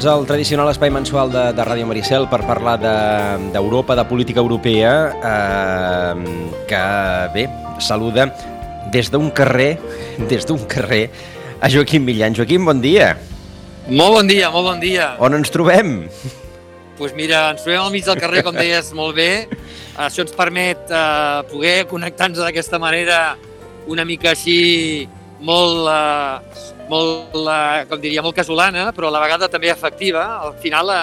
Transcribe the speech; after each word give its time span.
Doncs 0.00 0.16
el 0.16 0.22
tradicional 0.24 0.70
espai 0.72 0.88
mensual 0.88 1.28
de, 1.28 1.40
de 1.52 1.64
Ràdio 1.66 1.84
Maricel 1.84 2.24
per 2.32 2.38
parlar 2.48 2.78
d'Europa, 2.80 3.92
de, 3.92 4.00
de 4.00 4.08
política 4.08 4.40
europea, 4.40 4.92
eh, 5.12 6.54
que 6.70 6.80
bé, 7.34 7.44
saluda 7.84 8.30
des 8.94 9.10
d'un 9.12 9.28
carrer, 9.28 9.74
des 10.30 10.48
d'un 10.48 10.64
carrer, 10.64 11.10
a 11.60 11.68
Joaquim 11.68 12.08
Millan. 12.08 12.32
Joaquim, 12.32 12.64
bon 12.64 12.80
dia. 12.80 13.10
Molt 13.90 14.16
bon 14.16 14.32
dia, 14.32 14.48
molt 14.48 14.70
bon 14.70 14.80
dia. 14.80 15.10
On 15.20 15.36
ens 15.36 15.52
trobem? 15.52 15.92
Doncs 16.08 16.96
pues 16.96 17.12
mira, 17.12 17.50
ens 17.52 17.60
trobem 17.68 17.84
al 17.84 17.92
mig 17.92 18.08
del 18.08 18.24
carrer, 18.24 18.40
com 18.48 18.56
deies 18.56 18.94
molt 18.96 19.20
bé. 19.20 19.30
Això 20.00 20.24
ens 20.24 20.32
permet 20.32 20.88
eh, 20.88 21.44
poder 21.52 21.76
connectar-nos 21.92 22.40
d'aquesta 22.40 22.80
manera 22.80 23.36
una 23.84 24.08
mica 24.08 24.32
així 24.32 25.10
molt, 25.44 25.92
eh, 25.92 26.79
molt, 26.90 27.34
eh, 27.46 27.86
com 27.88 28.02
diria, 28.02 28.24
molt 28.24 28.36
casolana, 28.36 28.90
però 28.96 29.08
a 29.08 29.14
la 29.14 29.22
vegada 29.22 29.48
també 29.48 29.70
efectiva. 29.72 30.26
Al 30.44 30.56
final 30.62 30.92
eh, 30.94 31.02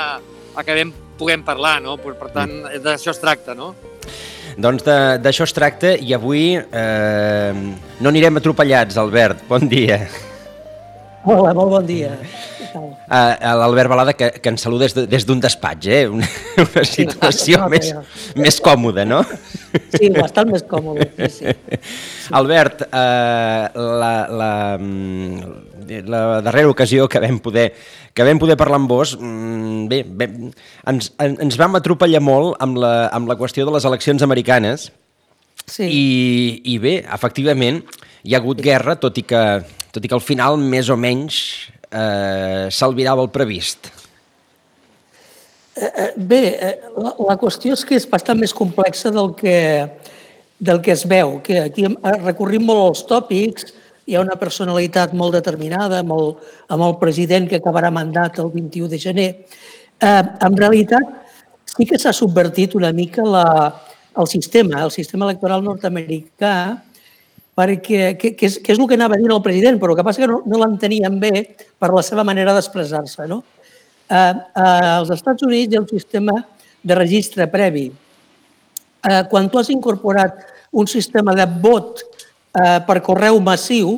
acabem 0.59 0.93
puguem 1.17 1.43
parlar, 1.43 1.79
no? 1.81 1.97
Per, 2.01 2.13
per 2.19 2.31
tant, 2.33 2.51
mm. 2.51 2.81
d'això 2.85 3.13
es 3.15 3.21
tracta, 3.23 3.55
no? 3.57 3.73
Doncs 4.57 4.85
d'això 5.21 5.45
es 5.45 5.53
tracta 5.53 5.93
i 6.01 6.13
avui 6.17 6.55
eh, 6.57 7.51
no 7.53 8.09
anirem 8.09 8.39
atropellats, 8.39 8.97
Albert. 8.97 9.43
Bon 9.49 9.67
dia. 9.69 10.01
Hola, 11.27 11.51
molt 11.53 11.73
bon 11.75 11.85
dia. 11.85 12.13
Uh, 12.77 13.33
L'Albert 13.59 13.89
Balada, 13.89 14.13
que, 14.15 14.29
que 14.41 14.51
ens 14.51 14.63
saluda 14.63 14.87
des 14.87 15.25
d'un 15.27 15.39
de, 15.39 15.47
despatx, 15.47 15.87
eh? 15.91 16.01
Una, 16.11 16.27
una 16.63 16.83
situació 16.87 17.61
sí, 17.63 17.69
més, 17.73 17.91
més 18.37 18.59
còmoda, 18.63 19.05
no? 19.07 19.21
Sí, 19.93 20.09
bastant 20.15 20.51
més 20.53 20.65
còmode. 20.67 21.09
Sí, 21.17 21.29
sí. 21.51 21.79
Albert, 22.37 22.85
uh, 22.87 23.87
la, 24.01 24.13
la, 24.31 24.51
mm, 24.79 25.66
la 26.05 26.41
darrera 26.45 26.69
ocasió 26.69 27.07
que 27.07 27.21
vam 27.23 27.39
poder 27.43 27.71
que 28.13 28.25
vam 28.27 28.39
poder 28.41 28.57
parlar 28.57 28.79
amb 28.81 28.89
vos, 28.91 29.15
mm, 29.19 29.87
bé, 29.91 30.03
bé 30.07 30.29
ens, 30.89 31.11
ens 31.19 31.57
vam 31.59 31.77
atropellar 31.79 32.21
molt 32.21 32.57
amb 32.63 32.79
la, 32.81 32.93
amb 33.13 33.29
la 33.29 33.37
qüestió 33.39 33.65
de 33.65 33.75
les 33.75 33.85
eleccions 33.85 34.25
americanes 34.25 34.89
sí. 35.67 35.85
i, 35.85 36.05
i 36.73 36.77
bé, 36.81 36.97
efectivament, 37.13 37.83
hi 38.23 38.35
ha 38.35 38.41
hagut 38.41 38.61
guerra, 38.63 38.97
tot 38.99 39.17
i 39.19 39.25
que, 39.27 39.43
tot 39.93 40.03
i 40.03 40.09
que 40.09 40.17
al 40.17 40.23
final, 40.23 40.57
més 40.57 40.89
o 40.89 40.97
menys, 40.99 41.39
eh, 41.91 42.67
s'albirava 42.73 43.23
el 43.25 43.31
previst? 43.33 43.91
Eh, 45.77 45.85
eh, 45.85 46.11
bé, 46.17 46.43
eh, 46.55 46.75
la, 46.97 47.13
la 47.29 47.37
qüestió 47.39 47.75
és 47.77 47.85
que 47.85 47.97
és 47.99 48.07
bastant 48.09 48.39
més 48.39 48.55
complexa 48.55 49.11
del 49.13 49.33
que, 49.37 49.57
del 50.57 50.81
que 50.81 50.95
es 50.95 51.05
veu, 51.05 51.37
que 51.45 51.67
aquí 51.67 51.85
recorrim 52.23 52.65
molt 52.65 52.87
als 52.87 53.03
tòpics, 53.09 53.69
hi 54.07 54.15
ha 54.15 54.23
una 54.23 54.37
personalitat 54.39 55.11
molt 55.19 55.35
determinada 55.35 55.99
molt, 56.07 56.39
amb 56.71 56.85
el 56.85 56.95
president 57.01 57.49
que 57.51 57.59
acabarà 57.59 57.91
mandat 57.91 58.39
el 58.39 58.49
21 58.53 58.87
de 58.93 58.99
gener. 59.03 59.29
Eh, 59.99 60.23
en 60.47 60.55
realitat, 60.55 61.09
sí 61.67 61.85
que 61.89 61.99
s'ha 61.99 62.13
subvertit 62.15 62.77
una 62.79 62.93
mica 62.95 63.25
la, 63.27 63.47
el 64.15 64.29
sistema, 64.31 64.79
el 64.85 64.93
sistema 64.95 65.27
electoral 65.27 65.65
nord-americà, 65.65 66.55
perquè, 67.57 68.13
que, 68.21 68.31
que, 68.37 68.47
és, 68.47 68.59
que 68.63 68.71
és 68.71 68.79
el 68.79 68.87
que 68.87 68.95
anava 68.95 69.19
dir 69.19 69.27
el 69.33 69.43
president, 69.43 69.79
però 69.81 69.91
el 69.91 69.99
que 69.99 70.07
passa 70.07 70.23
que 70.23 70.31
no, 70.31 70.39
no 70.47 70.61
l'entenien 70.61 71.19
bé 71.19 71.33
per 71.75 71.91
la 71.91 72.05
seva 72.05 72.23
manera 72.23 72.55
d'expressar-se. 72.55 73.27
No? 73.27 73.41
Eh, 74.07 74.15
eh, 74.15 74.91
als 74.93 75.11
Estats 75.17 75.43
Units 75.43 75.73
hi 75.73 75.79
ha 75.79 75.83
un 75.83 75.89
sistema 75.91 76.37
de 76.79 76.95
registre 76.95 77.49
previ. 77.51 77.89
Eh, 77.91 79.23
quan 79.27 79.51
tu 79.51 79.59
has 79.59 79.73
incorporat 79.73 80.45
un 80.71 80.87
sistema 80.87 81.35
de 81.35 81.43
vot 81.59 82.05
eh, 82.55 82.79
per 82.87 83.01
correu 83.05 83.39
massiu, 83.43 83.97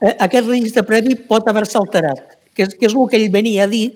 eh, 0.00 0.16
aquest 0.18 0.48
registre 0.48 0.84
previ 0.86 1.16
pot 1.16 1.48
haver-se 1.48 1.78
alterat, 1.78 2.38
que 2.52 2.66
és, 2.66 2.74
que 2.76 2.88
és 2.88 2.94
el 2.94 3.08
que 3.08 3.20
ell 3.20 3.30
venia 3.32 3.64
a 3.64 3.70
dir, 3.70 3.92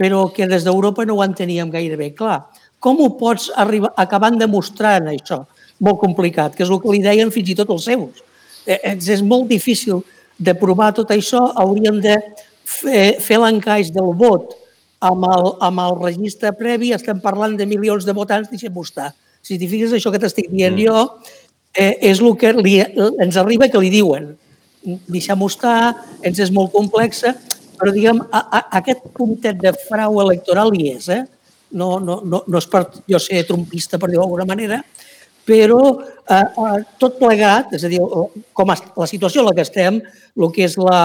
però 0.00 0.26
que 0.34 0.48
des 0.50 0.64
d'Europa 0.66 1.04
no 1.06 1.18
ho 1.18 1.24
enteníem 1.24 1.70
gaire 1.70 1.96
bé. 1.96 2.10
Clar, 2.16 2.42
com 2.82 2.98
ho 3.00 3.12
pots 3.18 3.50
arribar, 3.54 3.92
acabant 3.96 4.38
demostrant 4.40 5.12
això? 5.12 5.44
molt 5.80 6.00
complicat, 6.00 6.54
que 6.54 6.64
és 6.64 6.70
el 6.70 6.80
que 6.80 6.92
li 6.92 7.02
deien 7.02 7.32
fins 7.34 7.50
i 7.50 7.56
tot 7.58 7.70
els 7.74 7.86
seus. 7.88 8.22
Eh, 8.66 8.94
és 8.94 9.22
molt 9.22 9.48
difícil 9.50 10.02
de 10.38 10.54
provar 10.58 10.92
tot 10.96 11.10
això, 11.14 11.42
hauríem 11.60 12.00
de 12.02 12.16
fer, 12.64 13.20
fer 13.22 13.40
l'encaix 13.42 13.90
del 13.94 14.14
vot 14.18 14.54
amb 15.04 15.26
el, 15.28 15.50
amb 15.66 15.82
el 15.84 15.98
registre 16.00 16.54
previ, 16.56 16.94
estem 16.96 17.20
parlant 17.20 17.58
de 17.58 17.66
milions 17.68 18.06
de 18.06 18.14
votants, 18.16 18.48
deixem-ho 18.50 18.86
estar. 18.86 19.12
Si 19.44 19.58
t'hi 19.60 19.68
fixes, 19.68 19.92
això 19.92 20.12
que 20.12 20.20
t'estic 20.22 20.48
dient 20.48 20.72
mm. 20.72 20.84
jo 20.86 21.43
eh, 21.76 21.94
és 22.10 22.20
el 22.20 22.34
que 22.40 22.52
li, 22.56 22.78
ens 23.22 23.36
arriba 23.40 23.68
que 23.70 23.82
li 23.82 23.90
diuen. 23.92 24.32
Deixem-ho 24.84 25.48
estar, 25.50 25.94
ens 26.22 26.40
és 26.40 26.52
molt 26.54 26.72
complexa, 26.74 27.34
però 27.78 27.92
diguem, 27.94 28.20
a, 28.30 28.40
a, 28.40 28.60
aquest 28.80 29.06
puntet 29.16 29.58
de 29.60 29.72
frau 29.88 30.20
electoral 30.22 30.74
hi 30.74 30.92
és. 30.94 31.08
Eh? 31.12 31.22
No, 31.74 31.98
no, 31.98 32.20
no, 32.24 32.44
no 32.46 32.60
és 32.60 32.68
per 32.70 32.86
jo 33.10 33.20
ser 33.22 33.42
trompista, 33.48 33.98
per 33.98 34.10
dir-ho 34.10 34.22
d'alguna 34.22 34.46
manera, 34.48 34.82
però 35.44 35.80
eh, 36.00 36.36
eh, 36.40 36.76
tot 37.00 37.18
plegat, 37.20 37.74
és 37.76 37.84
a 37.84 37.90
dir, 37.92 38.00
com 38.56 38.70
la 38.72 39.08
situació 39.10 39.42
en 39.42 39.50
la 39.50 39.56
que 39.56 39.66
estem, 39.66 40.00
el 40.34 40.52
que 40.54 40.64
és 40.68 40.78
la, 40.80 41.00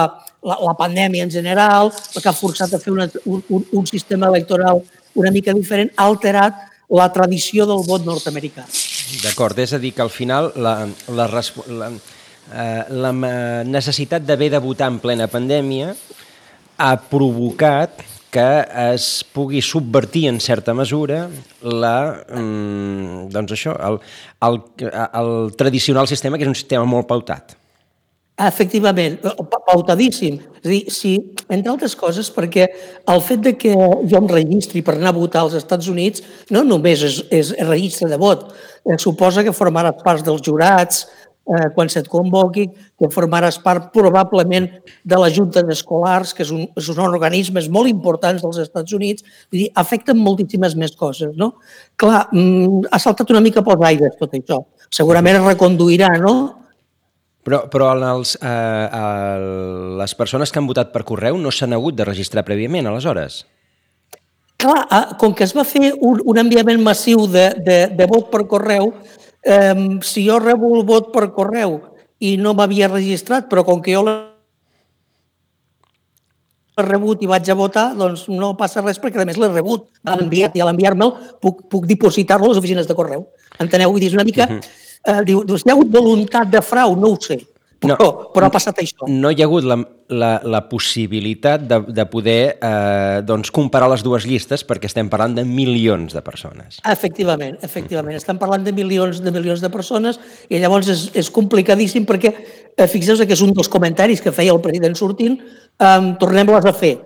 la, 0.46 0.56
la 0.62 0.76
pandèmia 0.78 1.26
en 1.26 1.32
general, 1.32 1.90
el 1.90 2.22
que 2.22 2.30
ha 2.30 2.36
forçat 2.36 2.72
a 2.72 2.80
fer 2.80 2.94
una, 2.94 3.08
un, 3.26 3.66
un 3.66 3.90
sistema 3.90 4.30
electoral 4.30 4.84
una 5.14 5.32
mica 5.34 5.52
diferent, 5.52 5.90
ha 5.96 6.06
alterat 6.06 6.66
la 6.90 7.10
tradició 7.12 7.66
del 7.66 7.84
vot 7.86 8.06
nord-americà. 8.06 8.66
D'acord, 9.24 9.58
és 9.58 9.74
a 9.74 9.80
dir, 9.82 9.92
que 9.96 10.04
al 10.04 10.12
final 10.12 10.52
la, 10.56 10.74
la, 11.10 11.26
la, 11.26 11.90
eh, 11.90 12.84
la 13.02 13.12
necessitat 13.66 14.24
d'haver 14.26 14.52
de 14.54 14.62
votar 14.62 14.90
en 14.92 15.00
plena 15.02 15.28
pandèmia 15.30 15.94
ha 16.80 16.94
provocat 17.10 18.04
que 18.30 18.48
es 18.94 19.24
pugui 19.34 19.60
subvertir 19.60 20.28
en 20.30 20.38
certa 20.40 20.72
mesura 20.72 21.24
la, 21.60 22.22
mm, 22.30 23.26
doncs 23.34 23.56
això, 23.56 23.74
el, 23.88 23.98
el, 24.46 24.60
el 25.20 25.32
tradicional 25.58 26.06
sistema, 26.08 26.38
que 26.38 26.46
és 26.46 26.52
un 26.52 26.58
sistema 26.58 26.86
molt 26.86 27.10
pautat. 27.10 27.59
Efectivament, 28.40 29.18
pautadíssim. 29.66 30.38
És 30.62 30.68
dir, 30.68 30.80
si, 30.92 31.12
entre 31.52 31.72
altres 31.72 31.94
coses, 31.96 32.30
perquè 32.32 32.66
el 33.12 33.22
fet 33.24 33.42
de 33.44 33.52
que 33.58 33.74
ha 33.74 34.20
un 34.20 34.28
registri 34.30 34.80
per 34.84 34.94
anar 34.96 35.12
a 35.12 35.18
votar 35.18 35.42
als 35.44 35.56
Estats 35.58 35.88
Units 35.92 36.24
no 36.54 36.62
només 36.64 37.04
és, 37.04 37.18
és 37.32 37.54
registre 37.68 38.08
de 38.08 38.18
vot, 38.20 38.46
eh, 38.84 38.96
suposa 39.00 39.44
que 39.44 39.56
formaràs 39.56 40.00
part 40.04 40.24
dels 40.24 40.44
jurats, 40.46 41.06
eh, 41.50 41.68
quan 41.74 41.88
se't 41.92 42.08
convoqui, 42.08 42.68
que 42.96 43.10
formaràs 43.12 43.58
part 43.64 43.90
probablement 43.92 44.68
de 45.04 45.18
la 45.20 45.28
Junta 45.32 45.64
d'Escolars, 45.66 46.32
que 46.36 46.44
és 46.46 46.52
un, 46.54 46.64
és 46.76 46.88
un 46.92 47.00
organismes 47.04 47.68
molt 47.68 47.90
importants 47.90 48.44
dels 48.44 48.60
Estats 48.62 48.96
Units, 48.96 49.26
vull 49.50 49.66
dir, 49.66 49.68
afecten 49.74 50.20
moltíssimes 50.20 50.76
més 50.76 50.96
coses, 50.96 51.34
no? 51.36 51.54
Clar, 51.96 52.28
mm, 52.32 52.88
ha 52.90 53.02
saltat 53.02 53.30
una 53.36 53.44
mica 53.44 53.64
pels 53.66 53.84
aires 53.90 54.16
tot 54.20 54.32
això. 54.32 54.62
Segurament 54.90 55.40
es 55.40 55.46
reconduirà, 55.48 56.14
no? 56.20 56.36
Però, 57.50 57.64
però 57.66 57.88
els, 57.98 58.36
eh, 58.38 58.46
eh, 58.46 59.38
les 59.98 60.12
persones 60.14 60.52
que 60.52 60.60
han 60.60 60.68
votat 60.68 60.92
per 60.94 61.02
correu 61.02 61.34
no 61.34 61.50
s'han 61.50 61.72
hagut 61.74 61.96
de 61.98 62.04
registrar 62.06 62.44
prèviament, 62.46 62.86
aleshores? 62.86 63.40
Clar, 64.60 64.86
eh, 64.86 65.16
com 65.18 65.34
que 65.34 65.42
es 65.42 65.54
va 65.56 65.64
fer 65.66 65.90
un, 65.98 66.20
un 66.22 66.38
enviament 66.38 66.78
massiu 66.78 67.26
de, 67.26 67.48
de, 67.58 67.78
de 67.90 68.06
vot 68.06 68.28
per 68.30 68.44
correu, 68.46 68.92
eh, 69.42 69.74
si 70.06 70.22
jo 70.28 70.38
rebo 70.38 70.76
el 70.78 70.84
vot 70.86 71.10
per 71.10 71.32
correu 71.34 71.80
i 72.22 72.36
no 72.38 72.52
m'havia 72.54 72.86
registrat, 72.92 73.48
però 73.50 73.64
com 73.66 73.82
que 73.82 73.96
jo 73.96 74.04
l'he 74.06 74.14
rebut 76.86 77.24
i 77.24 77.30
vaig 77.32 77.50
a 77.50 77.56
votar, 77.58 77.88
doncs 77.98 78.28
no 78.30 78.52
passa 78.60 78.84
res 78.84 79.02
perquè 79.02 79.18
a 79.18 79.26
més 79.26 79.40
l'he 79.42 79.50
rebut, 79.50 79.88
l'han 80.06 80.22
enviat 80.28 80.54
i 80.54 80.62
a 80.62 80.70
l'enviar-me'l 80.70 81.16
puc, 81.42 81.66
puc 81.66 81.90
dipositar-lo 81.90 82.46
a 82.46 82.54
les 82.54 82.62
oficines 82.62 82.86
de 82.86 82.94
correu. 82.94 83.26
Enteneu? 83.58 83.90
Vull 83.90 84.06
dir, 84.06 84.12
és 84.14 84.18
una 84.20 84.28
mica... 84.28 84.46
Eh, 85.06 85.22
diu, 85.24 85.44
doncs 85.48 85.64
hi 85.64 85.72
ha 85.72 85.76
hagut 85.76 85.94
voluntat 85.94 86.50
de 86.52 86.60
frau? 86.64 86.96
No 86.98 87.14
ho 87.14 87.20
sé 87.20 87.40
però, 87.80 87.96
no, 87.96 88.08
però 88.34 88.48
ha 88.48 88.52
passat 88.52 88.80
això. 88.82 89.08
No 89.08 89.30
hi 89.32 89.40
ha 89.40 89.46
hagut 89.46 89.64
la, 89.64 89.78
la, 90.12 90.30
la 90.44 90.60
possibilitat 90.68 91.64
de, 91.68 91.78
de 91.96 92.04
poder 92.12 92.40
eh, 92.60 93.20
doncs 93.26 93.52
comparar 93.56 93.88
les 93.92 94.04
dues 94.04 94.26
llistes 94.28 94.64
perquè 94.68 94.90
estem 94.90 95.08
parlant 95.12 95.38
de 95.38 95.46
milions 95.48 96.12
de 96.12 96.22
persones. 96.24 96.80
Efectivament, 96.84 97.56
efectivament. 97.64 98.12
Mm. 98.12 98.20
Estem 98.20 98.40
parlant 98.40 98.66
de 98.66 98.74
milions 98.76 99.22
de 99.24 99.32
milions 99.32 99.64
de 99.64 99.72
persones 99.72 100.20
i 100.50 100.60
llavors 100.60 100.90
és, 100.92 101.06
és 101.16 101.32
complicadíssim 101.32 102.04
perquè 102.08 102.34
eh, 102.36 102.86
fixeu-vos 102.86 103.24
que 103.24 103.36
és 103.38 103.44
un 103.46 103.54
dels 103.56 103.72
comentaris 103.72 104.20
que 104.20 104.34
feia 104.34 104.52
el 104.52 104.60
president 104.64 104.98
sortint, 104.98 105.40
eh, 105.40 106.00
tornem-les 106.20 106.68
a 106.68 106.76
fer. 106.76 106.98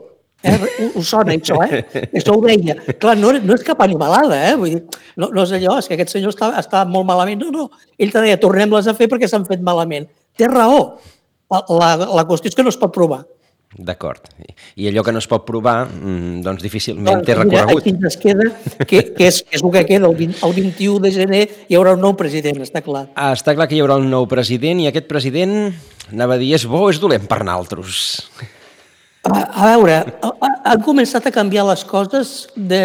Eh? 0.45 0.91
Us 1.01 1.09
sona 1.09 1.35
això, 1.35 1.57
eh? 1.65 1.83
Això 2.19 2.37
ho 2.37 2.43
deia. 2.45 2.77
Clar, 3.01 3.17
no, 3.21 3.33
no 3.41 3.57
és 3.57 3.65
cap 3.67 3.81
animalada, 3.85 4.41
eh? 4.51 4.57
Vull 4.61 4.77
dir, 4.77 4.83
no, 5.17 5.31
no 5.31 5.47
és 5.47 5.55
allò, 5.57 5.79
és 5.81 5.89
que 5.89 5.97
aquest 5.97 6.17
senyor 6.17 6.35
està, 6.35 6.53
està 6.61 6.85
molt 6.89 7.09
malament. 7.09 7.41
No, 7.41 7.51
no. 7.55 7.87
Ell 7.99 8.13
te 8.13 8.23
deia, 8.25 8.41
tornem-les 8.41 8.91
a 8.91 8.97
fer 8.99 9.09
perquè 9.11 9.31
s'han 9.31 9.49
fet 9.49 9.65
malament 9.65 10.11
té 10.37 10.51
raó. 10.51 10.99
La, 11.51 11.95
la 11.97 12.27
qüestió 12.27 12.51
és 12.51 12.59
que 12.59 12.65
no 12.67 12.73
es 12.73 12.81
pot 12.81 12.93
provar. 12.95 13.23
D'acord. 13.75 14.29
I 14.79 14.87
allò 14.87 15.03
que 15.03 15.13
no 15.15 15.19
es 15.19 15.27
pot 15.31 15.43
provar, 15.47 15.89
mm, 15.89 16.43
doncs 16.47 16.63
difícilment 16.63 17.09
doncs, 17.11 17.27
té 17.27 17.35
recorregut. 17.35 17.83
Aquí 17.83 17.91
ens 17.91 18.17
queda, 18.23 18.47
que, 18.87 19.01
que, 19.17 19.27
és, 19.27 19.41
que 19.43 19.59
és 19.59 19.65
el 19.65 19.73
que 19.75 19.83
queda, 19.89 20.07
el, 20.07 20.15
20, 20.15 20.45
el 20.47 20.55
21 20.61 21.03
de 21.03 21.13
gener 21.15 21.43
hi 21.67 21.79
haurà 21.79 21.97
un 21.99 22.05
nou 22.07 22.15
president, 22.19 22.63
està 22.63 22.85
clar. 22.87 23.09
Ah, 23.19 23.33
està 23.35 23.57
clar 23.59 23.67
que 23.71 23.75
hi 23.75 23.83
haurà 23.83 23.99
un 23.99 24.07
nou 24.13 24.29
president 24.31 24.83
i 24.85 24.87
aquest 24.91 25.11
president, 25.11 25.73
anava 26.13 26.39
a 26.39 26.43
dir, 26.43 26.53
és 26.55 26.69
bo 26.71 26.85
o 26.87 26.93
és 26.93 27.03
dolent 27.03 27.27
per 27.31 27.43
naltros? 27.47 28.05
A, 29.25 29.71
veure, 29.73 30.03
han 30.21 30.83
començat 30.85 31.25
a 31.25 31.33
canviar 31.33 31.65
les 31.71 31.85
coses 31.89 32.37
de... 32.55 32.85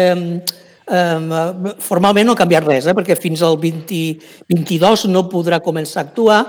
Eh, 0.90 1.72
formalment 1.84 2.26
no 2.26 2.34
ha 2.34 2.38
canviat 2.40 2.64
res, 2.66 2.86
eh, 2.88 2.94
perquè 2.96 3.14
fins 3.14 3.44
al 3.46 3.58
20, 3.60 3.98
22 4.50 5.04
no 5.12 5.28
podrà 5.30 5.60
començar 5.62 6.00
a 6.00 6.06
actuar, 6.08 6.40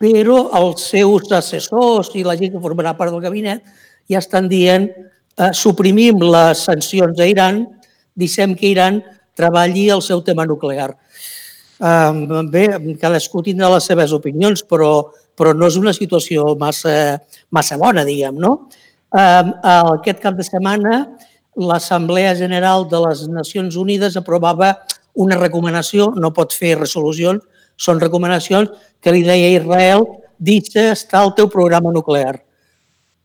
però 0.00 0.38
els 0.58 0.88
seus 0.90 1.28
assessors 1.36 2.10
i 2.18 2.24
la 2.26 2.34
gent 2.40 2.56
que 2.56 2.62
formarà 2.64 2.96
part 2.98 3.14
del 3.14 3.22
gabinet 3.22 3.62
ja 4.10 4.18
estan 4.18 4.48
dient 4.50 4.88
eh, 4.90 5.52
suprimim 5.54 6.24
les 6.24 6.64
sancions 6.66 7.20
a 7.20 7.28
Iran, 7.30 7.62
deixem 8.16 8.56
que 8.58 8.72
Iran 8.72 8.98
treballi 9.38 9.86
el 9.92 10.02
seu 10.02 10.24
tema 10.26 10.48
nuclear. 10.48 10.88
Eh, 11.76 12.40
bé, 12.50 12.66
cadascú 12.98 13.44
tindrà 13.44 13.70
les 13.76 13.86
seves 13.86 14.16
opinions, 14.16 14.64
però, 14.66 15.12
però 15.36 15.54
no 15.54 15.68
és 15.70 15.78
una 15.78 15.94
situació 15.94 16.56
massa, 16.58 17.20
massa 17.54 17.78
bona, 17.78 18.02
diguem, 18.08 18.40
no? 18.40 18.56
Eh, 19.14 19.44
aquest 19.70 20.20
cap 20.22 20.34
de 20.34 20.44
setmana 20.46 21.04
l'Assemblea 21.56 22.34
General 22.36 22.84
de 22.88 23.00
les 23.06 23.26
Nacions 23.32 23.76
Unides 23.80 24.16
aprovava 24.18 24.74
una 25.16 25.38
recomanació, 25.40 26.10
no 26.20 26.32
pot 26.36 26.52
fer 26.52 26.74
resolucions, 26.76 27.40
són 27.76 28.00
recomanacions 28.00 28.72
que 29.00 29.12
li 29.14 29.22
deia 29.24 29.48
a 29.48 29.56
Israel, 29.62 30.04
deixa 30.38 30.90
estar 30.92 31.24
el 31.24 31.32
teu 31.36 31.48
programa 31.48 31.92
nuclear. 31.92 32.36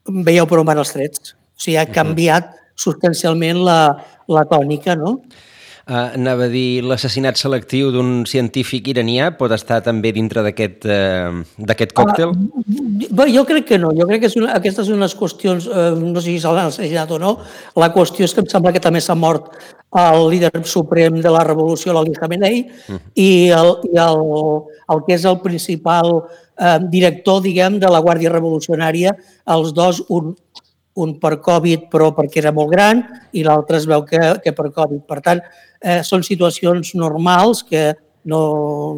Veieu 0.07 0.47
per 0.47 0.61
on 0.61 0.67
van 0.67 0.79
els 0.79 0.93
trets. 0.95 1.35
O 1.35 1.59
sigui, 1.59 1.77
ha 1.79 1.87
canviat 1.91 2.53
substancialment 2.79 3.59
la, 3.65 3.79
la 4.31 4.45
tònica, 4.47 4.95
no? 4.95 5.17
Uh, 5.91 6.13
anava 6.15 6.45
a 6.47 6.47
dir, 6.47 6.85
l'assassinat 6.87 7.35
selectiu 7.35 7.89
d'un 7.91 8.21
científic 8.29 8.85
iranià 8.93 9.25
pot 9.35 9.51
estar 9.51 9.81
també 9.83 10.13
dintre 10.15 10.39
d'aquest 10.45 10.85
uh, 10.87 11.89
còctel? 11.97 12.31
Uh, 12.31 13.09
bé, 13.09 13.25
jo 13.33 13.43
crec 13.49 13.67
que 13.73 13.79
no. 13.81 13.89
Jo 13.97 14.07
crec 14.07 14.21
que 14.23 14.29
és 14.31 14.37
una, 14.39 14.53
aquestes 14.55 14.87
són 14.87 15.01
unes 15.01 15.17
qüestions, 15.19 15.67
uh, 15.67 15.89
no 15.99 16.23
sé 16.23 16.29
si 16.29 16.39
s'ha 16.39 16.53
assassinat 16.63 17.11
o 17.11 17.19
no, 17.19 17.33
la 17.75 17.91
qüestió 17.91 18.23
és 18.23 18.31
que 18.31 18.39
em 18.39 18.47
sembla 18.53 18.71
que 18.71 18.79
també 18.79 19.01
s'ha 19.03 19.17
mort 19.19 19.51
el 19.99 20.29
líder 20.31 20.53
suprem 20.63 21.19
de 21.19 21.35
la 21.35 21.43
revolució, 21.43 21.91
l'Ali 21.91 22.15
Khamenei, 22.15 22.61
uh 22.87 22.95
-huh. 22.95 23.01
i, 23.15 23.49
el, 23.51 23.75
i 23.91 23.97
el, 23.99 24.23
el 24.95 25.03
que 25.05 25.13
és 25.19 25.25
el 25.25 25.41
principal 25.41 26.23
uh, 26.23 26.79
director, 26.87 27.41
diguem, 27.41 27.79
de 27.79 27.91
la 27.91 27.99
Guàrdia 27.99 28.31
Revolucionària, 28.31 29.11
els 29.45 29.73
dos, 29.73 30.05
un, 30.07 30.37
un 30.99 31.15
per 31.19 31.37
Covid 31.43 31.87
però 31.91 32.09
perquè 32.15 32.41
era 32.41 32.51
molt 32.55 32.71
gran 32.73 33.03
i 33.31 33.45
l'altre 33.47 33.79
es 33.79 33.87
veu 33.87 34.03
que, 34.07 34.19
que 34.43 34.53
per 34.55 34.71
Covid. 34.75 35.03
Per 35.07 35.19
tant, 35.23 35.43
eh, 35.79 36.01
són 36.07 36.25
situacions 36.27 36.93
normals 36.99 37.63
que 37.67 37.91
no, 38.23 38.41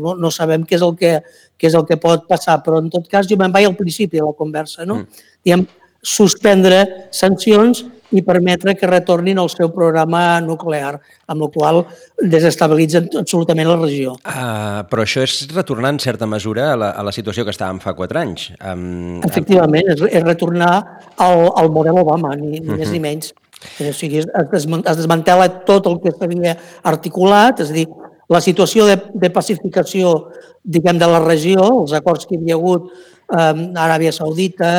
no, 0.02 0.16
no 0.20 0.32
sabem 0.34 0.66
què 0.68 0.78
és, 0.78 0.84
el 0.84 0.98
que, 1.00 1.14
què 1.60 1.70
és 1.70 1.78
el 1.78 1.86
que 1.88 2.00
pot 2.02 2.26
passar, 2.28 2.58
però 2.66 2.82
en 2.82 2.90
tot 2.92 3.08
cas 3.12 3.30
jo 3.30 3.38
me'n 3.40 3.54
vaig 3.54 3.70
al 3.70 3.78
principi 3.80 4.20
de 4.20 4.26
la 4.26 4.36
conversa, 4.38 4.88
no? 4.90 5.04
Mm. 5.04 5.30
Diem, 5.46 5.66
suspendre 6.04 6.84
sancions 7.16 7.86
i 8.14 8.22
permetre 8.22 8.76
que 8.78 8.88
retornin 8.88 9.40
al 9.42 9.50
seu 9.50 9.72
programa 9.74 10.40
nuclear, 10.46 11.00
amb 11.32 11.46
la 11.46 11.50
qual 11.54 11.80
desestabilitzen 12.20 13.08
absolutament 13.24 13.72
la 13.72 13.78
regió. 13.80 14.14
Uh, 14.22 14.84
però 14.92 15.06
això 15.06 15.24
és 15.26 15.48
retornar 15.54 15.96
en 15.96 16.02
certa 16.04 16.28
mesura 16.30 16.74
a 16.74 16.78
la, 16.78 16.92
a 16.94 17.06
la 17.08 17.14
situació 17.16 17.46
que 17.48 17.54
estàvem 17.56 17.82
fa 17.82 17.96
quatre 17.98 18.22
anys. 18.22 18.52
Um, 18.60 19.18
Efectivament, 19.26 19.90
és, 19.96 20.04
és 20.12 20.26
retornar 20.28 20.76
al, 21.18 21.48
al 21.58 21.72
model 21.74 22.04
Obama, 22.04 22.36
ni, 22.38 22.60
ni 22.60 22.62
uh 22.62 22.74
-huh. 22.74 22.78
més 22.84 22.92
ni 22.94 23.02
menys. 23.02 23.34
O 23.80 23.94
sigui, 23.96 24.20
es, 24.20 24.28
es 24.28 24.98
desmantela 24.98 25.48
tot 25.66 25.88
el 25.88 26.00
que 26.04 26.12
s'havia 26.12 26.58
articulat, 26.84 27.64
és 27.64 27.72
a 27.72 27.74
dir, 27.74 27.88
la 28.30 28.42
situació 28.42 28.86
de, 28.86 28.98
de 29.14 29.30
pacificació 29.30 30.30
diguem, 30.64 31.00
de 31.00 31.08
la 31.08 31.20
regió, 31.24 31.64
els 31.82 31.94
acords 31.94 32.26
que 32.26 32.36
hi 32.36 32.40
havia 32.42 32.56
hagut 32.56 32.92
eh, 32.92 33.54
Aràbia 33.86 34.14
Saudita, 34.16 34.72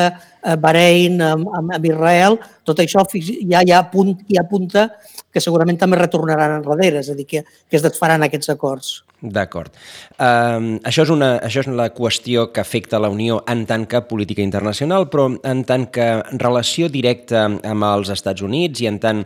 eh, 0.45 0.55
Bahrein, 0.61 1.19
amb, 1.21 1.49
amb 1.57 1.89
Israel, 1.89 2.39
tot 2.63 2.79
això 2.83 3.03
ja, 3.15 3.63
ja, 3.65 3.81
apunt, 3.81 4.15
ja 4.29 4.45
apunta 4.45 4.89
que 5.33 5.43
segurament 5.43 5.79
també 5.81 5.99
retornaran 5.99 6.61
enrere, 6.61 7.01
és 7.01 7.11
a 7.11 7.17
dir, 7.17 7.27
que, 7.27 7.43
que 7.43 7.75
es 7.79 7.83
desfaran 7.83 8.23
aquests 8.23 8.53
acords. 8.53 8.93
D'acord. 9.25 9.73
Um, 10.19 10.75
això, 10.85 11.05
és 11.05 11.11
una, 11.11 11.35
això 11.43 11.63
és 11.63 11.69
la 11.71 11.87
qüestió 11.95 12.49
que 12.53 12.61
afecta 12.61 12.99
la 13.01 13.09
Unió 13.09 13.39
en 13.49 13.63
tant 13.67 13.85
que 13.89 14.03
política 14.05 14.43
internacional, 14.43 15.07
però 15.09 15.29
en 15.43 15.63
tant 15.67 15.87
que 15.91 16.07
relació 16.41 16.89
directa 16.91 17.45
amb 17.47 17.87
els 17.89 18.11
Estats 18.13 18.45
Units 18.45 18.83
i 18.83 18.89
en 18.91 18.99
tant 19.01 19.23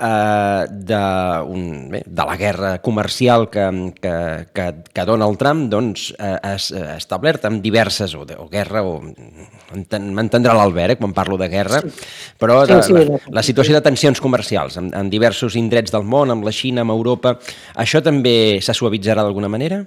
eh, 0.00 0.66
de, 0.70 1.00
un, 1.46 1.88
bé, 1.90 2.02
de 2.06 2.24
la 2.24 2.36
guerra 2.36 2.70
comercial 2.82 3.48
que, 3.50 3.92
que, 4.00 4.46
que, 4.52 4.66
que 4.92 5.04
Donald 5.04 5.38
Trump 5.38 5.70
doncs, 5.72 6.10
eh, 6.18 6.36
ha 6.42 6.54
establert 6.96 7.46
amb 7.48 7.62
diverses, 7.64 8.14
o, 8.14 8.24
de, 8.28 8.36
o 8.38 8.48
guerra, 8.52 8.82
o 8.84 9.00
m'entendrà 9.02 10.54
l'Albert 10.56 10.96
eh, 10.96 11.00
quan 11.00 11.14
parlo 11.16 11.38
de 11.40 11.48
guerra, 11.52 11.82
sí. 11.82 12.08
però 12.38 12.62
de, 12.66 12.80
sí, 12.82 12.92
sí, 12.92 13.06
la, 13.10 13.20
la 13.40 13.46
situació 13.46 13.76
de 13.76 13.84
tensions 13.84 14.20
comercials 14.22 14.78
en, 14.80 14.92
en 14.96 15.12
diversos 15.12 15.56
indrets 15.56 15.94
del 15.94 16.04
món, 16.04 16.32
amb 16.34 16.46
la 16.46 16.54
Xina, 16.54 16.84
amb 16.84 16.94
Europa, 16.94 17.36
això 17.74 18.02
també 18.04 18.58
se 18.62 18.76
suavitzarà 18.76 19.24
d'alguna 19.24 19.52
manera? 19.52 19.84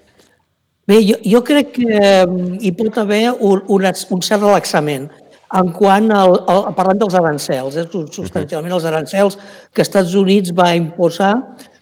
Bé, 0.89 1.03
jo, 1.05 1.19
jo 1.21 1.43
crec 1.45 1.75
que 1.75 1.97
mm, 2.25 2.61
hi 2.65 2.71
pot 2.77 2.97
haver 2.97 3.27
un, 3.37 3.61
un, 3.69 3.85
un 3.85 4.23
cert 4.25 4.41
relaxament 4.41 5.09
en 5.57 5.71
quant 5.73 6.11
al, 6.13 6.35
al 6.51 6.69
parlant 6.77 6.99
dels 7.01 7.17
arancels, 7.17 7.77
eh, 7.79 7.87
substancialment 7.89 8.75
els 8.75 8.85
arancels 8.85 9.37
que 9.73 9.85
Estats 9.85 10.13
Units 10.17 10.53
va 10.55 10.75
imposar 10.77 11.33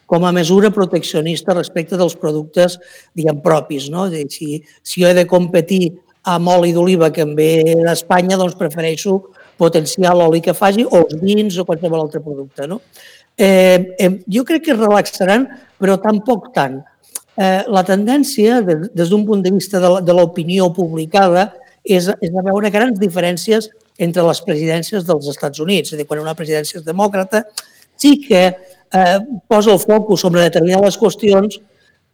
com 0.07 0.23
a 0.23 0.31
mesura 0.31 0.71
proteccionista 0.71 1.55
respecte 1.55 1.99
dels 1.99 2.15
productes, 2.15 2.77
diguem, 3.15 3.41
propis. 3.43 3.89
No? 3.91 4.07
Si, 4.31 4.61
si 4.81 5.03
jo 5.03 5.09
he 5.09 5.17
de 5.17 5.27
competir 5.27 5.97
amb 6.27 6.47
oli 6.51 6.71
d'oliva 6.75 7.11
que 7.11 7.25
em 7.27 7.35
ve 7.35 7.51
d'Espanya, 7.83 8.39
doncs 8.39 8.55
prefereixo 8.59 9.19
potenciar 9.59 10.13
l'oli 10.15 10.39
que 10.43 10.55
faci 10.55 10.85
o 10.85 11.03
els 11.03 11.19
vins 11.19 11.57
o 11.59 11.65
qualsevol 11.67 12.05
altre 12.05 12.23
producte. 12.23 12.67
No? 12.71 12.79
Eh, 13.37 13.95
eh, 13.99 14.11
jo 14.31 14.43
crec 14.47 14.63
que 14.65 14.73
es 14.75 14.79
relaxaran, 14.79 15.45
però 15.79 15.99
tampoc 16.01 16.53
tant. 16.55 16.79
Eh, 17.37 17.67
la 17.69 17.83
tendència, 17.85 18.61
des 18.63 19.11
d'un 19.11 19.27
punt 19.27 19.43
de 19.43 19.51
vista 19.53 19.81
de 20.01 20.13
l'opinió 20.15 20.71
publicada, 20.73 21.51
és, 21.87 22.09
és 22.21 22.35
a 22.35 22.43
veure 22.43 22.71
grans 22.73 22.99
diferències 22.99 23.69
entre 23.97 24.25
les 24.27 24.41
presidències 24.45 25.05
dels 25.07 25.29
Estats 25.31 25.61
Units. 25.63 25.91
És 25.91 25.97
a 25.97 26.01
dir, 26.01 26.07
quan 26.09 26.21
una 26.21 26.35
presidència 26.37 26.81
és 26.81 26.85
demòcrata, 26.85 27.45
sí 27.97 28.17
que 28.21 28.43
eh, 28.47 29.17
posa 29.49 29.73
el 29.73 29.81
focus 29.81 30.25
sobre 30.25 30.43
determinades 30.45 30.99
qüestions, 30.99 31.59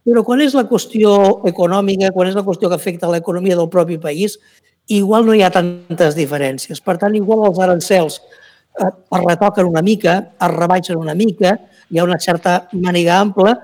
però 0.04 0.24
quan 0.24 0.42
és 0.44 0.54
la 0.56 0.66
qüestió 0.68 1.16
econòmica, 1.48 2.12
quan 2.14 2.30
és 2.30 2.36
la 2.36 2.44
qüestió 2.44 2.70
que 2.70 2.78
afecta 2.78 3.10
l'economia 3.10 3.56
del 3.58 3.70
propi 3.72 3.98
país, 3.98 4.38
igual 4.92 5.26
no 5.26 5.34
hi 5.34 5.42
ha 5.42 5.52
tantes 5.52 6.16
diferències. 6.16 6.80
Per 6.84 6.96
tant, 7.00 7.14
igual 7.16 7.46
els 7.48 7.60
arancels 7.60 8.20
eh, 8.20 8.88
es 8.88 9.24
retoquen 9.24 9.68
una 9.68 9.82
mica, 9.82 10.18
es 10.38 10.56
rebaixen 10.56 11.00
una 11.00 11.16
mica, 11.18 11.58
hi 11.90 12.00
ha 12.00 12.06
una 12.06 12.20
certa 12.20 12.64
màniga 12.72 13.18
ampla, 13.20 13.56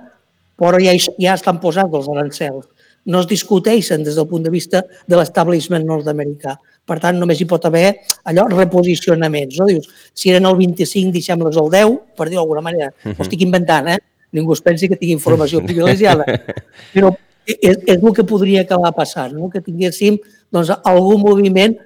però 0.60 0.80
ja, 0.80 0.92
ja 1.16 1.38
estan 1.38 1.60
posats 1.60 1.96
els 1.96 2.08
arancels 2.12 2.68
no 3.10 3.20
es 3.24 3.28
discuteixen 3.30 4.04
des 4.06 4.18
del 4.18 4.28
punt 4.30 4.44
de 4.46 4.52
vista 4.54 4.82
de 5.06 5.18
l'establishment 5.18 5.86
nord-americà. 5.86 6.56
Per 6.86 6.98
tant, 7.02 7.18
només 7.20 7.40
hi 7.40 7.46
pot 7.50 7.66
haver 7.68 7.86
allò 8.30 8.46
reposicionaments. 8.50 9.58
No? 9.60 9.66
Dius, 9.68 9.88
si 10.14 10.32
eren 10.32 10.48
el 10.48 10.56
25, 10.58 11.12
deixem-les 11.14 11.58
al 11.60 11.72
10, 11.74 11.98
per 12.16 12.28
dir-ho 12.28 12.40
d'alguna 12.40 12.64
manera. 12.66 12.92
Uh 12.92 13.10
-huh. 13.10 13.18
Ho 13.18 13.22
estic 13.26 13.42
inventant, 13.42 13.88
eh? 13.88 13.98
Ningú 14.32 14.52
es 14.52 14.62
pensi 14.62 14.88
que 14.88 14.96
tingui 14.96 15.12
informació 15.18 15.62
privilegiada. 15.62 16.24
Però 16.94 17.10
és, 17.46 17.78
és 17.86 17.96
el 17.96 18.12
que 18.14 18.24
podria 18.24 18.62
acabar 18.62 18.92
passant, 18.96 19.32
no? 19.34 19.50
que 19.50 19.62
tinguéssim 19.64 20.18
doncs, 20.52 20.70
algun 20.84 21.20
moviment 21.22 21.76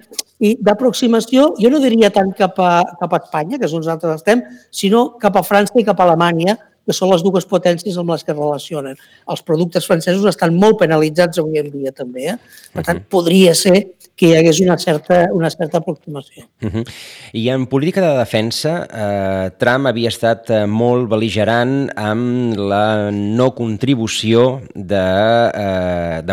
i 0.44 0.54
d'aproximació, 0.60 1.54
jo 1.60 1.70
no 1.70 1.80
diria 1.82 2.10
tant 2.10 2.32
cap 2.36 2.58
a, 2.60 2.82
cap 3.00 3.12
a 3.12 3.20
Espanya, 3.22 3.58
que 3.58 3.68
és 3.68 3.72
on 3.72 3.84
nosaltres 3.84 4.20
estem, 4.20 4.42
sinó 4.70 5.06
cap 5.20 5.36
a 5.36 5.44
França 5.46 5.78
i 5.80 5.86
cap 5.86 6.00
a 6.00 6.08
Alemanya, 6.08 6.58
que 6.86 6.92
són 6.96 7.10
les 7.12 7.22
dues 7.24 7.46
potències 7.48 7.96
amb 8.00 8.10
les 8.12 8.24
que 8.24 8.32
es 8.32 8.38
relacionen. 8.38 8.96
Els 9.30 9.42
productes 9.42 9.86
francesos 9.88 10.26
estan 10.30 10.54
molt 10.56 10.78
penalitzats 10.80 11.38
avui 11.40 11.58
en 11.60 11.70
dia 11.72 11.92
també. 11.92 12.22
Eh? 12.34 12.36
Per 12.72 12.82
tant, 12.82 12.98
uh 12.98 13.02
-huh. 13.02 13.10
podria 13.10 13.54
ser 13.54 13.94
que 14.16 14.26
hi 14.28 14.36
hagués 14.36 14.60
una 14.60 14.78
certa, 14.78 15.28
una 15.32 15.50
certa 15.50 15.78
aproximació. 15.78 16.44
Uh 16.62 16.68
-huh. 16.70 16.84
I 17.32 17.48
en 17.48 17.66
política 17.66 18.00
de 18.00 18.18
defensa, 18.18 18.86
eh, 18.90 19.50
Trump 19.58 19.86
havia 19.86 20.08
estat 20.08 20.50
eh, 20.50 20.66
molt 20.66 21.08
beligerant 21.08 21.90
amb 21.96 22.56
la 22.56 23.10
no 23.10 23.54
contribució 23.54 24.60
d'Europa 24.74 26.24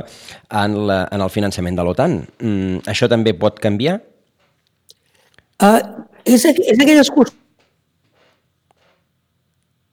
de, 0.00 0.06
eh, 0.06 0.64
en, 0.64 0.86
la, 0.86 1.08
en 1.10 1.20
el 1.20 1.30
finançament 1.30 1.76
de 1.76 1.82
l'OTAN. 1.82 2.26
Mm, 2.40 2.76
això 2.86 3.08
també 3.08 3.34
pot 3.34 3.58
canviar? 3.58 4.00
Uh, 5.62 5.80
és, 6.24 6.44
és 6.44 6.78
aquelles 6.80 7.10
qüestions 7.10 7.43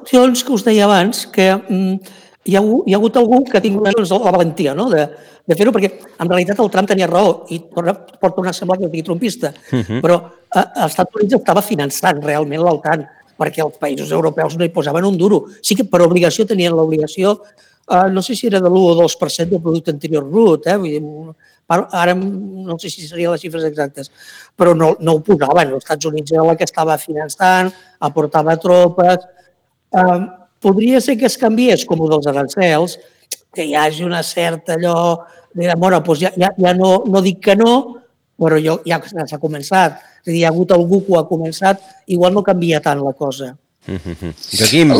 qüestions 0.02 0.44
que 0.44 0.54
us 0.54 0.66
deia 0.66 0.86
abans, 0.86 1.26
que 1.32 1.48
mm, 1.56 2.18
hi, 2.46 2.58
ha, 2.58 2.62
hi 2.62 2.94
ha 2.94 3.00
hagut 3.00 3.18
algú 3.22 3.44
que 3.48 3.58
ha 3.60 3.64
tingut 3.64 3.88
doncs, 3.90 4.12
la 4.12 4.34
valentia 4.34 4.76
no? 4.78 4.90
de, 4.90 5.08
de 5.48 5.58
fer-ho, 5.58 5.74
perquè 5.76 5.92
en 6.18 6.30
realitat 6.30 6.60
el 6.60 6.70
Trump 6.74 6.90
tenia 6.90 7.10
raó 7.10 7.46
i 7.54 7.62
pot 7.72 8.36
tornar 8.36 8.54
a 8.54 8.58
semblar 8.58 8.80
que 8.82 8.90
sigui 8.90 9.08
trumpista, 9.08 9.54
uh 9.54 9.76
mhm. 9.76 9.84
-huh. 9.88 10.02
però 10.02 10.22
eh, 10.56 10.68
els 10.84 10.92
Estats 10.92 11.16
Units 11.16 11.34
estava 11.40 11.62
finançant 11.62 12.24
realment 12.24 12.62
l'OTAN 12.62 13.08
perquè 13.38 13.64
els 13.66 13.78
països 13.82 14.12
europeus 14.12 14.58
no 14.58 14.64
hi 14.64 14.70
posaven 14.70 15.06
un 15.06 15.18
duro. 15.18 15.46
Sí 15.62 15.76
que 15.76 15.84
per 15.84 16.02
obligació 16.02 16.46
tenien 16.46 16.74
l'obligació 16.74 17.42
uh, 17.92 18.10
no 18.10 18.22
sé 18.22 18.36
si 18.36 18.48
era 18.48 18.60
de 18.60 18.70
l'1 18.70 18.92
o 18.92 18.96
2% 19.04 19.50
del 19.50 19.62
producte 19.62 19.92
anterior 19.92 20.24
brut, 20.24 20.68
eh? 20.68 20.78
Vull 20.78 20.94
dir, 20.94 21.02
ara 21.68 22.14
no 22.16 22.78
sé 22.80 22.90
si 22.90 23.08
serien 23.08 23.32
les 23.32 23.42
xifres 23.42 23.64
exactes, 23.64 24.12
però 24.56 24.76
no, 24.76 24.96
no 25.00 25.18
ho 25.18 25.22
posaven. 25.26 25.74
Els 25.74 25.84
Estats 25.84 26.06
Units 26.06 26.32
era 26.32 26.44
la 26.44 26.56
que 26.56 26.68
estava 26.68 26.98
finançant, 26.98 27.72
aportava 28.00 28.58
tropes. 28.58 29.28
Eh, 29.92 30.20
podria 30.62 31.02
ser 31.02 31.18
que 31.18 31.28
es 31.28 31.38
canviés 31.38 31.86
com 31.86 32.02
dels 32.08 32.28
arancels, 32.30 32.98
que 33.52 33.66
hi 33.68 33.76
hagi 33.76 34.06
una 34.08 34.22
certa 34.24 34.78
allò 34.78 35.26
de, 35.54 35.74
bueno, 35.76 36.00
doncs 36.00 36.22
ja, 36.22 36.32
ja, 36.38 36.52
ja 36.56 36.74
no, 36.78 37.02
no 37.08 37.22
dic 37.24 37.42
que 37.44 37.56
no, 37.60 37.74
però 38.40 38.60
jo, 38.62 38.80
ja 38.88 39.02
s'ha 39.02 39.42
començat. 39.42 40.00
És 40.22 40.30
a 40.30 40.32
dir, 40.32 40.40
hi 40.40 40.46
ha 40.46 40.52
hagut 40.54 40.72
algú 40.72 41.02
que 41.06 41.14
ho 41.14 41.20
ha 41.20 41.28
començat, 41.28 41.82
igual 42.08 42.34
no 42.34 42.46
canvia 42.46 42.82
tant 42.82 43.02
la 43.04 43.14
cosa. 43.14 43.56
Mm 43.88 43.98
-hmm. 43.98 44.34
Joaquim. 44.58 44.94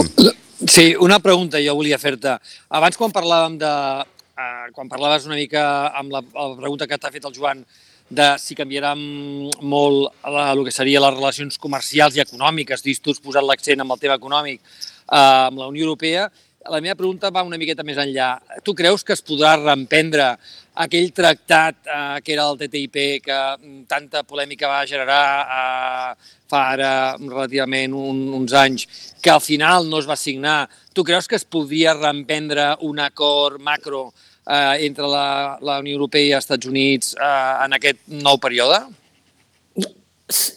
Sí, 0.68 0.96
una 1.00 1.20
pregunta 1.20 1.58
jo 1.58 1.76
volia 1.76 1.98
fer-te. 1.98 2.38
Abans, 2.70 2.98
quan 2.98 3.12
parlàvem 3.12 3.58
de... 3.58 4.06
Uh, 4.42 4.72
quan 4.74 4.90
parlaves 4.90 5.26
una 5.26 5.36
mica 5.36 5.92
amb 5.94 6.12
la, 6.12 6.22
la 6.22 6.56
pregunta 6.56 6.88
que 6.88 6.98
t'ha 6.98 7.12
fet 7.12 7.26
el 7.26 7.34
Joan 7.34 7.66
de 8.12 8.28
si 8.44 8.58
canviarà 8.60 8.92
molt 8.96 10.12
la, 10.28 10.52
el 10.52 10.66
que 10.68 10.76
seria 10.76 11.02
les 11.04 11.16
relacions 11.16 11.58
comercials 11.62 12.18
i 12.18 12.24
econòmiques, 12.24 12.84
dis 12.84 13.00
tu 13.00 13.16
has 13.16 13.24
posat 13.24 13.46
l'accent 13.48 13.84
amb 13.84 13.96
el 13.96 14.02
tema 14.02 14.20
econòmic 14.20 14.60
uh, 14.60 15.48
amb 15.48 15.62
la 15.62 15.70
Unió 15.72 15.88
Europea, 15.88 16.28
la 16.70 16.82
meva 16.82 16.96
pregunta 16.96 17.32
va 17.34 17.42
una 17.42 17.58
miqueta 17.58 17.84
més 17.84 17.98
enllà. 17.98 18.36
Tu 18.64 18.74
creus 18.78 19.04
que 19.04 19.16
es 19.16 19.24
podrà 19.26 19.56
reemprendre 19.58 20.36
aquell 20.84 21.10
tractat 21.12 21.88
eh, 21.88 22.20
que 22.24 22.36
era 22.36 22.46
el 22.50 22.60
TTIP 22.60 22.98
que 23.26 23.38
mm, 23.58 23.80
tanta 23.90 24.22
polèmica 24.24 24.70
va 24.70 24.86
generar 24.86 25.24
eh, 25.42 26.30
fa 26.52 26.62
ara 26.76 26.92
relativament 27.18 27.96
un, 27.98 28.22
uns 28.38 28.54
anys, 28.54 28.86
que 29.24 29.34
al 29.34 29.42
final 29.42 29.90
no 29.90 30.00
es 30.04 30.10
va 30.10 30.20
signar. 30.20 30.70
Tu 30.94 31.04
creus 31.08 31.28
que 31.28 31.40
es 31.40 31.48
podia 31.48 31.96
reemprendre 31.98 32.76
un 32.88 33.00
acord 33.00 33.60
macro 33.60 34.12
eh, 34.12 34.31
entre 34.48 35.06
la, 35.08 35.58
la 35.62 35.80
Unió 35.84 36.00
Europea 36.00 36.26
i 36.26 36.34
els 36.38 36.48
Estats 36.48 36.68
Units 36.68 37.14
eh, 37.20 37.54
en 37.66 37.78
aquest 37.78 38.02
nou 38.24 38.40
període? 38.42 38.82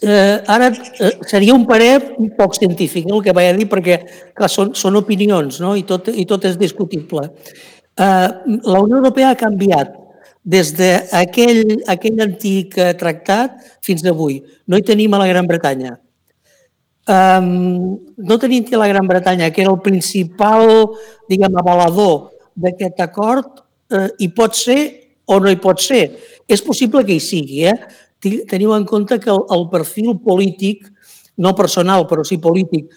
eh, 0.01 0.43
ara 0.47 0.71
eh, 0.99 1.19
seria 1.27 1.53
un 1.53 1.65
parer 1.67 2.15
un 2.17 2.31
poc 2.37 2.55
científic 2.55 3.07
el 3.09 3.21
que 3.23 3.33
vaig 3.35 3.51
a 3.51 3.57
dir 3.57 3.67
perquè 3.71 3.99
clar, 4.35 4.49
són, 4.51 4.73
són 4.77 4.95
opinions 4.99 5.59
no? 5.63 5.75
I, 5.75 5.83
tot, 5.87 6.09
i 6.11 6.25
tot 6.29 6.45
és 6.47 6.57
discutible. 6.59 7.27
Eh, 7.95 8.29
la 8.71 8.81
Unió 8.81 9.01
Europea 9.01 9.33
ha 9.33 9.39
canviat 9.39 9.93
des 10.45 10.71
d'aquell 10.77 11.79
aquell 11.89 12.21
antic 12.27 12.77
eh, 12.77 12.93
tractat 12.97 13.57
fins 13.85 14.05
avui. 14.05 14.41
No 14.67 14.77
hi 14.77 14.85
tenim 14.85 15.13
a 15.13 15.23
la 15.23 15.29
Gran 15.31 15.47
Bretanya. 15.49 15.97
Um, 17.05 17.97
no 18.17 18.37
tenim 18.41 18.65
a 18.73 18.81
la 18.81 18.87
Gran 18.89 19.05
Bretanya, 19.09 19.51
que 19.53 19.61
era 19.61 19.73
el 19.73 19.81
principal, 19.85 20.95
diguem, 21.29 21.53
avalador 21.61 22.31
d'aquest 22.57 23.01
acord, 23.03 23.64
eh, 23.91 24.09
hi 24.19 24.29
pot 24.33 24.57
ser 24.57 24.79
o 25.25 25.39
no 25.41 25.49
hi 25.51 25.59
pot 25.61 25.81
ser. 25.81 26.07
És 26.47 26.61
possible 26.61 27.03
que 27.05 27.15
hi 27.15 27.23
sigui, 27.23 27.65
eh? 27.69 27.77
teniu 28.49 28.73
en 28.73 28.85
compte 28.89 29.19
que 29.21 29.29
el, 29.29 29.43
el 29.53 29.67
perfil 29.69 30.15
polític, 30.23 30.87
no 31.37 31.53
personal, 31.55 32.07
però 32.09 32.23
sí 32.25 32.39
polític, 32.41 32.89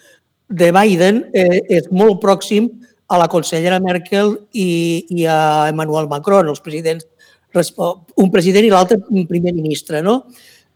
de 0.49 0.71
Biden 0.73 1.25
eh, 1.33 1.59
és 1.77 1.89
molt 1.93 2.21
pròxim 2.23 2.69
a 3.09 3.17
la 3.21 3.27
consellera 3.29 3.79
Merkel 3.81 4.35
i, 4.53 5.05
i 5.09 5.25
a 5.29 5.69
Emmanuel 5.69 6.09
Macron, 6.09 6.49
els 6.49 6.61
presidents, 6.65 7.05
un 7.53 8.31
president 8.33 8.65
i 8.65 8.71
l'altre 8.73 8.99
primer 9.29 9.53
ministre, 9.53 10.01
no? 10.05 10.23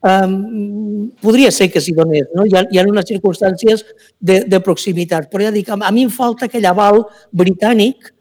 Um, 0.03 1.11
podria 1.23 1.47
ser 1.53 1.69
que 1.71 1.79
s'hi 1.79 1.93
donés, 1.95 2.25
no? 2.35 2.43
Hi 2.49 2.57
ha, 2.57 2.65
hi 2.69 2.79
ha 2.79 2.83
unes 2.89 3.07
circumstàncies 3.07 3.85
de, 4.19 4.41
de 4.51 4.59
proximitat, 4.65 5.29
però 5.31 5.45
ja 5.45 5.53
dic, 5.53 5.69
a 5.71 5.93
mi 5.95 6.03
em 6.03 6.11
falta 6.11 6.49
aquell 6.49 6.67
aval 6.67 7.05
britànic 7.31 8.12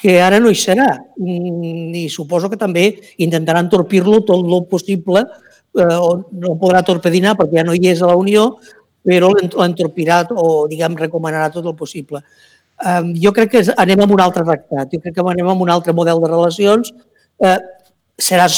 que 0.00 0.16
ara 0.22 0.40
no 0.40 0.50
hi 0.50 0.56
serà 0.56 0.88
mm, 0.96 1.94
i 1.94 2.08
suposo 2.08 2.48
que 2.48 2.58
també 2.60 2.86
intentaran 3.18 3.68
torpir-lo 3.68 4.22
tot 4.24 4.44
el 4.44 4.66
possible 4.70 5.24
eh, 5.78 5.98
no 6.44 6.56
podrà 6.60 6.82
torpedinar 6.86 7.36
perquè 7.38 7.60
ja 7.60 7.66
no 7.66 7.74
hi 7.76 7.90
és 7.92 8.02
a 8.02 8.10
la 8.10 8.18
Unió, 8.18 8.50
però 9.06 9.30
l'entorpirà 9.32 10.22
o, 10.34 10.66
diguem, 10.70 10.96
recomanarà 10.98 11.50
tot 11.52 11.66
el 11.66 11.76
possible. 11.76 12.22
Eh, 12.80 13.00
jo 13.22 13.32
crec 13.36 13.54
que 13.54 13.64
anem 13.76 14.04
amb 14.04 14.16
un 14.16 14.24
altre 14.24 14.44
tractat, 14.44 14.92
jo 14.92 15.00
crec 15.00 15.16
que 15.16 15.26
anem 15.32 15.48
amb 15.48 15.64
un 15.66 15.72
altre 15.72 15.94
model 15.96 16.20
de 16.22 16.30
relacions. 16.32 16.92
Eh, 17.40 17.56
serà 18.20 18.48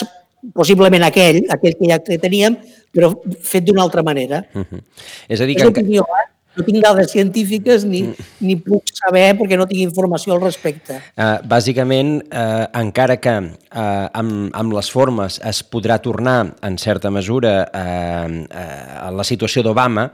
possiblement 0.56 1.04
aquell, 1.06 1.44
aquell 1.54 1.76
que 1.78 1.90
ja 1.90 2.00
teníem, 2.02 2.56
però 2.92 3.12
fet 3.46 3.64
d'una 3.66 3.82
altra 3.82 4.02
manera. 4.02 4.42
Uh 4.54 4.64
-huh. 4.64 4.82
És 5.28 5.40
a 5.40 5.46
dir, 5.46 5.56
que... 5.56 5.62
És 5.62 5.68
opinió, 5.68 6.02
eh? 6.02 6.31
No 6.56 6.66
tinc 6.66 6.82
dades 6.85 7.11
científiques 7.12 7.87
ni, 7.88 8.02
mm. 8.11 8.28
ni 8.44 8.59
puc 8.61 8.92
saber 8.92 9.30
perquè 9.38 9.59
no 9.59 9.66
tinc 9.71 9.82
informació 9.85 10.37
al 10.37 10.42
respecte. 10.44 11.00
Uh, 11.16 11.40
bàsicament, 11.49 12.18
uh, 12.28 12.68
encara 12.82 13.18
que 13.23 13.35
uh, 13.40 14.06
amb, 14.12 14.52
amb 14.52 14.76
les 14.76 14.92
formes 14.92 15.40
es 15.49 15.62
podrà 15.64 15.99
tornar, 16.04 16.38
en 16.62 16.78
certa 16.78 17.11
mesura, 17.11 17.59
uh, 17.66 18.30
uh, 18.47 18.78
a 19.09 19.11
la 19.14 19.26
situació 19.26 19.64
d'Obama, 19.64 20.11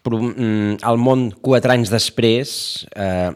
però 0.00 0.18
um, 0.20 0.74
el 0.76 1.00
món 1.00 1.28
quatre 1.42 1.74
anys 1.74 1.92
després 1.92 2.52
uh, 2.96 3.30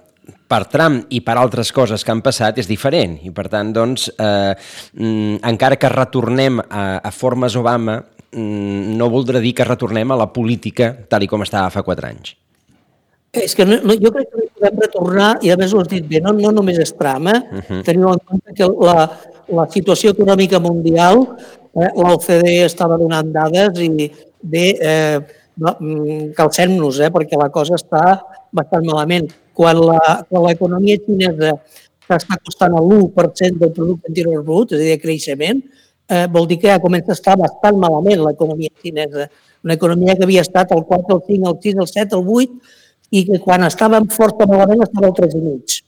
per 0.49 0.65
Trump 0.73 1.03
i 1.13 1.21
per 1.25 1.37
altres 1.41 1.73
coses 1.75 2.05
que 2.05 2.13
han 2.13 2.23
passat 2.25 2.61
és 2.63 2.69
diferent 2.71 3.19
i 3.27 3.33
per 3.35 3.47
tant 3.53 3.73
doncs 3.75 4.07
eh, 4.13 4.55
mm, 4.97 5.43
encara 5.51 5.77
que 5.81 5.91
retornem 5.93 6.61
a, 6.65 6.85
a 7.03 7.11
formes 7.13 7.57
Obama 7.61 7.99
mm, 7.99 8.95
no 8.97 9.11
voldrà 9.13 9.43
dir 9.45 9.55
que 9.57 9.69
retornem 9.69 10.15
a 10.15 10.21
la 10.21 10.31
política 10.33 10.93
tal 11.11 11.27
i 11.27 11.31
com 11.31 11.45
estava 11.45 11.73
fa 11.75 11.85
quatre 11.85 12.13
anys. 12.13 12.37
És 13.43 13.55
que 13.59 13.67
no, 13.67 13.81
no, 13.83 13.97
jo 13.99 14.13
crec 14.15 14.29
que 14.31 14.41
no 14.41 14.49
podem 14.55 14.81
retornar, 14.85 15.31
i 15.43 15.51
a 15.51 15.57
més 15.59 15.73
ho 15.75 15.81
has 15.83 15.89
dit 15.91 16.05
bé, 16.07 16.21
no, 16.23 16.33
no 16.39 16.53
només 16.55 16.79
és 16.83 16.93
tram, 16.95 17.29
eh? 17.29 17.41
Uh 17.51 17.63
-huh. 17.69 17.83
Teniu 17.85 18.09
en 18.13 18.21
compte 18.25 18.55
que 18.55 18.67
la, 18.69 19.11
la 19.49 19.67
situació 19.71 20.11
econòmica 20.15 20.61
mundial, 20.61 21.27
eh, 21.75 21.91
l'OCDE 21.97 22.65
estava 22.65 22.99
donant 22.99 23.33
dades 23.33 23.81
i 23.81 24.11
bé, 24.41 24.67
eh, 24.81 25.19
mm, 25.57 26.33
calcem-nos, 26.37 27.01
eh, 27.01 27.11
perquè 27.11 27.37
la 27.37 27.51
cosa 27.51 27.75
està 27.75 28.23
bastant 28.53 28.85
malament. 28.85 29.31
Quan 29.55 29.77
l'economia 30.31 30.99
xinesa 31.07 31.55
està 32.09 32.37
costant 32.45 32.75
l'1% 32.75 33.59
del 33.59 33.73
producte 33.73 34.09
interior 34.09 34.43
brut, 34.45 34.73
és 34.73 34.79
a 34.79 34.83
dir, 34.83 34.91
de 34.91 35.03
creixement, 35.03 35.63
eh, 36.09 36.27
vol 36.31 36.47
dir 36.47 36.59
que 36.59 36.69
ja 36.69 36.81
comença 36.81 37.13
a 37.13 37.19
estar 37.19 37.37
bastant 37.39 37.79
malament 37.79 38.21
l'economia 38.21 38.71
xinesa. 38.83 39.29
Una 39.65 39.75
economia 39.75 40.15
que 40.17 40.25
havia 40.25 40.43
estat 40.43 40.73
al 40.73 40.85
4, 40.85 41.17
al 41.17 41.23
5, 41.27 41.49
al 41.49 41.59
6, 41.63 41.77
al 41.79 41.89
7, 41.89 42.15
al 42.15 42.29
8, 42.29 42.53
i 43.11 43.25
que 43.29 43.41
quan 43.43 43.67
estàvem 43.67 44.09
força 44.13 44.47
malament 44.49 44.85
estava 44.87 45.11
al 45.11 45.17
3,5. 45.19 45.83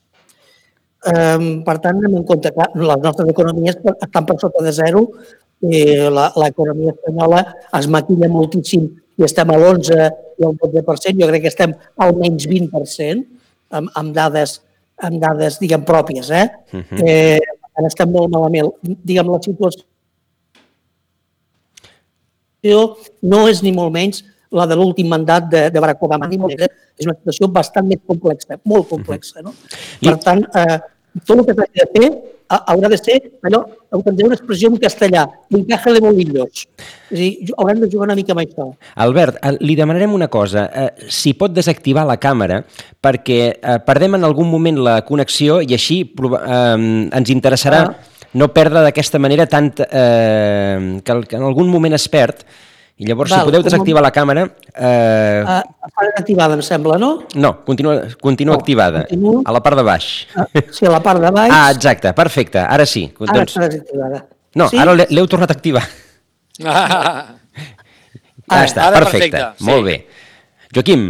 Um, 1.06 1.48
per 1.66 1.76
tant, 1.82 1.98
anem 2.00 2.18
en 2.18 2.26
compte 2.26 2.50
que 2.50 2.68
les 2.82 3.02
nostres 3.02 3.30
economies 3.30 3.78
estan 3.94 4.26
per 4.26 4.38
sota 4.42 4.64
de 4.64 4.72
zero 4.74 5.06
i 5.62 5.82
l'economia 6.12 6.92
espanyola 6.92 7.42
es 7.78 7.86
maquilla 7.88 8.28
moltíssim 8.28 8.88
i 9.16 9.24
estem 9.24 9.50
a 9.50 9.56
l'11 9.56 10.00
i 10.36 10.44
al 10.44 10.56
12%, 10.60 11.14
jo 11.20 11.28
crec 11.30 11.46
que 11.46 11.52
estem 11.52 11.72
al 12.02 12.16
menys 12.18 12.48
20% 12.50 13.22
amb, 13.78 13.92
amb 13.94 14.16
dades 14.16 14.58
amb 14.96 15.20
dades, 15.20 15.58
diguem, 15.60 15.84
pròpies, 15.84 16.30
eh? 16.30 16.48
Uh 16.72 16.80
-huh. 16.80 17.02
eh 17.06 17.40
estem 17.84 18.10
molt 18.10 18.30
malament. 18.32 18.70
Diguem, 18.82 19.28
la 19.28 19.40
situació 19.42 19.84
no 23.22 23.48
és 23.48 23.62
ni 23.62 23.72
molt 23.72 23.92
menys 23.92 24.24
la 24.52 24.66
de 24.66 24.76
l'últim 24.78 25.08
mandat 25.10 25.48
de, 25.50 25.66
de 25.70 25.82
Barack 25.82 26.02
Obama. 26.02 26.28
És 26.30 27.06
una 27.08 27.16
situació 27.18 27.48
bastant 27.52 27.88
més 27.88 28.00
complexa, 28.06 28.60
molt 28.64 28.88
complexa. 28.88 29.42
No? 29.44 29.52
Per 30.00 30.16
tant, 30.22 30.46
eh, 30.56 30.78
tot 31.24 31.38
el 31.38 31.46
que 31.46 31.56
s'ha 31.56 31.68
de 31.74 31.86
fer 31.94 32.08
haurà 32.48 32.88
de 32.88 32.96
ser 32.98 33.16
allò, 33.46 33.62
utilitzar 33.96 34.26
una 34.28 34.36
expressió 34.36 34.70
en 34.70 34.76
castellà, 34.78 35.24
un 35.54 35.64
caja 35.66 35.92
de 35.94 36.00
bolillos. 36.00 36.66
És 37.10 37.18
a 37.18 37.20
dir, 37.20 37.54
haurem 37.56 37.80
de 37.82 37.88
jugar 37.90 38.06
una 38.06 38.16
mica 38.18 38.34
amb 38.34 38.42
això. 38.44 38.68
Albert, 39.06 39.38
eh, 39.42 39.56
li 39.60 39.76
demanarem 39.78 40.14
una 40.14 40.28
cosa. 40.28 40.68
Eh, 40.72 41.08
si 41.08 41.34
pot 41.34 41.54
desactivar 41.54 42.06
la 42.06 42.18
càmera 42.22 42.62
perquè 43.02 43.40
eh, 43.54 43.78
perdem 43.86 44.18
en 44.18 44.28
algun 44.28 44.50
moment 44.50 44.78
la 44.78 45.00
connexió 45.06 45.60
i 45.60 45.74
així 45.74 46.02
eh, 46.04 47.10
ens 47.18 47.34
interessarà 47.34 47.82
ah. 47.86 47.96
no 48.34 48.52
perdre 48.54 48.84
d'aquesta 48.86 49.18
manera 49.18 49.46
tant 49.50 49.72
eh, 49.86 51.00
que, 51.02 51.20
que 51.26 51.36
en 51.36 51.46
algun 51.46 51.70
moment 51.72 51.98
es 51.98 52.06
perd 52.12 52.46
i 52.96 53.04
llavors, 53.04 53.28
Val, 53.28 53.42
si 53.42 53.48
podeu 53.50 53.64
desactivar 53.64 54.00
la 54.00 54.08
càmera... 54.08 54.46
Eh... 54.72 55.42
Uh, 55.44 55.58
està 55.84 56.06
activada, 56.22 56.56
em 56.56 56.62
sembla, 56.64 56.96
no? 56.96 57.10
No, 57.36 57.50
continua, 57.66 57.98
continua 58.24 58.54
no, 58.54 58.62
activada, 58.62 59.02
continuo. 59.10 59.42
a 59.44 59.52
la 59.52 59.60
part 59.64 59.76
de 59.76 59.84
baix. 59.84 60.06
Uh, 60.32 60.62
sí, 60.72 60.86
a 60.88 60.94
la 60.94 61.02
part 61.04 61.20
de 61.20 61.32
baix. 61.36 61.52
Ah, 61.52 61.66
exacte, 61.74 62.14
perfecte, 62.16 62.62
ara 62.62 62.86
sí. 62.88 63.04
Ara 63.20 63.42
doncs... 63.42 63.52
està 63.52 63.68
desactivada. 63.68 64.22
No, 64.56 64.70
sí? 64.72 64.80
ara 64.80 64.96
l'heu 64.96 65.28
tornat 65.28 65.52
a 65.52 65.58
activar. 65.58 65.84
Ah, 66.64 67.36
ah 68.48 68.60
està, 68.62 68.84
ara 68.86 69.00
perfecte, 69.02 69.34
perfecte. 69.34 69.64
molt 69.66 69.82
sí. 69.82 69.86
bé. 69.90 70.66
Joaquim. 70.72 71.00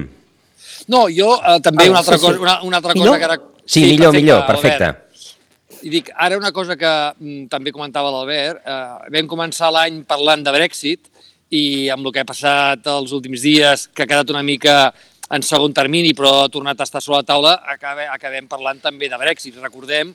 No, 0.90 1.02
jo 1.12 1.34
uh, 1.36 1.58
també 1.62 1.84
ah, 1.84 1.92
una 1.92 2.00
altra 2.00 2.16
sí, 2.16 2.24
cosa, 2.24 2.40
una, 2.40 2.54
una 2.66 2.80
altra 2.80 2.94
cosa 2.96 3.18
que 3.20 3.26
ara... 3.28 3.36
Sí, 3.62 3.68
sí 3.74 3.82
millor, 3.92 4.08
perfecte, 4.08 4.22
millor, 4.24 4.46
perfecte. 4.48 4.88
Albert. 4.88 5.84
I 5.86 5.92
dic, 5.92 6.10
ara 6.16 6.38
una 6.40 6.50
cosa 6.56 6.74
que 6.80 6.90
mm, 6.90 7.44
també 7.52 7.70
comentava 7.70 8.10
l'Albert, 8.10 8.64
eh, 8.64 9.10
vam 9.14 9.28
començar 9.30 9.68
l'any 9.76 10.00
parlant 10.08 10.42
de 10.42 10.54
Brexit 10.56 11.12
i 11.54 11.88
amb 11.92 12.06
el 12.06 12.14
que 12.14 12.22
ha 12.24 12.28
passat 12.28 12.86
els 12.90 13.12
últims 13.14 13.44
dies, 13.44 13.86
que 13.94 14.04
ha 14.04 14.10
quedat 14.10 14.32
una 14.34 14.42
mica 14.46 14.92
en 15.30 15.42
segon 15.42 15.74
termini, 15.74 16.14
però 16.14 16.44
ha 16.44 16.52
tornat 16.52 16.80
a 16.80 16.86
estar 16.86 17.02
sobre 17.02 17.20
la 17.20 17.26
taula, 17.26 17.54
acabem, 17.66 18.46
parlant 18.50 18.80
també 18.82 19.10
de 19.10 19.18
Brexit. 19.18 19.58
Recordem 19.62 20.14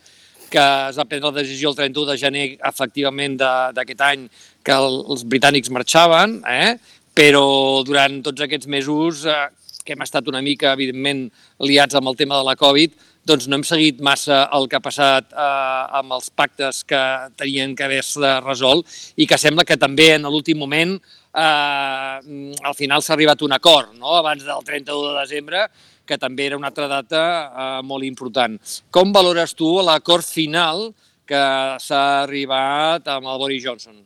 que 0.51 0.63
es 0.89 0.97
va 0.99 1.07
prendre 1.07 1.31
la 1.31 1.41
decisió 1.41 1.71
el 1.71 1.77
31 1.77 2.11
de 2.11 2.17
gener, 2.19 2.47
efectivament, 2.67 3.37
d'aquest 3.75 4.03
any, 4.07 4.25
que 4.63 4.75
els 4.75 5.23
britànics 5.27 5.71
marxaven, 5.71 6.41
eh? 6.47 6.75
però 7.15 7.45
durant 7.87 8.19
tots 8.23 8.43
aquests 8.43 8.67
mesos 8.71 9.25
eh, 9.27 9.47
que 9.85 9.95
hem 9.95 10.03
estat 10.05 10.27
una 10.31 10.43
mica, 10.43 10.75
evidentment, 10.75 11.25
liats 11.63 11.97
amb 11.97 12.11
el 12.11 12.19
tema 12.19 12.37
de 12.39 12.47
la 12.47 12.57
Covid, 12.59 12.93
doncs 13.27 13.47
no 13.47 13.59
hem 13.59 13.65
seguit 13.67 13.99
massa 14.01 14.43
el 14.57 14.67
que 14.69 14.77
ha 14.79 14.83
passat 14.83 15.31
eh, 15.31 15.81
amb 15.99 16.15
els 16.17 16.29
pactes 16.33 16.83
que 16.87 17.01
tenien 17.39 17.75
que 17.77 17.85
haver-se 17.85 18.37
resolt 18.41 18.87
i 19.15 19.27
que 19.29 19.39
sembla 19.41 19.65
que 19.67 19.79
també 19.81 20.11
en 20.15 20.25
l'últim 20.27 20.59
moment 20.61 20.97
eh, 21.33 22.53
al 22.63 22.75
final 22.75 23.03
s'ha 23.03 23.15
arribat 23.15 23.41
a 23.41 23.45
un 23.45 23.55
acord, 23.57 23.93
no? 23.97 24.15
abans 24.17 24.43
del 24.45 24.63
31 24.65 25.11
de 25.11 25.19
desembre, 25.19 25.65
que 26.05 26.17
també 26.19 26.47
era 26.49 26.57
una 26.57 26.71
altra 26.71 26.87
data 26.91 27.21
eh, 27.21 27.81
molt 27.87 28.07
important. 28.07 28.57
Com 28.91 29.13
valores 29.15 29.55
tu 29.55 29.77
l'acord 29.85 30.25
final 30.25 30.89
que 31.27 31.43
s'ha 31.79 32.01
arribat 32.23 33.07
amb 33.07 33.29
el 33.31 33.39
Boris 33.39 33.63
Johnson? 33.63 34.01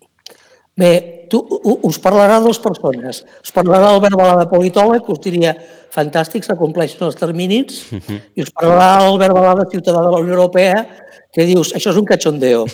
Bé, 0.75 0.91
tu, 1.31 1.39
us 1.87 1.97
parlarà 2.03 2.41
dues 2.43 2.59
persones. 2.59 3.21
Us 3.39 3.53
parlarà 3.55 3.93
Albert 3.93 4.17
Balada, 4.19 4.49
politòleg, 4.51 5.05
que 5.05 5.13
us 5.15 5.21
diria 5.23 5.53
fantàstic, 5.95 6.43
s'acompleixen 6.43 7.05
els 7.07 7.15
terminis, 7.15 7.85
uh 7.93 8.01
-huh. 8.01 8.19
i 8.35 8.43
us 8.43 8.51
parlarà 8.51 9.07
Albert 9.07 9.33
Balada, 9.33 9.69
ciutadà 9.71 10.03
de 10.03 10.11
la 10.11 10.19
Unió 10.19 10.33
Europea, 10.35 10.85
que 11.31 11.45
dius, 11.45 11.73
això 11.73 11.91
és 11.91 11.97
un 11.97 12.05
cachondeo. 12.05 12.65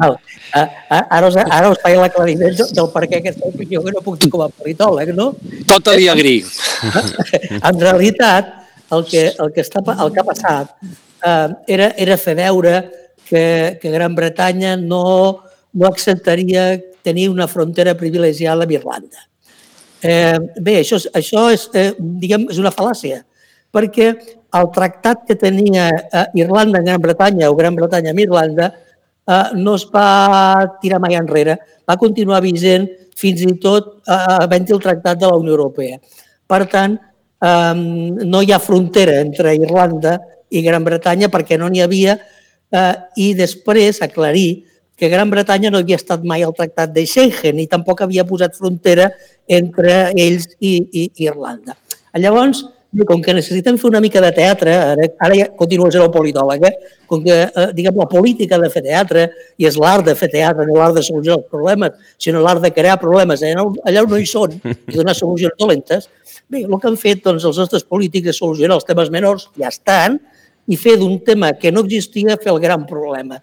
Val. 0.00 0.16
Ara 0.52 1.28
us, 1.28 1.36
ara 1.38 1.70
us 1.70 1.82
faig 1.82 1.98
l'aclariment 2.00 2.56
del 2.60 2.88
per 2.94 3.04
què 3.06 3.20
aquesta 3.20 3.46
opinió 3.50 3.82
que 3.84 3.94
no 3.94 4.02
puc 4.04 4.18
dir 4.20 4.30
com 4.32 4.42
a 4.46 4.48
politòleg, 4.50 5.12
no? 5.16 5.30
Tot 5.70 5.92
li 5.94 6.08
agri. 6.10 6.40
en 7.68 7.80
realitat, 7.80 8.56
el 8.90 9.06
que, 9.06 9.28
el 9.30 9.52
que, 9.54 9.62
està, 9.62 9.82
el 9.94 10.10
que 10.10 10.22
ha 10.22 10.26
passat 10.26 10.74
eh, 10.82 11.48
era, 11.76 11.92
era 11.94 12.18
fer 12.18 12.34
veure 12.40 12.74
que, 13.28 13.78
que 13.80 13.94
Gran 13.94 14.16
Bretanya 14.18 14.76
no, 14.76 15.04
no 15.72 15.86
acceptaria 15.86 16.72
tenir 17.06 17.28
una 17.30 17.46
frontera 17.48 17.94
privilegiada 17.96 18.66
amb 18.66 18.74
Irlanda. 18.74 19.26
Eh, 20.02 20.38
bé, 20.58 20.80
això, 20.80 20.98
això 21.14 21.46
és, 21.54 21.68
eh, 21.76 21.92
diguem, 21.98 22.48
és 22.50 22.58
una 22.58 22.72
fal·làcia, 22.74 23.22
perquè 23.74 24.12
el 24.58 24.70
tractat 24.74 25.26
que 25.28 25.36
tenia 25.38 25.88
eh, 25.90 26.24
Irlanda 26.42 26.80
amb 26.80 26.88
Gran 26.88 27.02
Bretanya 27.02 27.50
o 27.50 27.58
Gran 27.58 27.76
Bretanya 27.78 28.14
amb 28.14 28.22
Irlanda 28.22 28.70
eh, 28.70 29.44
no 29.54 29.76
es 29.78 29.86
va 29.92 30.66
tirar 30.82 31.00
mai 31.02 31.14
enrere, 31.18 31.58
va 31.86 31.98
continuar 32.00 32.42
vigent 32.42 32.88
fins 33.20 33.44
i 33.46 33.52
tot 33.62 34.00
eh, 34.00 34.18
havent 34.40 34.66
el 34.70 34.82
tractat 34.82 35.20
de 35.20 35.30
la 35.30 35.38
Unió 35.38 35.54
Europea. 35.54 36.00
Per 36.50 36.64
tant, 36.72 36.96
eh, 36.96 37.74
no 37.76 38.42
hi 38.42 38.52
ha 38.52 38.62
frontera 38.62 39.20
entre 39.22 39.54
Irlanda 39.58 40.18
i 40.50 40.64
Gran 40.66 40.84
Bretanya 40.86 41.30
perquè 41.30 41.58
no 41.58 41.70
n'hi 41.70 41.84
havia 41.84 42.18
eh, 42.18 42.94
i 43.16 43.32
després 43.38 44.02
aclarir 44.02 44.64
que 45.00 45.08
Gran 45.08 45.30
Bretanya 45.32 45.70
no 45.72 45.80
havia 45.80 45.96
estat 45.96 46.26
mai 46.28 46.42
al 46.44 46.52
tractat 46.52 46.90
de 46.92 47.06
Schengen 47.08 47.62
i 47.62 47.70
tampoc 47.70 48.02
havia 48.04 48.26
posat 48.28 48.58
frontera 48.58 49.08
entre 49.48 50.10
ells 50.12 50.50
i, 50.58 50.74
i, 50.76 51.06
i 51.06 51.28
Irlanda. 51.30 51.78
Llavors, 52.20 52.66
com 53.06 53.20
que 53.22 53.34
necessitem 53.34 53.76
fer 53.78 53.86
una 53.86 54.00
mica 54.02 54.20
de 54.22 54.30
teatre, 54.34 54.72
ara, 54.74 55.06
ara 55.22 55.36
ja 55.38 55.46
continuo 55.56 55.90
sent 55.94 56.02
el 56.02 56.10
politòleg, 56.10 56.64
eh? 56.66 56.96
com 57.10 57.22
que 57.22 57.36
eh, 57.46 57.66
diguem, 57.76 57.98
la 58.00 58.08
política 58.10 58.58
de 58.58 58.70
fer 58.72 58.82
teatre 58.82 59.28
i 59.58 59.68
és 59.68 59.78
l'art 59.78 60.08
de 60.08 60.16
fer 60.18 60.30
teatre, 60.32 60.66
no 60.66 60.78
l'art 60.78 60.98
de 60.98 61.04
solucionar 61.06 61.38
els 61.38 61.52
problemes, 61.52 62.16
sinó 62.18 62.42
l'art 62.42 62.64
de 62.64 62.72
crear 62.74 62.98
problemes 63.02 63.44
allà, 63.46 63.62
allà 63.86 64.02
on 64.02 64.10
no 64.10 64.18
hi 64.18 64.26
són 64.26 64.58
i 64.58 64.96
donar 64.96 65.14
solucions 65.14 65.54
dolentes, 65.60 66.10
bé, 66.50 66.64
el 66.64 66.76
que 66.82 66.90
han 66.90 66.98
fet 66.98 67.22
doncs, 67.28 67.46
els 67.46 67.62
nostres 67.62 67.86
polítics 67.86 68.34
és 68.34 68.42
solucionar 68.42 68.80
els 68.80 68.88
temes 68.88 69.14
menors, 69.14 69.46
ja 69.58 69.70
estan, 69.70 70.18
i 70.70 70.78
fer 70.78 70.96
d'un 70.98 71.18
tema 71.26 71.54
que 71.58 71.70
no 71.70 71.86
existia 71.86 72.38
fer 72.42 72.52
el 72.52 72.60
gran 72.62 72.86
problema. 72.90 73.38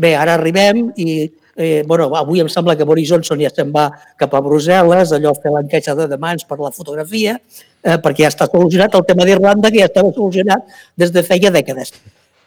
Bé, 0.00 0.14
ara 0.16 0.36
arribem 0.36 0.86
i 0.96 1.10
eh, 1.60 1.82
bueno, 1.88 2.06
avui 2.16 2.40
em 2.40 2.48
sembla 2.48 2.76
que 2.76 2.86
Boris 2.88 3.10
Johnson 3.10 3.40
ja 3.42 3.50
se'n 3.52 3.72
va 3.74 3.90
cap 4.20 4.32
a 4.36 4.40
Brussel·les, 4.44 5.12
allò 5.12 5.34
fer 5.36 5.52
l'enquesta 5.52 5.96
de 5.98 6.06
demans 6.08 6.46
per 6.48 6.56
la 6.60 6.72
fotografia, 6.72 7.36
eh, 7.82 7.98
perquè 8.02 8.24
ja 8.24 8.30
està 8.32 8.48
solucionat 8.50 8.94
el 8.96 9.04
tema 9.08 9.26
d'Irlanda, 9.28 9.70
que 9.70 9.82
ja 9.82 9.90
estava 9.90 10.12
solucionat 10.14 10.66
des 10.98 11.12
de 11.12 11.22
feia 11.26 11.52
dècades. 11.54 11.94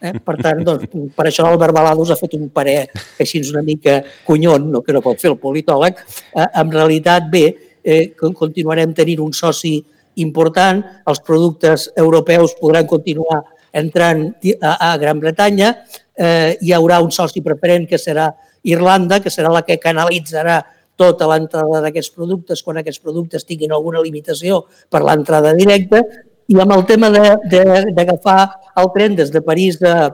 Eh? 0.04 0.14
Per 0.20 0.36
tant, 0.42 0.60
doncs, 0.68 0.90
per 1.16 1.28
això 1.30 1.46
l'Albert 1.48 1.76
Balados 1.76 2.12
ha 2.12 2.20
fet 2.20 2.36
un 2.36 2.50
parer 2.52 2.82
així 3.24 3.40
una 3.50 3.64
mica 3.64 4.02
conyon, 4.28 4.70
no, 4.72 4.84
que 4.84 4.96
no 4.96 5.02
pot 5.06 5.22
fer 5.22 5.32
el 5.32 5.40
politòleg. 5.40 6.04
Eh, 6.36 6.48
en 6.62 6.72
realitat, 6.72 7.30
bé, 7.32 7.46
eh, 7.84 8.06
continuarem 8.20 8.94
tenint 8.94 9.24
un 9.24 9.34
soci 9.34 9.78
important, 10.22 10.84
els 11.10 11.22
productes 11.26 11.90
europeus 11.98 12.54
podran 12.60 12.86
continuar 12.88 13.42
entrant 13.74 14.28
a, 14.62 14.92
a 14.92 14.98
Gran 15.02 15.20
Bretanya, 15.24 15.74
eh, 16.14 16.58
hi 16.62 16.74
haurà 16.76 17.00
un 17.02 17.10
soci 17.12 17.42
preferent 17.42 17.88
que 17.90 17.98
serà 17.98 18.30
Irlanda, 18.64 19.20
que 19.20 19.32
serà 19.34 19.50
la 19.52 19.64
que 19.66 19.80
canalitzarà 19.82 20.62
tota 21.00 21.28
l'entrada 21.30 21.82
d'aquests 21.84 22.14
productes 22.14 22.62
quan 22.64 22.80
aquests 22.80 23.02
productes 23.04 23.48
tinguin 23.48 23.74
alguna 23.74 24.04
limitació 24.04 24.64
per 24.90 25.02
l'entrada 25.04 25.54
directa. 25.58 26.04
I 26.48 26.60
amb 26.60 26.76
el 26.76 26.86
tema 26.86 27.10
d'agafar 27.10 28.40
el 28.78 28.90
tren 28.96 29.16
des 29.16 29.32
de 29.32 29.42
París 29.42 29.80
a, 29.82 30.10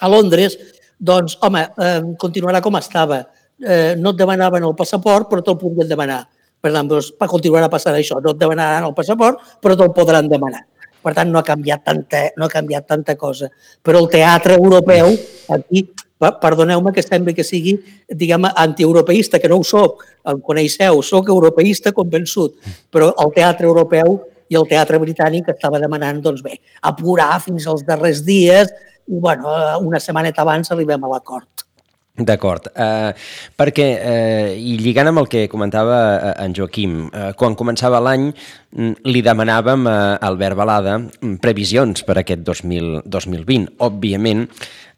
a 0.00 0.08
Londres, 0.08 0.56
doncs, 0.98 1.36
home, 1.42 1.62
eh, 1.78 2.00
continuarà 2.18 2.62
com 2.62 2.78
estava. 2.78 3.24
Eh, 3.62 3.94
no 3.98 4.12
et 4.14 4.18
demanaven 4.18 4.64
el 4.64 4.76
passaport, 4.78 5.28
però 5.30 5.42
te'l 5.44 5.58
podien 5.60 5.88
demanar. 5.90 6.22
Per 6.62 6.72
tant, 6.72 6.88
doncs, 6.88 7.12
continuarà 7.30 7.68
passant 7.70 7.96
això. 7.98 8.20
No 8.22 8.34
et 8.34 8.40
demanaran 8.40 8.86
el 8.86 8.94
passaport, 8.94 9.42
però 9.62 9.76
te'l 9.78 9.92
podran 9.94 10.30
demanar. 10.30 10.62
Per 11.02 11.14
tant, 11.14 11.30
no 11.34 11.40
ha 11.40 11.46
canviat 11.46 11.82
tanta, 11.84 12.22
no 12.38 12.46
ha 12.46 12.52
canviat 12.52 12.86
tanta 12.86 13.16
cosa. 13.18 13.50
Però 13.82 13.98
el 13.98 14.08
teatre 14.10 14.54
europeu, 14.60 15.10
aquí, 15.56 15.88
perdoneu-me 16.42 16.92
que 16.94 17.02
sembli 17.04 17.34
que 17.34 17.44
sigui, 17.46 17.76
diguem, 18.08 18.46
antieuropeista, 18.50 19.40
que 19.42 19.50
no 19.50 19.58
ho 19.60 19.66
soc, 19.66 20.04
em 20.28 20.40
coneixeu, 20.44 21.02
soc 21.02 21.32
europeista 21.32 21.94
convençut, 21.96 22.54
però 22.92 23.10
el 23.24 23.34
teatre 23.34 23.66
europeu 23.66 24.20
i 24.52 24.58
el 24.58 24.68
teatre 24.68 25.00
britànic 25.02 25.48
estava 25.52 25.80
demanant, 25.82 26.20
doncs 26.22 26.44
bé, 26.44 26.58
apurar 26.82 27.40
fins 27.44 27.66
als 27.66 27.86
darrers 27.88 28.22
dies 28.26 28.70
i, 29.08 29.18
bueno, 29.18 29.50
una 29.80 30.00
setmaneta 30.00 30.44
abans 30.44 30.70
arribem 30.70 31.04
a 31.04 31.12
l'acord. 31.16 31.48
D'acord, 32.12 32.66
uh, 32.76 33.08
perquè, 33.56 33.86
uh, 33.96 34.50
i 34.52 34.74
lligant 34.76 35.08
amb 35.08 35.22
el 35.22 35.30
que 35.32 35.46
comentava 35.48 35.96
uh, 36.12 36.32
en 36.44 36.52
Joaquim, 36.52 37.06
uh, 37.08 37.30
quan 37.40 37.56
començava 37.56 38.02
l'any 38.04 38.26
mm, 38.28 39.08
li 39.08 39.22
demanàvem 39.24 39.88
a 39.88 39.94
Albert 40.28 40.58
Balada 40.60 40.98
mm, 41.00 41.38
previsions 41.40 42.04
per 42.04 42.18
aquest 42.20 42.44
2000, 42.44 43.06
2020. 43.08 43.78
Òbviament, 43.88 44.44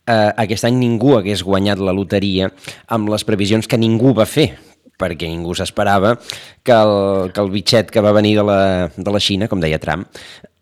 uh, 0.09 0.31
aquest 0.45 0.69
any 0.69 0.79
ningú 0.81 1.17
hagués 1.19 1.45
guanyat 1.45 1.83
la 1.83 1.95
loteria 1.97 2.51
amb 2.95 3.11
les 3.13 3.25
previsions 3.27 3.69
que 3.69 3.81
ningú 3.81 4.15
va 4.17 4.27
fer, 4.29 4.53
perquè 5.01 5.29
ningú 5.29 5.55
s'esperava 5.57 6.15
que, 6.17 6.75
el, 6.75 7.33
que 7.35 7.43
el 7.43 7.53
bitxet 7.55 7.91
que 7.91 8.03
va 8.05 8.15
venir 8.17 8.37
de 8.39 8.45
la, 8.47 8.61
de 8.97 9.15
la 9.15 9.23
Xina, 9.23 9.49
com 9.51 9.63
deia 9.63 9.81
Trump, 9.83 10.07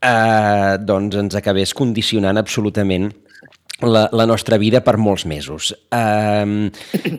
eh, 0.02 0.78
doncs 0.80 1.18
ens 1.20 1.36
acabés 1.38 1.74
condicionant 1.76 2.40
absolutament 2.40 3.10
la, 3.82 4.08
la 4.12 4.26
nostra 4.26 4.58
vida 4.62 4.80
per 4.84 4.96
molts 4.96 5.24
mesos. 5.26 5.72
Uh, 5.90 6.70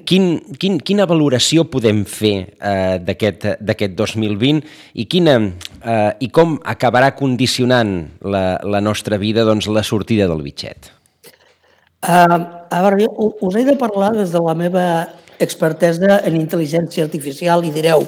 quin, 0.08 0.30
quin, 0.60 0.80
quina 0.80 1.08
valoració 1.10 1.68
podem 1.68 2.04
fer 2.08 2.36
uh, 2.56 2.98
d'aquest 3.04 3.98
2020 4.00 4.64
i, 4.96 5.06
quina, 5.12 5.38
uh, 5.44 6.12
i 6.24 6.32
com 6.34 6.58
acabarà 6.64 7.14
condicionant 7.20 7.96
la, 8.24 8.46
la 8.64 8.84
nostra 8.84 9.20
vida 9.20 9.44
doncs, 9.48 9.68
la 9.68 9.84
sortida 9.84 10.30
del 10.32 10.46
bitxet? 10.46 11.03
Uh, 12.04 12.68
a 12.68 12.82
veure, 12.84 13.08
us 13.16 13.56
he 13.56 13.64
de 13.64 13.78
parlar 13.80 14.12
des 14.18 14.34
de 14.34 14.42
la 14.44 14.56
meva 14.60 14.86
expertesa 15.44 16.20
en 16.28 16.36
intel·ligència 16.36 17.04
artificial 17.08 17.64
i 17.66 17.72
direu, 17.74 18.04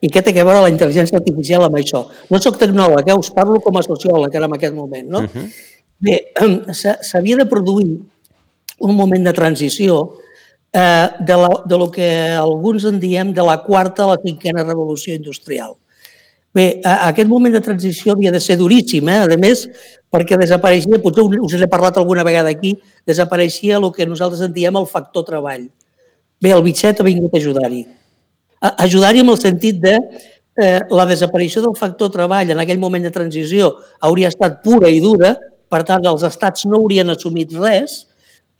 i 0.00 0.08
què 0.10 0.22
té 0.22 0.32
a 0.32 0.46
veure 0.46 0.62
la 0.62 0.70
intel·ligència 0.72 1.18
artificial 1.18 1.66
amb 1.66 1.76
això? 1.78 2.06
No 2.30 2.40
sóc 2.42 2.56
tecnòleg, 2.58 3.10
eh? 3.10 3.18
us 3.18 3.30
parlo 3.34 3.60
com 3.60 3.76
a 3.76 3.84
sociòleg 3.86 4.34
ara 4.38 4.48
en 4.48 4.56
aquest 4.56 4.74
moment, 4.78 5.10
no? 5.10 5.26
Uh 5.26 5.30
-huh 5.34 5.50
Bé, 6.02 6.16
s'havia 6.74 7.38
de 7.38 7.46
produir 7.46 8.00
un 8.82 8.96
moment 8.98 9.22
de 9.22 9.32
transició 9.36 9.98
eh, 10.74 11.06
de, 11.20 11.36
la, 11.38 11.50
de 11.62 11.78
lo 11.78 11.86
que 11.94 12.08
alguns 12.34 12.88
en 12.90 12.98
diem 12.98 13.30
de 13.36 13.44
la 13.46 13.60
quarta 13.62 14.02
a 14.02 14.08
la 14.10 14.18
cinquena 14.24 14.64
revolució 14.66 15.14
industrial. 15.14 15.76
Bé, 16.52 16.66
aquest 16.84 17.28
moment 17.30 17.54
de 17.54 17.62
transició 17.64 18.12
havia 18.12 18.32
de 18.32 18.40
ser 18.40 18.58
duríssim, 18.60 19.08
eh? 19.08 19.22
a 19.24 19.38
més, 19.40 19.64
perquè 20.12 20.36
desapareixia, 20.36 21.00
potser 21.00 21.24
us 21.40 21.54
he 21.56 21.68
parlat 21.70 21.96
alguna 21.96 22.24
vegada 22.28 22.52
aquí, 22.52 22.74
desapareixia 23.08 23.78
el 23.78 23.88
que 23.96 24.04
nosaltres 24.06 24.42
en 24.44 24.52
diem 24.52 24.76
el 24.76 24.88
factor 24.90 25.24
treball. 25.24 25.64
Bé, 26.42 26.52
el 26.52 26.64
bitxet 26.66 27.00
ha 27.00 27.06
vingut 27.06 27.32
a 27.32 27.40
ajudar-hi. 27.40 27.86
Ajudar-hi 28.60 29.22
en 29.24 29.32
el 29.32 29.40
sentit 29.40 29.80
de 29.80 29.96
eh, 29.96 30.80
la 30.90 31.06
desaparició 31.08 31.62
del 31.64 31.76
factor 31.78 32.12
treball 32.12 32.52
en 32.52 32.60
aquell 32.60 32.80
moment 32.82 33.08
de 33.08 33.14
transició 33.14 33.72
hauria 34.04 34.28
estat 34.28 34.60
pura 34.62 34.90
i 34.92 35.00
dura, 35.00 35.32
per 35.72 35.82
tant, 35.88 36.04
els 36.04 36.24
estats 36.28 36.66
no 36.68 36.82
haurien 36.82 37.08
assumit 37.14 37.54
res 37.56 38.02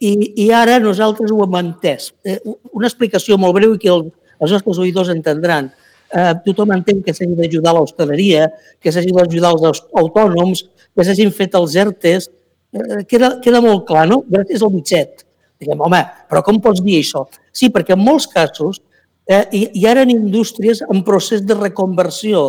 i, 0.01 0.15
i 0.47 0.49
ara 0.57 0.81
nosaltres 0.81 1.31
ho 1.31 1.45
hem 1.45 1.61
entès. 1.61 2.11
Eh, 2.25 2.41
una 2.73 2.89
explicació 2.89 3.37
molt 3.37 3.59
breu 3.59 3.77
i 3.77 3.83
que 3.83 3.93
el, 3.93 4.09
els 4.41 4.57
nostres 4.57 4.81
oïdors 4.81 5.13
entendran. 5.13 5.69
Eh, 6.12 6.35
tothom 6.46 6.72
entén 6.77 7.03
que 7.03 7.14
s'hagi 7.14 7.35
d'ajudar 7.38 7.75
l'hostaleria, 7.77 8.48
que 8.81 8.92
s'hagi 8.92 9.12
d'ajudar 9.16 9.53
els 9.57 9.83
autònoms, 10.03 10.64
que 10.94 11.05
s'hagin 11.05 11.33
fet 11.35 11.55
els 11.59 11.77
ERTES, 11.77 12.29
eh, 12.72 13.03
queda, 13.09 13.38
queda 13.44 13.61
molt 13.64 13.87
clar, 13.88 14.07
no? 14.09 14.22
Gràcies 14.29 14.62
al 14.62 14.72
mitget. 14.75 15.27
Diguem, 15.62 15.81
home, 15.81 16.03
però 16.31 16.42
com 16.42 16.59
pots 16.61 16.83
dir 16.83 16.98
això? 17.01 17.27
Sí, 17.55 17.70
perquè 17.70 17.94
en 17.94 18.03
molts 18.03 18.27
casos 18.27 18.81
eh, 19.27 19.44
hi, 19.53 19.68
hi 19.79 19.87
eren 19.87 20.11
indústries 20.11 20.83
en 20.88 21.05
procés 21.07 21.44
de 21.46 21.55
reconversió, 21.55 22.42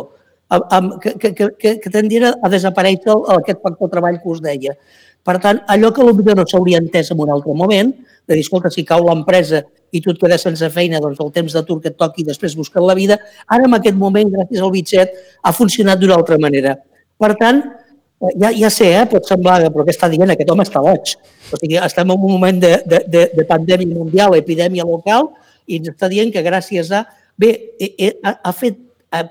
amb, 0.49 0.65
amb, 0.71 0.95
que, 1.02 1.15
que, 1.21 1.49
que, 1.60 1.76
que 1.82 1.93
tendien 1.93 2.32
a 2.34 2.52
desaparèixer 2.52 3.15
aquest 3.38 3.62
factor 3.63 3.91
treball 3.93 4.19
que 4.21 4.32
us 4.34 4.41
deia. 4.43 4.76
Per 5.24 5.38
tant, 5.40 5.62
allò 5.72 5.92
que 5.96 6.04
potser 6.04 6.36
no 6.36 6.44
s'hauria 6.50 6.82
entès 6.84 7.14
en 7.14 7.22
un 7.24 7.32
altre 7.32 7.54
moment, 7.56 7.94
de 8.28 8.36
dir, 8.36 8.44
escolta, 8.44 8.72
si 8.72 8.84
cau 8.88 9.06
l'empresa 9.08 9.62
i 9.94 10.02
tu 10.02 10.12
et 10.12 10.20
quedes 10.20 10.42
sense 10.44 10.68
feina, 10.74 11.00
doncs 11.04 11.22
el 11.24 11.32
temps 11.36 11.54
d'atur 11.56 11.80
que 11.82 11.92
et 11.94 11.98
toqui 12.00 12.24
i 12.24 12.28
després 12.28 12.56
buscar 12.60 12.84
la 12.84 12.96
vida, 12.98 13.20
ara 13.48 13.68
en 13.70 13.78
aquest 13.78 13.96
moment, 14.00 14.32
gràcies 14.34 14.64
al 14.64 14.74
bitxet, 14.74 15.16
ha 15.44 15.54
funcionat 15.56 16.02
d'una 16.02 16.18
altra 16.20 16.40
manera. 16.42 16.76
Per 17.20 17.32
tant, 17.40 17.62
ja, 18.40 18.52
ja 18.56 18.70
sé, 18.72 18.90
eh, 18.96 19.04
pot 19.12 19.28
semblar, 19.28 19.60
però 19.72 19.86
què 19.86 19.94
està 19.94 20.10
dient? 20.12 20.32
Aquest 20.34 20.52
home 20.52 20.66
està 20.66 20.82
boig. 20.84 21.16
O 21.52 21.60
sigui, 21.60 21.78
estem 21.80 22.10
en 22.10 22.16
un 22.16 22.32
moment 22.36 22.62
de, 22.64 22.78
de, 22.88 23.04
de, 23.12 23.26
de 23.36 23.46
pandèmia 23.48 23.92
mundial, 23.92 24.36
epidèmia 24.40 24.88
local, 24.88 25.32
i 25.68 25.80
ens 25.80 25.92
està 25.94 26.10
dient 26.12 26.32
que 26.34 26.44
gràcies 26.46 26.92
a... 26.92 27.06
Bé, 27.40 27.52
ha, 28.24 28.36
ha 28.50 28.52
fet 28.54 28.78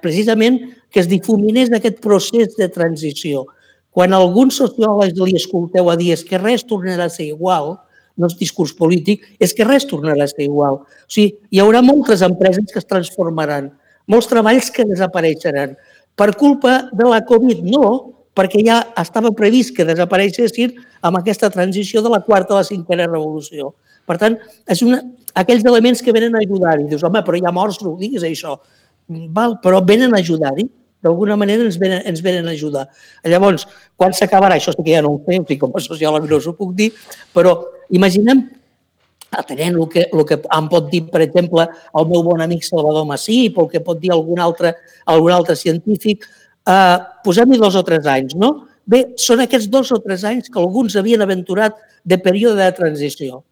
precisament 0.02 0.58
que 0.92 1.00
es 1.00 1.08
difuminés 1.08 1.72
aquest 1.72 2.00
procés 2.04 2.56
de 2.58 2.68
transició. 2.72 3.46
Quan 3.92 4.14
alguns 4.16 4.56
sociòlegs 4.60 5.18
li 5.20 5.36
escolteu 5.36 5.90
a 5.92 5.96
dir 6.00 6.16
que 6.28 6.40
res 6.40 6.64
tornarà 6.64 7.10
a 7.10 7.12
ser 7.12 7.28
igual, 7.28 7.76
no 8.16 8.28
és 8.28 8.36
discurs 8.38 8.72
polític, 8.76 9.24
és 9.40 9.52
que 9.56 9.66
res 9.68 9.84
tornarà 9.88 10.24
a 10.24 10.30
ser 10.30 10.46
igual. 10.46 10.80
O 10.84 11.12
sigui, 11.12 11.36
hi 11.52 11.60
haurà 11.60 11.82
moltes 11.84 12.24
empreses 12.24 12.72
que 12.72 12.80
es 12.80 12.88
transformaran, 12.88 13.70
molts 14.08 14.28
treballs 14.30 14.70
que 14.72 14.88
desapareixeran. 14.88 15.76
Per 16.16 16.32
culpa 16.40 16.88
de 16.92 17.08
la 17.08 17.22
Covid, 17.28 17.62
no, 17.68 17.84
perquè 18.36 18.64
ja 18.64 18.80
estava 19.00 19.32
previst 19.36 19.74
que 19.76 19.86
desapareixessin 19.88 20.76
amb 21.04 21.20
aquesta 21.20 21.50
transició 21.52 22.02
de 22.04 22.12
la 22.12 22.22
quarta 22.24 22.56
a 22.56 22.62
la 22.62 22.68
cinquena 22.68 23.08
revolució. 23.08 23.74
Per 24.08 24.16
tant, 24.18 24.38
és 24.72 24.82
una, 24.84 25.00
aquells 25.38 25.64
elements 25.68 26.02
que 26.02 26.14
venen 26.14 26.34
a 26.34 26.42
ajudar-hi. 26.42 26.88
Dius, 26.90 27.04
home, 27.06 27.22
però 27.24 27.38
hi 27.38 27.44
ha 27.46 27.54
morts, 27.54 27.80
no 27.84 27.92
ho 27.92 27.98
diguis 28.00 28.24
això. 28.26 28.56
Val, 29.36 29.58
però 29.62 29.82
venen 29.84 30.14
a 30.14 30.22
ajudar-hi. 30.24 30.66
D'alguna 31.02 31.36
manera 31.36 31.66
ens 31.66 31.78
venen, 31.80 32.02
ens 32.06 32.22
venen 32.22 32.46
a 32.46 32.54
ajudar. 32.54 32.86
Llavors, 33.26 33.66
quan 33.98 34.14
s'acabarà? 34.14 34.56
Això 34.58 34.74
sí 34.74 34.82
que 34.84 34.94
ja 34.94 35.02
no 35.02 35.16
ho 35.16 35.22
sé, 35.26 35.40
o 35.40 35.46
sigui, 35.46 35.58
com 35.60 35.74
a 35.74 35.82
sociòleg 35.82 36.28
no 36.30 36.38
us 36.38 36.46
ho 36.46 36.54
puc 36.58 36.74
dir, 36.78 36.92
però 37.34 37.56
imaginem 37.90 38.44
atenent 39.32 39.78
el 39.80 39.88
que, 39.88 40.06
el 40.12 40.24
que 40.28 40.38
em 40.44 40.68
pot 40.70 40.90
dir, 40.92 41.02
per 41.10 41.22
exemple, 41.24 41.64
el 41.98 42.08
meu 42.10 42.22
bon 42.26 42.42
amic 42.44 42.66
Salvador 42.66 43.06
Massip 43.08 43.58
o 43.58 43.66
el 43.66 43.70
que 43.72 43.80
pot 43.84 44.00
dir 44.00 44.12
algun 44.12 44.42
altre, 44.44 44.74
algun 45.08 45.32
altre 45.32 45.56
científic, 45.56 46.26
eh, 46.68 46.98
posem-hi 47.24 47.58
dos 47.60 47.78
o 47.78 47.82
tres 47.86 48.06
anys, 48.06 48.36
no? 48.38 48.52
Bé, 48.84 49.04
són 49.16 49.40
aquests 49.42 49.70
dos 49.72 49.92
o 49.94 50.00
tres 50.02 50.24
anys 50.28 50.50
que 50.50 50.60
alguns 50.60 50.96
havien 50.98 51.22
aventurat 51.22 51.78
de 52.04 52.18
període 52.18 52.60
de 52.60 52.72
transició. 52.76 53.42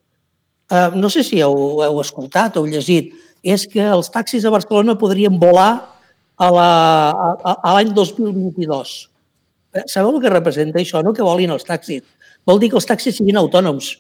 Eh, 0.70 0.90
no 0.94 1.10
sé 1.10 1.24
si 1.26 1.40
heu, 1.40 1.80
heu 1.86 2.00
escoltat 2.02 2.58
o 2.60 2.66
llegit, 2.66 3.14
és 3.42 3.64
que 3.66 3.80
els 3.80 4.10
taxis 4.12 4.44
a 4.44 4.52
Barcelona 4.52 4.98
podrien 5.00 5.38
volar 5.40 5.99
a 6.48 7.74
l'any 7.76 7.92
2022. 7.96 8.94
Eh, 9.74 9.84
sabeu 9.86 10.16
el 10.16 10.22
que 10.22 10.32
representa 10.32 10.80
això, 10.80 11.04
no? 11.04 11.12
Que 11.14 11.26
volin 11.26 11.52
els 11.54 11.66
taxis. 11.66 12.02
Vol 12.48 12.58
dir 12.62 12.70
que 12.72 12.78
els 12.80 12.88
taxis 12.88 13.18
siguin 13.20 13.38
autònoms. 13.38 13.92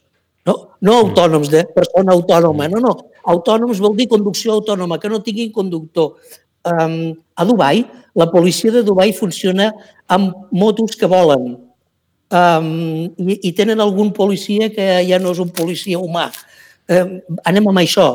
No, 0.48 0.54
no 0.80 0.96
autònoms 1.04 1.50
de 1.52 1.66
persona 1.74 2.14
autònoma, 2.16 2.68
no, 2.72 2.80
no. 2.80 2.94
Autònoms 3.28 3.82
vol 3.84 3.96
dir 3.98 4.08
conducció 4.08 4.56
autònoma, 4.56 4.98
que 4.98 5.10
no 5.12 5.20
tinguin 5.22 5.52
conductor 5.52 6.16
um, 6.64 7.12
a 7.36 7.44
Dubai, 7.44 7.84
la 8.16 8.30
policia 8.32 8.72
de 8.72 8.82
Dubai 8.82 9.12
funciona 9.12 9.70
amb 10.08 10.48
motos 10.50 10.96
que 10.98 11.06
volen 11.06 11.52
um, 12.30 12.70
i, 13.20 13.36
i 13.50 13.52
tenen 13.56 13.82
algun 13.84 14.14
policia 14.16 14.70
que 14.72 14.88
ja 15.06 15.20
no 15.20 15.34
és 15.36 15.42
un 15.44 15.52
policia 15.54 16.00
humà. 16.00 16.30
Um, 16.90 17.18
anem 17.46 17.70
amb 17.70 17.84
això. 17.84 18.08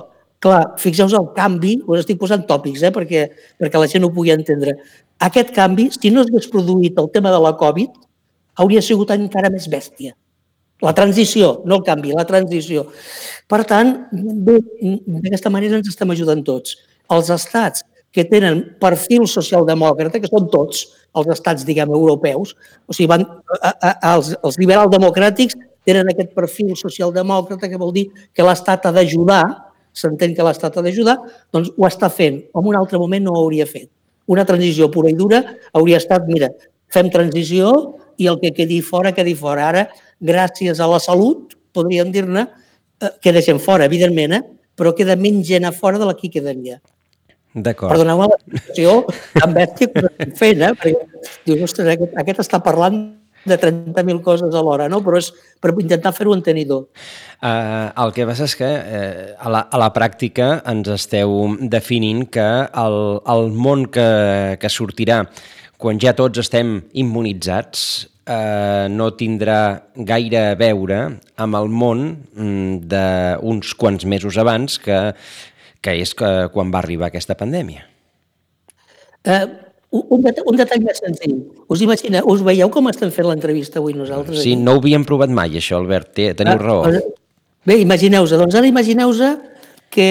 Clar, 0.46 0.76
fixeu-vos 0.78 1.16
el 1.18 1.32
canvi, 1.34 1.80
us 1.90 2.04
estic 2.04 2.20
posant 2.22 2.44
tòpics 2.46 2.84
eh, 2.86 2.92
perquè, 2.94 3.24
perquè 3.58 3.80
la 3.82 3.88
gent 3.90 4.04
ho 4.06 4.12
pugui 4.14 4.30
entendre. 4.30 4.76
Aquest 5.26 5.50
canvi, 5.56 5.88
si 5.96 6.12
no 6.14 6.22
s'hagués 6.22 6.52
produït 6.54 7.00
el 7.02 7.10
tema 7.16 7.32
de 7.34 7.40
la 7.42 7.56
Covid, 7.58 7.96
hauria 8.62 8.84
sigut 8.86 9.10
encara 9.16 9.50
més 9.50 9.66
bèstia. 9.72 10.14
La 10.86 10.94
transició, 10.94 11.64
no 11.66 11.80
el 11.80 11.84
canvi, 11.88 12.14
la 12.14 12.28
transició. 12.30 12.86
Per 13.50 13.64
tant, 13.66 13.96
d'aquesta 14.12 15.50
manera 15.50 15.80
ens 15.80 15.90
estem 15.90 16.14
ajudant 16.14 16.46
tots. 16.46 16.78
Els 17.10 17.34
estats 17.34 17.82
que 18.14 18.28
tenen 18.30 18.62
perfil 18.80 19.26
socialdemòcrata, 19.28 20.22
que 20.22 20.30
són 20.30 20.46
tots 20.54 20.86
els 21.16 21.32
estats, 21.34 21.66
diguem, 21.66 21.90
europeus, 21.96 22.54
o 22.86 22.94
sigui, 22.94 23.10
van, 23.12 23.26
a, 23.58 23.72
a, 23.72 23.94
els, 24.14 24.36
els 24.46 24.60
liberal-democràtics 24.62 25.58
tenen 25.88 26.12
aquest 26.12 26.36
perfil 26.38 26.76
socialdemòcrata 26.80 27.70
que 27.72 27.80
vol 27.82 27.94
dir 27.96 28.10
que 28.36 28.46
l'Estat 28.46 28.86
ha 28.86 28.94
d'ajudar, 28.96 29.44
s'entén 29.96 30.36
que 30.36 30.46
l'Estat 30.46 30.78
ha 30.78 30.84
d'ajudar, 30.86 31.18
doncs 31.56 31.72
ho 31.76 31.88
està 31.88 32.10
fent, 32.12 32.42
o 32.54 32.62
en 32.62 32.72
un 32.72 32.80
altre 32.80 33.00
moment 33.02 33.24
no 33.26 33.36
ho 33.36 33.44
hauria 33.46 33.68
fet. 33.70 33.90
Una 34.32 34.46
transició 34.48 34.90
pura 34.92 35.12
i 35.12 35.16
dura 35.18 35.42
hauria 35.74 36.02
estat, 36.02 36.26
mira, 36.28 36.50
fem 36.92 37.12
transició 37.14 37.72
i 38.18 38.28
el 38.32 38.40
que 38.42 38.54
quedi 38.56 38.82
fora, 38.82 39.14
quedi 39.16 39.36
fora. 39.38 39.70
Ara, 39.70 39.86
gràcies 40.22 40.82
a 40.82 40.90
la 40.90 41.00
salut, 41.04 41.56
podríem 41.76 42.12
dir-ne, 42.12 42.48
eh, 43.02 43.14
queda 43.22 43.44
gent 43.46 43.62
fora, 43.64 43.86
evidentment, 43.86 44.38
eh? 44.40 44.44
però 44.76 44.92
queda 44.96 45.16
menys 45.16 45.48
gent 45.48 45.68
a 45.68 45.72
fora 45.76 46.00
de 46.02 46.08
la 46.10 46.16
que 46.18 46.32
quedaria. 46.32 46.80
D'acord. 47.56 47.94
Perdoneu-me 47.94 48.28
l'expressió 48.32 48.96
tan 49.38 49.54
bèstia 49.56 49.92
que 49.92 50.08
estic 50.10 50.34
fent, 50.40 50.64
eh? 50.68 50.74
perquè 50.76 51.30
dius, 51.48 51.62
ostres, 51.70 51.94
aquest, 51.94 52.18
aquest 52.24 52.42
està 52.44 52.60
parlant 52.64 52.98
de 53.46 53.58
30.000 53.62 54.22
coses 54.26 54.56
alhora, 54.56 54.88
no? 54.92 55.02
però 55.06 55.20
és 55.22 55.32
per 55.62 55.74
intentar 55.82 56.14
fer-ho 56.18 56.34
entenidor. 56.36 56.88
Uh, 57.40 57.92
el 58.04 58.14
que 58.16 58.26
passa 58.28 58.48
és 58.50 58.56
que 58.58 58.70
uh, 58.70 59.36
a, 59.38 59.52
la, 59.54 59.62
a 59.70 59.82
la 59.82 59.92
pràctica 59.96 60.60
ens 60.72 60.90
esteu 60.96 61.56
definint 61.62 62.26
que 62.34 62.50
el, 62.86 63.00
el 63.36 63.50
món 63.54 63.86
que, 63.94 64.10
que 64.62 64.72
sortirà 64.72 65.24
quan 65.78 66.00
ja 66.02 66.16
tots 66.18 66.40
estem 66.40 66.78
immunitzats 66.96 67.82
eh, 68.26 68.88
no 68.90 69.10
tindrà 69.20 69.58
gaire 70.08 70.40
a 70.54 70.54
veure 70.56 71.02
amb 71.36 71.58
el 71.60 71.68
món 71.68 72.06
mm, 72.32 72.88
d'uns 72.94 73.74
quants 73.76 74.08
mesos 74.08 74.40
abans 74.40 74.80
que 74.80 75.02
que 75.86 75.94
és 76.02 76.16
que 76.18 76.32
quan 76.54 76.72
va 76.74 76.82
arribar 76.82 77.12
aquesta 77.12 77.38
pandèmia. 77.38 77.86
Uh, 79.26 79.46
un, 79.92 80.22
det 80.26 80.44
un 80.46 80.58
detall 80.60 80.84
més 80.84 81.02
senzill. 81.04 81.38
Us 81.72 81.84
imagineu, 81.86 82.26
us 82.32 82.42
veieu 82.46 82.72
com 82.74 82.90
estem 82.92 83.12
fent 83.14 83.30
l'entrevista 83.30 83.80
avui 83.80 83.96
nosaltres? 83.98 84.42
Sí, 84.42 84.54
aquí? 84.54 84.64
no 84.64 84.76
ho 84.76 84.82
havíem 84.82 85.06
provat 85.08 85.32
mai, 85.34 85.56
això, 85.60 85.80
Albert. 85.80 86.14
Teniu 86.16 86.58
uh, 86.58 86.62
raó. 86.62 86.96
Bé, 87.66 87.80
imagineu-vos. 87.82 88.34
Doncs 88.38 88.58
ara 88.60 88.70
imagineu-vos 88.70 89.22
que, 89.94 90.10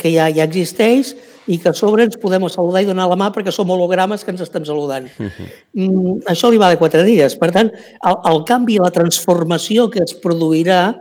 que 0.00 0.12
ja, 0.12 0.28
ja 0.34 0.48
existeix 0.48 1.14
i 1.50 1.58
que 1.58 1.72
a 1.72 1.74
sobre 1.74 2.04
ens 2.06 2.18
podem 2.20 2.44
saludar 2.52 2.84
i 2.84 2.86
donar 2.86 3.08
la 3.10 3.18
mà 3.18 3.30
perquè 3.34 3.52
som 3.54 3.70
hologrames 3.74 4.22
que 4.22 4.30
ens 4.34 4.44
estem 4.44 4.66
saludant. 4.66 5.08
Uh 5.18 5.30
-huh. 5.30 5.48
mm, 5.74 6.18
això 6.32 6.50
li 6.50 6.58
va 6.58 6.70
de 6.70 6.78
quatre 6.78 7.02
dies. 7.04 7.36
Per 7.36 7.50
tant, 7.50 7.70
el, 7.70 8.16
el 8.32 8.44
canvi, 8.44 8.78
la 8.78 8.90
transformació 8.90 9.88
que 9.90 10.02
es 10.02 10.14
produirà, 10.14 10.94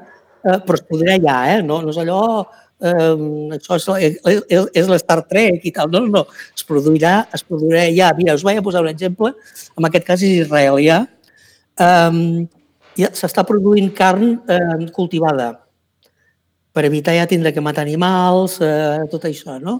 eh, 0.43 0.59
però 0.65 0.73
es 0.73 0.83
produirà 0.87 1.19
ja, 1.21 1.57
eh? 1.57 1.63
no, 1.63 1.81
no 1.81 1.89
és 1.89 1.97
allò 1.97 2.45
eh, 2.81 3.57
això 3.57 3.97
és, 3.97 4.17
és, 4.25 4.69
és 4.81 4.89
l'Star 4.89 5.21
Trek 5.29 5.65
i 5.67 5.73
tal. 5.75 5.91
No, 5.93 6.03
no, 6.05 6.21
no, 6.21 6.25
es 6.55 6.65
produirà, 6.67 7.27
es 7.33 7.45
produirà 7.47 7.87
ja. 7.95 8.11
Mira, 8.17 8.37
us 8.37 8.45
vaig 8.47 8.61
a 8.61 8.65
posar 8.65 8.83
un 8.85 8.91
exemple, 8.91 9.33
en 9.77 9.89
aquest 9.89 10.07
cas 10.07 10.25
és 10.25 10.45
israelià. 10.45 11.03
Eh, 11.81 12.47
ja 12.99 13.11
s'està 13.15 13.45
produint 13.47 13.89
carn 13.95 14.35
eh, 14.51 14.87
cultivada 14.95 15.53
per 16.71 16.85
evitar 16.87 17.15
ja 17.15 17.27
tindre 17.27 17.51
que 17.53 17.63
matar 17.63 17.83
animals, 17.83 18.57
eh, 18.63 19.03
tot 19.11 19.27
això, 19.27 19.57
no? 19.59 19.79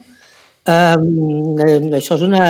Eh, 0.68 0.98
això 1.98 2.18
és 2.18 2.26
una, 2.28 2.46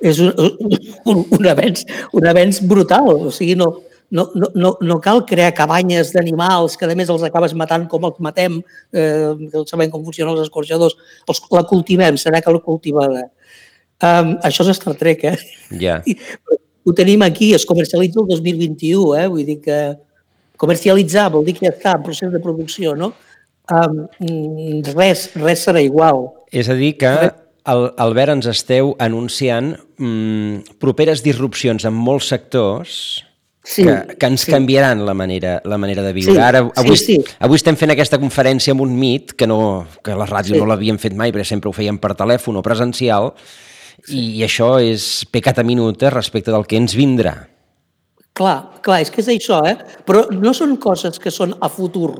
és 0.00 0.20
un, 0.20 0.32
un, 1.10 1.22
un, 1.38 1.46
avenç, 1.50 1.84
un 2.12 2.26
avenç 2.26 2.60
brutal, 2.66 3.12
o 3.28 3.32
sigui, 3.34 3.54
no, 3.58 3.70
no, 4.14 4.28
no, 4.38 4.48
no, 4.54 4.70
no 4.80 4.96
cal 5.02 5.24
crear 5.26 5.50
cabanyes 5.58 6.12
d'animals 6.14 6.78
que 6.78 6.86
a 6.86 6.94
més 6.94 7.10
els 7.10 7.24
acabes 7.26 7.54
matant 7.58 7.88
com 7.90 8.06
els 8.06 8.20
matem, 8.22 8.60
eh, 8.94 9.32
que 9.50 9.64
sabem 9.66 9.90
com 9.90 10.04
funcionen 10.06 10.36
els 10.36 10.46
escorxadors, 10.46 10.94
els, 11.26 11.40
la 11.50 11.64
cultivem, 11.66 12.18
serà 12.20 12.42
que 12.44 12.54
la 12.54 12.62
cultivada. 12.62 13.26
Um, 14.04 14.36
això 14.46 14.66
és 14.66 14.78
Star 14.78 14.94
Trek, 15.00 15.26
eh? 15.26 15.36
Ja. 15.72 15.98
Yeah. 16.06 16.60
Ho 16.84 16.92
tenim 16.92 17.24
aquí, 17.26 17.54
es 17.56 17.64
comercialitza 17.66 18.20
el 18.20 18.28
2021, 18.30 19.14
eh? 19.18 19.26
Vull 19.32 19.46
dir 19.48 19.58
que 19.64 19.78
comercialitzar 20.60 21.30
vol 21.34 21.46
dir 21.46 21.56
que 21.56 21.66
ja 21.66 21.74
està 21.74 21.96
en 21.98 22.06
procés 22.06 22.30
de 22.30 22.42
producció, 22.44 22.94
no? 22.94 23.14
Um, 23.72 24.04
res, 24.92 25.30
res 25.40 25.64
serà 25.66 25.82
igual. 25.82 26.28
És 26.52 26.68
a 26.68 26.76
dir 26.78 26.94
que 27.00 27.14
el, 27.72 27.86
Albert, 27.96 28.36
ens 28.36 28.50
esteu 28.52 28.92
anunciant 29.00 29.74
mm, 29.96 30.76
properes 30.78 31.24
disrupcions 31.24 31.88
en 31.88 31.96
molts 31.96 32.28
sectors 32.30 33.23
sí, 33.64 33.82
que, 33.82 34.16
que 34.20 34.28
ens 34.28 34.44
sí. 34.44 34.52
canviaran 34.52 35.04
la 35.06 35.14
manera, 35.14 35.60
la 35.64 35.78
manera 35.78 36.02
de 36.02 36.12
viure. 36.12 36.36
Sí, 36.36 36.38
Ara, 36.40 36.60
avui, 36.76 36.96
sí, 37.00 37.16
sí. 37.16 37.36
avui 37.40 37.58
estem 37.58 37.78
fent 37.80 37.94
aquesta 37.94 38.20
conferència 38.22 38.76
amb 38.76 38.84
un 38.84 38.92
mit 39.00 39.32
que, 39.34 39.48
no, 39.50 39.86
que 40.04 40.14
la 40.14 40.28
ràdio 40.28 40.54
sí. 40.54 40.60
no 40.60 40.68
l'havíem 40.68 41.00
fet 41.02 41.16
mai, 41.16 41.32
perquè 41.34 41.48
sempre 41.48 41.72
ho 41.72 41.74
fèiem 41.74 41.98
per 41.98 42.12
telèfon 42.18 42.60
o 42.60 42.62
presencial, 42.62 43.32
sí. 44.04 44.20
i 44.38 44.44
això 44.46 44.76
és 44.84 45.24
pecat 45.32 45.58
a 45.58 45.66
minutes 45.66 46.12
respecte 46.14 46.54
del 46.54 46.68
que 46.68 46.78
ens 46.78 46.94
vindrà. 46.98 47.34
Clar, 48.34 48.56
clar, 48.84 49.00
és 49.02 49.10
que 49.14 49.22
és 49.22 49.30
això, 49.30 49.62
eh? 49.66 49.76
Però 50.06 50.26
no 50.34 50.52
són 50.54 50.76
coses 50.82 51.20
que 51.22 51.30
són 51.30 51.54
a 51.62 51.70
futur. 51.70 52.10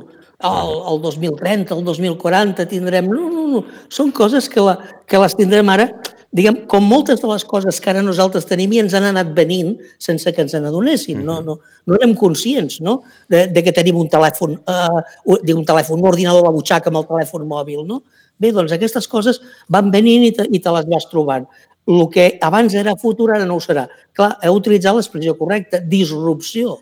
El, 0.45 0.71
el 0.91 0.99
2030, 1.03 1.75
el 1.75 1.83
2040 1.87 2.65
tindrem... 2.71 3.07
No, 3.11 3.29
no, 3.31 3.45
no. 3.51 3.61
Són 3.91 4.11
coses 4.15 4.47
que, 4.51 4.63
la, 4.63 4.77
que 5.07 5.19
les 5.19 5.35
tindrem 5.35 5.69
ara 5.71 5.89
diguem, 6.35 6.57
com 6.67 6.83
moltes 6.83 7.21
de 7.21 7.29
les 7.29 7.45
coses 7.47 7.79
que 7.79 7.91
ara 7.91 8.03
nosaltres 8.03 8.47
tenim 8.49 8.73
i 8.75 8.81
ens 8.83 8.95
han 8.97 9.07
anat 9.07 9.31
venint 9.37 9.75
sense 10.01 10.31
que 10.35 10.43
ens 10.43 10.55
n'adonessin, 10.57 11.21
no, 11.23 11.39
no, 11.45 11.57
no 11.87 11.99
érem 11.99 12.15
conscients 12.19 12.81
no? 12.83 12.97
De, 13.31 13.45
de 13.51 13.63
que 13.63 13.73
tenim 13.75 14.01
un 14.01 14.09
telèfon, 14.11 14.57
uh, 14.67 15.03
un 15.31 15.67
telèfon, 15.67 16.01
un 16.01 16.09
ordinador 16.11 16.43
a 16.43 16.49
la 16.49 16.55
butxaca 16.55 16.91
amb 16.91 16.99
el 17.01 17.07
telèfon 17.07 17.47
mòbil. 17.47 17.85
No? 17.87 18.01
Bé, 18.41 18.51
doncs 18.51 18.75
aquestes 18.75 19.07
coses 19.07 19.39
van 19.71 19.93
venint 19.93 20.27
i 20.27 20.33
te, 20.35 20.47
i 20.51 20.59
te 20.59 20.75
les 20.75 20.89
vas 20.91 21.07
trobant. 21.11 21.47
El 21.85 22.07
que 22.11 22.31
abans 22.43 22.73
era 22.75 22.97
futur 22.99 23.29
ara 23.35 23.45
no 23.47 23.59
ho 23.59 23.63
serà. 23.63 23.85
Clar, 24.17 24.33
heu 24.43 24.59
utilitzat 24.59 24.97
l'expressió 24.97 25.37
correcta, 25.39 25.79
disrupció. 25.79 26.79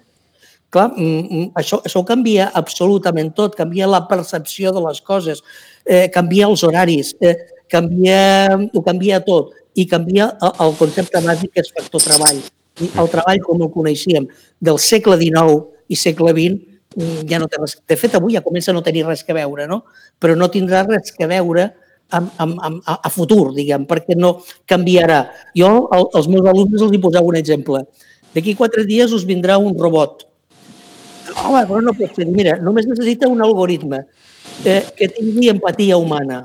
Clar, 0.73 0.87
mm, 0.95 1.23
mm, 1.29 1.49
això, 1.59 1.83
això 1.85 2.01
canvia 2.07 2.47
absolutament 2.57 3.29
tot, 3.37 3.53
canvia 3.59 3.85
la 3.85 4.07
percepció 4.09 4.71
de 4.73 4.81
les 4.87 5.01
coses, 5.05 5.43
eh, 5.85 6.07
canvia 6.09 6.47
els 6.47 6.63
horaris, 6.63 7.13
eh, 7.21 7.35
canvia, 7.73 8.57
ho 8.73 8.81
canvia 8.85 9.19
tot 9.25 9.53
i 9.73 9.87
canvia 9.89 10.29
el 10.61 10.75
concepte 10.77 11.21
bàsic 11.25 11.53
que 11.53 11.63
és 11.63 11.71
factor 11.73 12.03
treball. 12.03 12.41
I 12.81 12.89
el 13.01 13.09
treball, 13.09 13.41
com 13.45 13.61
el 13.65 13.71
coneixíem, 13.73 14.27
del 14.61 14.79
segle 14.81 15.17
XIX 15.21 15.61
i 15.89 15.97
segle 15.97 16.33
XX, 16.33 16.59
mm, 16.97 17.23
ja 17.29 17.39
no 17.41 17.49
té 17.49 17.61
res... 17.61 17.77
De 17.89 17.97
fet, 17.99 18.17
avui 18.17 18.37
ja 18.37 18.43
comença 18.45 18.71
a 18.71 18.77
no 18.77 18.83
tenir 18.85 19.05
res 19.07 19.23
que 19.25 19.35
veure, 19.37 19.67
no? 19.69 19.83
Però 20.21 20.37
no 20.37 20.49
tindrà 20.53 20.83
res 20.87 21.13
que 21.13 21.29
veure 21.29 21.71
amb, 22.13 22.29
amb, 22.41 22.59
amb, 22.61 22.81
a 22.85 23.11
futur, 23.13 23.53
diguem, 23.57 23.87
perquè 23.89 24.17
no 24.17 24.35
canviarà. 24.69 25.23
Jo, 25.57 25.71
el, 25.93 26.07
als 26.17 26.29
meus 26.29 26.49
alumnes 26.49 26.81
els 26.81 26.93
hi 26.93 27.01
posava 27.01 27.29
un 27.29 27.39
exemple. 27.39 27.83
D'aquí 28.33 28.55
quatre 28.57 28.85
dies 28.89 29.13
us 29.13 29.25
vindrà 29.29 29.59
un 29.61 29.77
robot. 29.77 30.25
Home, 31.43 31.63
però 31.69 31.81
no 31.81 31.93
pot 31.97 32.17
ser. 32.17 32.27
Mira, 32.29 32.57
només 32.61 32.89
necessita 32.89 33.29
un 33.29 33.41
algoritme 33.45 34.03
eh, 34.65 34.81
que 34.97 35.09
tingui 35.13 35.49
empatia 35.53 35.97
humana 36.01 36.43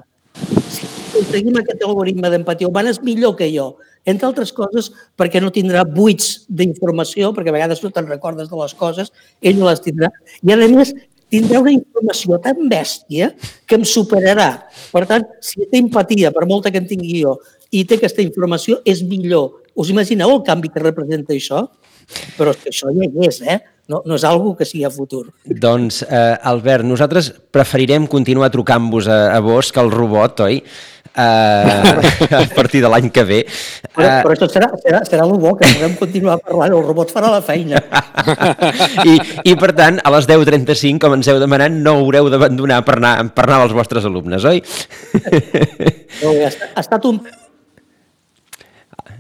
aconseguim 1.19 1.59
aquest 1.59 1.83
algoritme 1.85 2.31
d'empatia 2.31 2.69
humana 2.69 2.93
és 2.95 3.03
millor 3.03 3.35
que 3.39 3.51
jo. 3.51 3.75
Entre 4.09 4.27
altres 4.29 4.53
coses, 4.55 4.91
perquè 5.19 5.43
no 5.43 5.53
tindrà 5.53 5.85
buits 5.85 6.47
d'informació, 6.49 7.33
perquè 7.35 7.53
a 7.53 7.57
vegades 7.59 7.83
no 7.83 7.91
te'n 7.93 8.09
recordes 8.09 8.49
de 8.49 8.59
les 8.59 8.75
coses, 8.79 9.13
ell 9.43 9.59
no 9.59 9.69
les 9.69 9.83
tindrà. 9.85 10.11
I, 10.41 10.55
a 10.55 10.57
més, 10.57 10.95
tindrà 11.29 11.61
una 11.61 11.75
informació 11.75 12.39
tan 12.45 12.69
bèstia 12.71 13.33
que 13.67 13.79
em 13.79 13.85
superarà. 13.85 14.51
Per 14.93 15.05
tant, 15.11 15.27
si 15.45 15.67
té 15.67 15.83
empatia, 15.83 16.33
per 16.33 16.47
molta 16.49 16.73
que 16.73 16.81
en 16.81 16.89
tingui 16.89 17.23
jo, 17.23 17.37
i 17.71 17.85
té 17.85 17.99
aquesta 17.99 18.25
informació, 18.25 18.81
és 18.89 19.03
millor. 19.05 19.65
Us 19.79 19.91
imagineu 19.93 20.33
el 20.33 20.47
canvi 20.47 20.71
que 20.73 20.83
representa 20.83 21.37
això? 21.37 21.67
Però 22.39 22.55
és 22.55 22.63
que 22.63 22.73
això 22.73 22.89
ja 22.95 23.05
hi 23.05 23.29
és, 23.29 23.43
eh? 23.45 23.59
No, 23.89 24.03
no 24.05 24.17
és 24.19 24.25
algo 24.29 24.55
que 24.57 24.67
sigui 24.69 24.85
a 24.85 24.91
futur. 24.93 25.27
Doncs, 25.49 26.03
eh, 26.05 26.37
Albert, 26.51 26.85
nosaltres 26.85 27.31
preferirem 27.53 28.05
continuar 28.09 28.51
trucant-vos 28.53 29.09
a, 29.09 29.19
a 29.33 29.39
vos 29.45 29.71
que 29.73 29.81
al 29.81 29.89
robot, 29.93 30.43
oi? 30.45 30.59
Uh, 31.19 32.39
a 32.39 32.45
partir 32.55 32.83
de 32.85 32.91
l'any 32.93 33.11
que 33.15 33.25
ve. 33.27 33.41
Però, 33.89 34.07
uh, 34.07 34.21
però 34.25 34.37
això 34.37 34.49
serà, 34.53 34.71
serà, 34.85 35.03
serà 35.09 35.27
el 35.27 35.35
bo, 35.43 35.55
que 35.59 35.69
podem 35.75 35.97
continuar 35.99 36.39
parlant, 36.45 36.77
el 36.77 36.87
robot 36.87 37.13
farà 37.15 37.33
la 37.35 37.43
feina. 37.45 37.83
I, 39.11 39.19
I, 39.43 39.57
per 39.59 39.73
tant, 39.79 39.99
a 39.99 40.15
les 40.15 40.31
10.35, 40.31 41.03
com 41.03 41.19
ens 41.19 41.31
heu 41.31 41.43
demanat, 41.43 41.75
no 41.75 41.99
haureu 42.03 42.31
d'abandonar 42.33 42.81
per, 42.87 42.99
anar, 43.01 43.17
per 43.35 43.49
anar 43.49 43.65
als 43.67 43.77
vostres 43.77 44.07
alumnes, 44.09 44.47
oi? 44.49 44.63
No, 46.19 46.33
ha, 46.43 46.49
ha 46.49 46.81
estat 46.81 47.05
un 47.07 47.21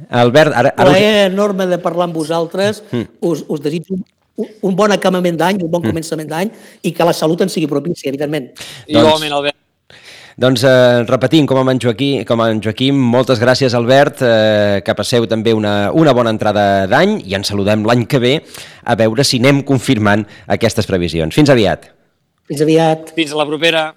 Albert, 0.08 0.54
ara... 0.56 0.72
ara... 0.72 0.88
Plaer 0.88 1.26
enorme 1.28 1.66
de 1.68 1.78
parlar 1.82 2.08
amb 2.08 2.16
vosaltres. 2.16 2.80
Mm. 2.90 3.20
Us, 3.28 3.44
us 3.46 3.60
desitjo 3.60 3.98
un, 4.38 4.74
bon 4.76 4.92
acabament 4.94 5.38
d'any, 5.38 5.60
un 5.62 5.70
bon 5.70 5.82
mm. 5.82 5.92
començament 5.92 6.30
d'any 6.30 6.52
i 6.86 6.94
que 6.96 7.06
la 7.06 7.16
salut 7.16 7.44
en 7.44 7.52
sigui 7.52 7.68
propícia, 7.70 8.08
evidentment. 8.10 8.52
Igualment, 8.86 9.34
Albert. 9.40 9.67
Doncs 10.38 10.62
eh, 10.62 11.02
repetint, 11.02 11.48
com 11.50 11.66
en 11.66 11.80
Joaquim, 11.82 12.22
com 12.22 12.38
en 12.44 12.60
Joaquim, 12.62 12.94
moltes 12.94 13.40
gràcies, 13.42 13.74
Albert, 13.74 14.22
eh, 14.22 14.78
que 14.86 14.94
passeu 14.94 15.26
també 15.26 15.50
una, 15.50 15.90
una 15.90 16.14
bona 16.14 16.30
entrada 16.30 16.86
d'any 16.86 17.16
i 17.26 17.34
ens 17.34 17.50
saludem 17.50 17.82
l'any 17.82 18.06
que 18.06 18.22
ve 18.22 18.36
a 18.86 18.94
veure 19.00 19.26
si 19.26 19.42
anem 19.42 19.64
confirmant 19.66 20.22
aquestes 20.46 20.86
previsions. 20.86 21.34
Fins 21.34 21.50
aviat. 21.50 21.90
Fins 22.46 22.62
aviat. 22.62 23.10
Fins 23.18 23.34
a 23.34 23.42
la 23.42 23.48
propera. 23.50 23.88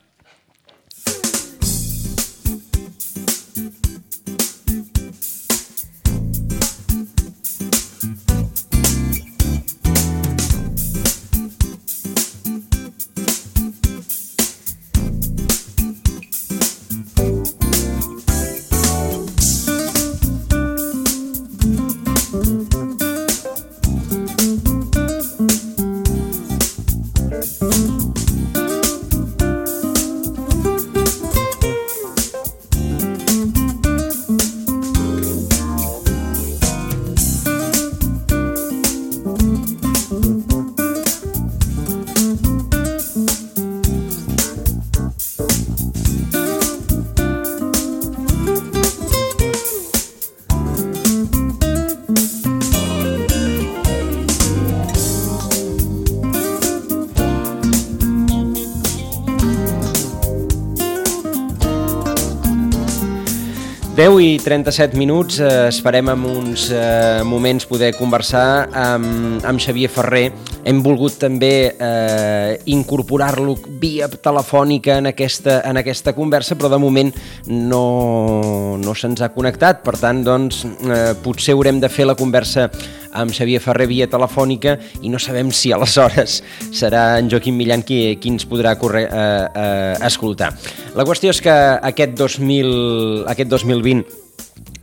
37 64.41 64.97
minuts, 64.97 65.39
eh, 65.39 65.67
esperem 65.69 66.09
en 66.09 66.23
uns 66.25 66.69
eh, 66.73 67.21
moments 67.23 67.67
poder 67.69 67.91
conversar 67.95 68.69
amb, 68.73 69.43
amb 69.45 69.61
Xavier 69.61 69.89
Ferrer. 69.89 70.31
Hem 70.65 70.81
volgut 70.81 71.19
també 71.21 71.51
eh, 71.69 72.57
incorporar-lo 72.73 73.55
via 73.81 74.09
telefònica 74.09 74.97
en 74.97 75.11
aquesta, 75.11 75.59
en 75.69 75.77
aquesta 75.77 76.15
conversa, 76.17 76.57
però 76.57 76.71
de 76.73 76.79
moment 76.81 77.13
no, 77.47 78.77
no 78.81 78.95
se'ns 78.97 79.21
ha 79.21 79.29
connectat. 79.35 79.83
Per 79.85 79.93
tant, 80.01 80.23
doncs, 80.25 80.63
eh, 80.65 81.13
potser 81.21 81.53
haurem 81.53 81.79
de 81.81 81.89
fer 81.89 82.09
la 82.09 82.17
conversa 82.17 82.69
amb 83.11 83.35
Xavier 83.35 83.61
Ferrer 83.61 83.87
via 83.91 84.07
telefònica 84.09 84.77
i 85.03 85.11
no 85.11 85.19
sabem 85.19 85.51
si 85.51 85.73
aleshores 85.75 86.39
serà 86.71 87.19
en 87.19 87.29
Joaquim 87.29 87.57
Millan 87.59 87.83
qui, 87.85 88.17
qui 88.21 88.31
ens 88.33 88.47
podrà 88.49 88.77
corre, 88.79 89.05
eh, 89.05 89.45
eh, 89.53 89.95
escoltar. 90.07 90.53
La 90.95 91.05
qüestió 91.07 91.29
és 91.35 91.43
que 91.43 91.53
aquest, 91.91 92.17
2000, 92.17 93.25
aquest 93.31 93.51
2020 93.51 94.21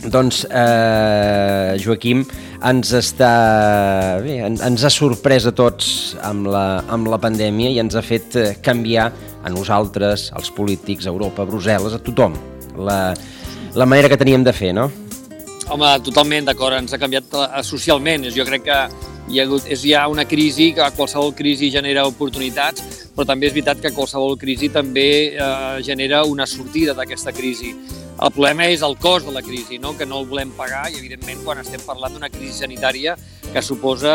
doncs, 0.07 0.45
eh, 0.47 1.75
Joaquim, 1.83 2.23
ens 2.63 2.93
està... 2.95 3.33
Bé, 4.23 4.39
ens 4.47 4.85
ha 4.85 4.93
sorprès 4.93 5.49
a 5.49 5.55
tots 5.57 6.15
amb 6.27 6.47
la, 6.53 6.85
amb 6.91 7.11
la 7.11 7.19
pandèmia 7.23 7.73
i 7.75 7.81
ens 7.83 7.99
ha 7.99 8.05
fet 8.05 8.39
eh, 8.39 8.53
canviar 8.63 9.11
a 9.43 9.51
nosaltres, 9.51 10.29
als 10.39 10.53
polítics, 10.55 11.07
a 11.07 11.13
Europa, 11.13 11.43
a 11.43 11.51
Brussel·les, 11.51 11.95
a 11.95 12.03
tothom, 12.03 12.39
la, 12.79 13.15
la 13.75 13.87
manera 13.87 14.11
que 14.11 14.19
teníem 14.21 14.47
de 14.47 14.55
fer, 14.55 14.73
no? 14.77 14.89
Home, 15.69 15.91
totalment 16.07 16.47
d'acord, 16.49 16.79
ens 16.79 16.95
ha 16.95 17.03
canviat 17.03 17.35
eh, 17.35 17.63
socialment. 17.67 18.31
Jo 18.35 18.47
crec 18.49 18.65
que 18.71 18.81
hi 19.29 19.41
ha, 19.41 19.45
hagut, 19.45 19.67
és, 19.69 19.83
hi 19.85 19.93
ha 19.99 20.07
una 20.09 20.25
crisi, 20.29 20.71
que 20.77 20.87
qualsevol 20.97 21.35
crisi 21.37 21.73
genera 21.75 22.07
oportunitats, 22.09 23.09
però 23.17 23.27
també 23.29 23.51
és 23.51 23.57
veritat 23.57 23.83
que 23.83 23.93
qualsevol 23.93 24.39
crisi 24.41 24.71
també 24.73 25.09
eh, 25.35 25.81
genera 25.85 26.23
una 26.25 26.47
sortida 26.47 26.95
d'aquesta 26.97 27.35
crisi. 27.37 27.75
El 28.19 28.33
problema 28.35 28.67
és 28.67 28.81
el 28.83 28.97
cost 28.99 29.29
de 29.29 29.33
la 29.35 29.45
crisi, 29.47 29.77
no? 29.79 29.93
que 29.95 30.07
no 30.07 30.19
el 30.19 30.27
volem 30.27 30.51
pagar 30.59 30.89
i, 30.91 30.97
evidentment, 30.99 31.45
quan 31.47 31.61
estem 31.63 31.83
parlant 31.87 32.17
d'una 32.17 32.31
crisi 32.35 32.65
sanitària 32.65 33.15
que 33.53 33.63
suposa, 33.63 34.15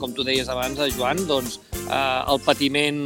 com 0.00 0.12
tu 0.12 0.26
deies 0.26 0.50
abans, 0.52 0.82
Joan, 0.96 1.24
doncs, 1.28 1.56
eh, 1.86 2.20
el 2.34 2.42
patiment 2.44 3.00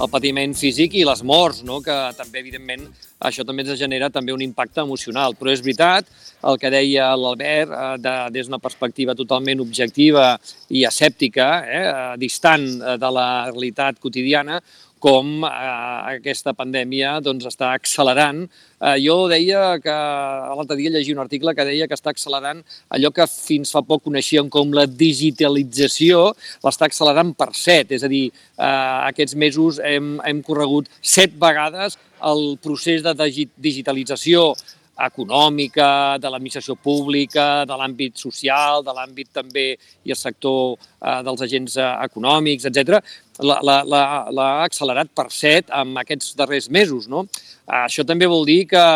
el 0.00 0.08
patiment 0.08 0.54
físic 0.56 0.94
i 0.96 1.04
les 1.04 1.20
morts, 1.26 1.60
no? 1.68 1.80
que 1.84 1.94
també, 2.16 2.40
evidentment, 2.40 2.86
això 3.28 3.44
també 3.44 3.64
ens 3.66 3.78
genera 3.78 4.08
també 4.10 4.32
un 4.32 4.42
impacte 4.44 4.80
emocional. 4.80 5.36
Però 5.36 5.52
és 5.52 5.62
veritat 5.64 6.08
el 6.48 6.58
que 6.60 6.70
deia 6.72 7.10
l'Albert 7.18 7.72
eh, 7.76 7.82
de, 8.02 8.14
des 8.34 8.48
d'una 8.48 8.60
perspectiva 8.62 9.16
totalment 9.18 9.60
objectiva 9.64 10.32
i 10.72 10.86
escèptica, 10.88 11.48
eh, 11.62 11.92
distant 12.22 12.66
eh, 12.80 12.96
de 13.00 13.12
la 13.12 13.28
realitat 13.50 14.00
quotidiana, 14.00 14.62
com 15.02 15.42
eh, 15.42 15.50
aquesta 16.14 16.54
pandèmia 16.54 17.16
doncs, 17.24 17.48
està 17.50 17.72
accelerant. 17.74 18.44
Eh, 18.78 18.96
jo 19.02 19.16
deia 19.30 19.76
que 19.82 19.94
l'altre 20.58 20.78
dia 20.78 20.92
llegia 20.94 21.16
un 21.16 21.22
article 21.24 21.54
que 21.58 21.66
deia 21.66 21.88
que 21.90 21.98
està 21.98 22.12
accelerant 22.14 22.62
allò 22.94 23.10
que 23.14 23.26
fins 23.30 23.74
fa 23.74 23.82
poc 23.86 24.04
coneixíem 24.06 24.50
com 24.52 24.74
la 24.76 24.86
digitalització, 24.86 26.28
l'està 26.62 26.86
accelerant 26.86 27.34
per 27.38 27.50
set. 27.58 27.90
És 27.98 28.06
a 28.06 28.12
dir, 28.12 28.28
eh, 28.30 28.68
aquests 29.10 29.34
mesos 29.34 29.82
hem, 29.82 30.14
hem 30.28 30.44
corregut 30.46 30.90
set 31.00 31.34
vegades 31.40 31.98
el 32.22 32.54
procés 32.62 33.02
de 33.02 33.16
digitalització 33.58 34.52
econòmica, 35.02 36.18
de 36.20 36.30
l'administració 36.30 36.76
pública, 36.76 37.64
de 37.66 37.76
l'àmbit 37.78 38.20
social, 38.20 38.84
de 38.84 38.92
l'àmbit 38.94 39.32
també 39.32 39.66
i 40.04 40.12
el 40.12 40.18
sector 40.18 40.76
eh, 40.76 41.20
dels 41.26 41.42
agents 41.48 41.76
eh, 41.80 41.90
econòmics, 42.06 42.68
etc 42.70 43.00
l'ha 43.42 44.48
accelerat 44.64 45.10
per 45.14 45.28
set 45.34 45.70
en 45.74 45.96
aquests 46.02 46.36
darrers 46.38 46.70
mesos. 46.70 47.08
No? 47.10 47.26
Això 47.66 48.02
també 48.04 48.26
vol 48.26 48.44
dir 48.46 48.64
que, 48.66 48.86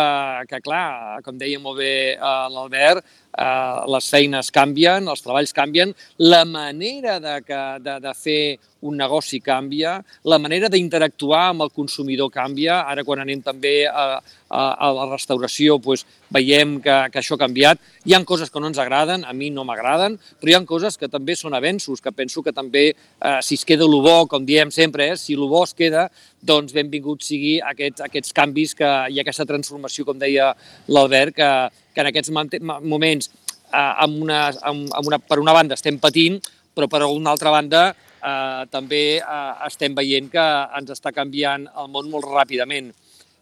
que 0.51 0.61
clar, 0.65 1.21
com 1.25 1.39
deia 1.39 1.61
molt 1.63 1.79
bé 1.79 1.95
eh, 2.17 2.47
l'Albert, 2.51 3.05
eh, 3.39 3.77
les 3.95 4.09
feines 4.11 4.51
canvien, 4.51 5.07
els 5.07 5.23
treballs 5.23 5.55
canvien, 5.55 5.95
la 6.19 6.45
manera 6.45 7.21
de, 7.23 7.37
que, 7.47 7.61
de, 7.85 8.01
de 8.03 8.15
fer 8.19 8.41
un 8.87 8.97
negoci 8.97 9.41
canvia, 9.41 9.97
la 10.25 10.39
manera 10.39 10.69
d'interactuar 10.71 11.47
amb 11.51 11.65
el 11.67 11.73
consumidor 11.75 12.31
canvia. 12.31 12.83
Ara, 12.87 13.05
quan 13.07 13.23
anem 13.23 13.41
també 13.43 13.87
a, 13.89 14.21
a, 14.51 14.61
a 14.61 14.91
la 14.95 15.09
restauració, 15.11 15.79
doncs, 15.83 16.05
veiem 16.31 16.77
que, 16.83 16.95
que 17.13 17.21
això 17.21 17.37
ha 17.37 17.43
canviat. 17.45 17.83
Hi 18.07 18.17
han 18.17 18.27
coses 18.29 18.51
que 18.51 18.61
no 18.63 18.71
ens 18.71 18.81
agraden, 18.83 19.25
a 19.25 19.35
mi 19.35 19.51
no 19.55 19.65
m'agraden, 19.67 20.19
però 20.41 20.53
hi 20.53 20.57
han 20.59 20.69
coses 20.69 20.99
que 20.99 21.11
també 21.11 21.37
són 21.39 21.55
avenços, 21.57 22.03
que 22.03 22.13
penso 22.15 22.43
que 22.43 22.55
també, 22.55 22.89
eh, 22.93 23.39
si 23.43 23.59
es 23.59 23.67
queda 23.67 23.87
el 23.87 23.99
bo, 24.03 24.19
com 24.31 24.47
diem 24.47 24.73
sempre, 24.75 25.13
eh, 25.13 25.19
si 25.21 25.39
el 25.39 25.47
bo 25.51 25.65
es 25.65 25.75
queda, 25.75 26.09
doncs 26.49 26.75
benvingut 26.77 27.25
sigui 27.27 27.57
aquests, 27.73 28.05
aquests 28.07 28.35
canvis 28.37 28.75
que, 28.79 28.91
i 29.13 29.21
aquesta 29.23 29.47
transformació, 29.49 30.07
com 30.09 30.19
deia 30.21 30.53
l'Albert, 30.89 31.37
que, 31.37 31.51
que 31.95 32.05
en 32.05 32.11
aquests 32.13 32.33
moments, 32.33 33.31
eh, 33.67 33.93
amb 34.07 34.23
una, 34.27 34.43
amb, 34.71 34.91
amb 35.01 35.13
una, 35.13 35.21
per 35.21 35.41
una 35.43 35.57
banda, 35.57 35.79
estem 35.79 36.01
patint, 36.03 36.41
però 36.77 36.91
per 36.93 37.05
una 37.09 37.33
altra 37.33 37.53
banda 37.55 37.89
eh, 37.93 38.63
també 38.73 39.05
eh, 39.19 39.51
estem 39.69 39.97
veient 39.97 40.31
que 40.33 40.47
ens 40.79 40.95
està 40.97 41.13
canviant 41.17 41.67
el 41.73 41.91
món 41.93 42.13
molt 42.13 42.29
ràpidament 42.31 42.93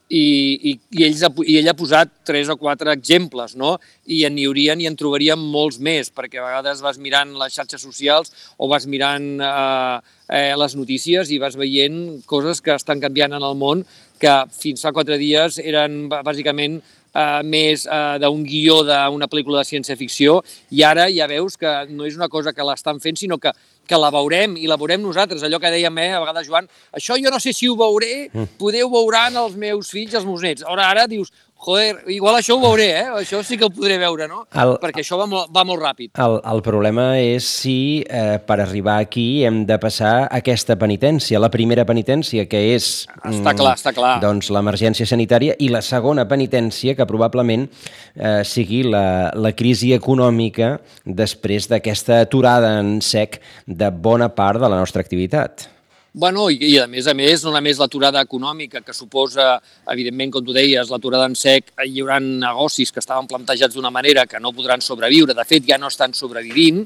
i, 0.09 0.71
i, 0.71 0.73
i, 0.93 1.05
ells, 1.07 1.23
i 1.49 1.57
ell 1.59 1.71
ha 1.71 1.77
posat 1.77 2.11
tres 2.29 2.51
o 2.53 2.57
quatre 2.61 2.93
exemples, 2.93 3.55
no? 3.57 3.75
I 4.07 4.23
n'hi 4.31 4.47
haurien 4.49 4.83
i 4.83 4.88
en 4.90 4.99
trobaríem 5.01 5.40
molts 5.40 5.81
més, 5.81 6.11
perquè 6.12 6.40
a 6.40 6.45
vegades 6.45 6.83
vas 6.85 7.01
mirant 7.01 7.33
les 7.40 7.57
xarxes 7.57 7.83
socials 7.83 8.35
o 8.59 8.69
vas 8.71 8.87
mirant 8.90 9.31
eh, 9.40 9.97
eh, 10.29 10.55
les 10.57 10.77
notícies 10.77 11.31
i 11.31 11.39
vas 11.43 11.57
veient 11.57 12.25
coses 12.27 12.63
que 12.65 12.75
estan 12.75 13.01
canviant 13.01 13.37
en 13.37 13.43
el 13.43 13.57
món 13.59 13.85
que 14.21 14.35
fins 14.55 14.85
fa 14.85 14.95
quatre 14.95 15.19
dies 15.21 15.59
eren 15.61 16.07
bàsicament 16.09 16.81
eh, 16.81 17.43
més 17.45 17.87
eh, 17.87 18.17
d'un 18.23 18.45
guió 18.47 18.81
d'una 18.87 19.29
pel·lícula 19.31 19.63
de 19.63 19.71
ciència-ficció 19.73 20.41
i 20.71 20.85
ara 20.87 21.09
ja 21.13 21.29
veus 21.31 21.59
que 21.61 21.73
no 21.91 22.09
és 22.09 22.17
una 22.17 22.31
cosa 22.33 22.53
que 22.53 22.67
l'estan 22.67 23.01
fent, 23.01 23.21
sinó 23.21 23.39
que 23.39 23.53
que 23.87 23.99
la 24.01 24.11
veurem 24.13 24.57
i 24.57 24.69
la 24.69 24.79
veurem 24.81 25.03
nosaltres, 25.03 25.43
allò 25.45 25.61
que 25.61 25.73
dèiem, 25.73 25.99
eh, 26.01 26.13
a 26.17 26.21
vegades, 26.23 26.49
Joan, 26.49 26.69
això 26.97 27.19
jo 27.21 27.31
no 27.31 27.41
sé 27.41 27.53
si 27.53 27.69
ho 27.69 27.77
veuré, 27.77 28.31
mm. 28.33 28.57
podeu 28.61 28.91
veuran 28.93 29.37
els 29.37 29.57
meus 29.61 29.91
fills, 29.93 30.15
els 30.15 30.25
meus 30.25 30.45
nets. 30.45 30.65
Ara, 30.65 30.89
ara 30.89 31.07
dius, 31.11 31.33
joder, 31.64 32.05
igual 32.12 32.37
això 32.38 32.59
ho 32.59 32.62
veuré, 32.62 32.88
eh? 33.00 33.07
Això 33.22 33.40
sí 33.46 33.59
que 33.59 33.66
ho 33.66 33.72
podré 33.72 33.96
veure, 34.00 34.29
no? 34.29 34.44
El, 34.61 34.74
Perquè 34.83 35.03
això 35.05 35.18
va 35.20 35.27
molt, 35.31 35.50
va 35.55 35.64
molt 35.66 35.83
ràpid. 35.83 36.12
El, 36.20 36.38
el 36.53 36.62
problema 36.66 37.07
és 37.20 37.48
si 37.62 37.77
eh, 38.05 38.38
per 38.44 38.59
arribar 38.62 38.98
aquí 39.03 39.44
hem 39.46 39.62
de 39.68 39.79
passar 39.81 40.29
aquesta 40.29 40.77
penitència. 40.81 41.40
La 41.42 41.50
primera 41.53 41.87
penitència, 41.88 42.46
que 42.50 42.61
és... 42.74 42.90
Està 43.22 43.53
mm, 43.55 43.59
clar, 43.61 43.74
està 43.81 43.94
clar. 43.96 44.14
Doncs 44.22 44.50
l'emergència 44.55 45.09
sanitària, 45.09 45.57
i 45.59 45.70
la 45.72 45.83
segona 45.85 46.27
penitència, 46.31 46.96
que 46.98 47.09
probablement 47.09 47.66
eh, 47.66 48.42
sigui 48.46 48.85
la, 48.87 49.33
la 49.35 49.55
crisi 49.57 49.94
econòmica 49.96 50.77
després 51.05 51.70
d'aquesta 51.70 52.22
aturada 52.24 52.77
en 52.81 52.98
sec 53.05 53.40
de 53.66 53.90
bona 53.90 54.31
part 54.35 54.61
de 54.62 54.68
la 54.70 54.83
nostra 54.83 55.05
activitat. 55.05 55.74
Bueno, 56.16 56.44
i, 56.46 56.61
i 56.62 56.77
a 56.79 56.85
més 56.87 57.09
a 57.11 57.12
més, 57.18 57.42
no 57.42 57.50
només 57.50 57.81
l'aturada 57.83 58.20
econòmica, 58.22 58.85
que 58.87 58.94
suposa, 58.94 59.57
evidentment, 59.90 60.31
com 60.37 60.44
tu 60.46 60.55
deies, 60.55 60.92
l'aturada 60.92 61.27
en 61.27 61.35
sec, 61.35 61.72
hi 61.83 62.05
haurà 62.05 62.20
negocis 62.22 62.94
que 62.94 63.03
estaven 63.03 63.27
plantejats 63.27 63.74
d'una 63.74 63.90
manera 63.90 64.22
que 64.31 64.38
no 64.38 64.53
podran 64.55 64.79
sobreviure, 64.79 65.35
de 65.35 65.46
fet 65.48 65.66
ja 65.66 65.74
no 65.74 65.90
estan 65.90 66.14
sobrevivint, 66.14 66.85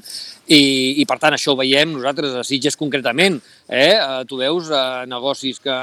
i, 0.49 0.61
i 0.97 1.05
per 1.05 1.19
tant 1.21 1.37
això 1.37 1.53
ho 1.53 1.59
veiem 1.59 1.93
nosaltres 1.93 2.39
a 2.39 2.41
Sitges 2.47 2.79
concretament. 2.79 3.37
Eh? 3.67 3.93
eh 3.99 4.23
tu 4.25 4.41
veus 4.41 4.73
eh, 4.73 5.05
negocis 5.13 5.61
que, 5.61 5.77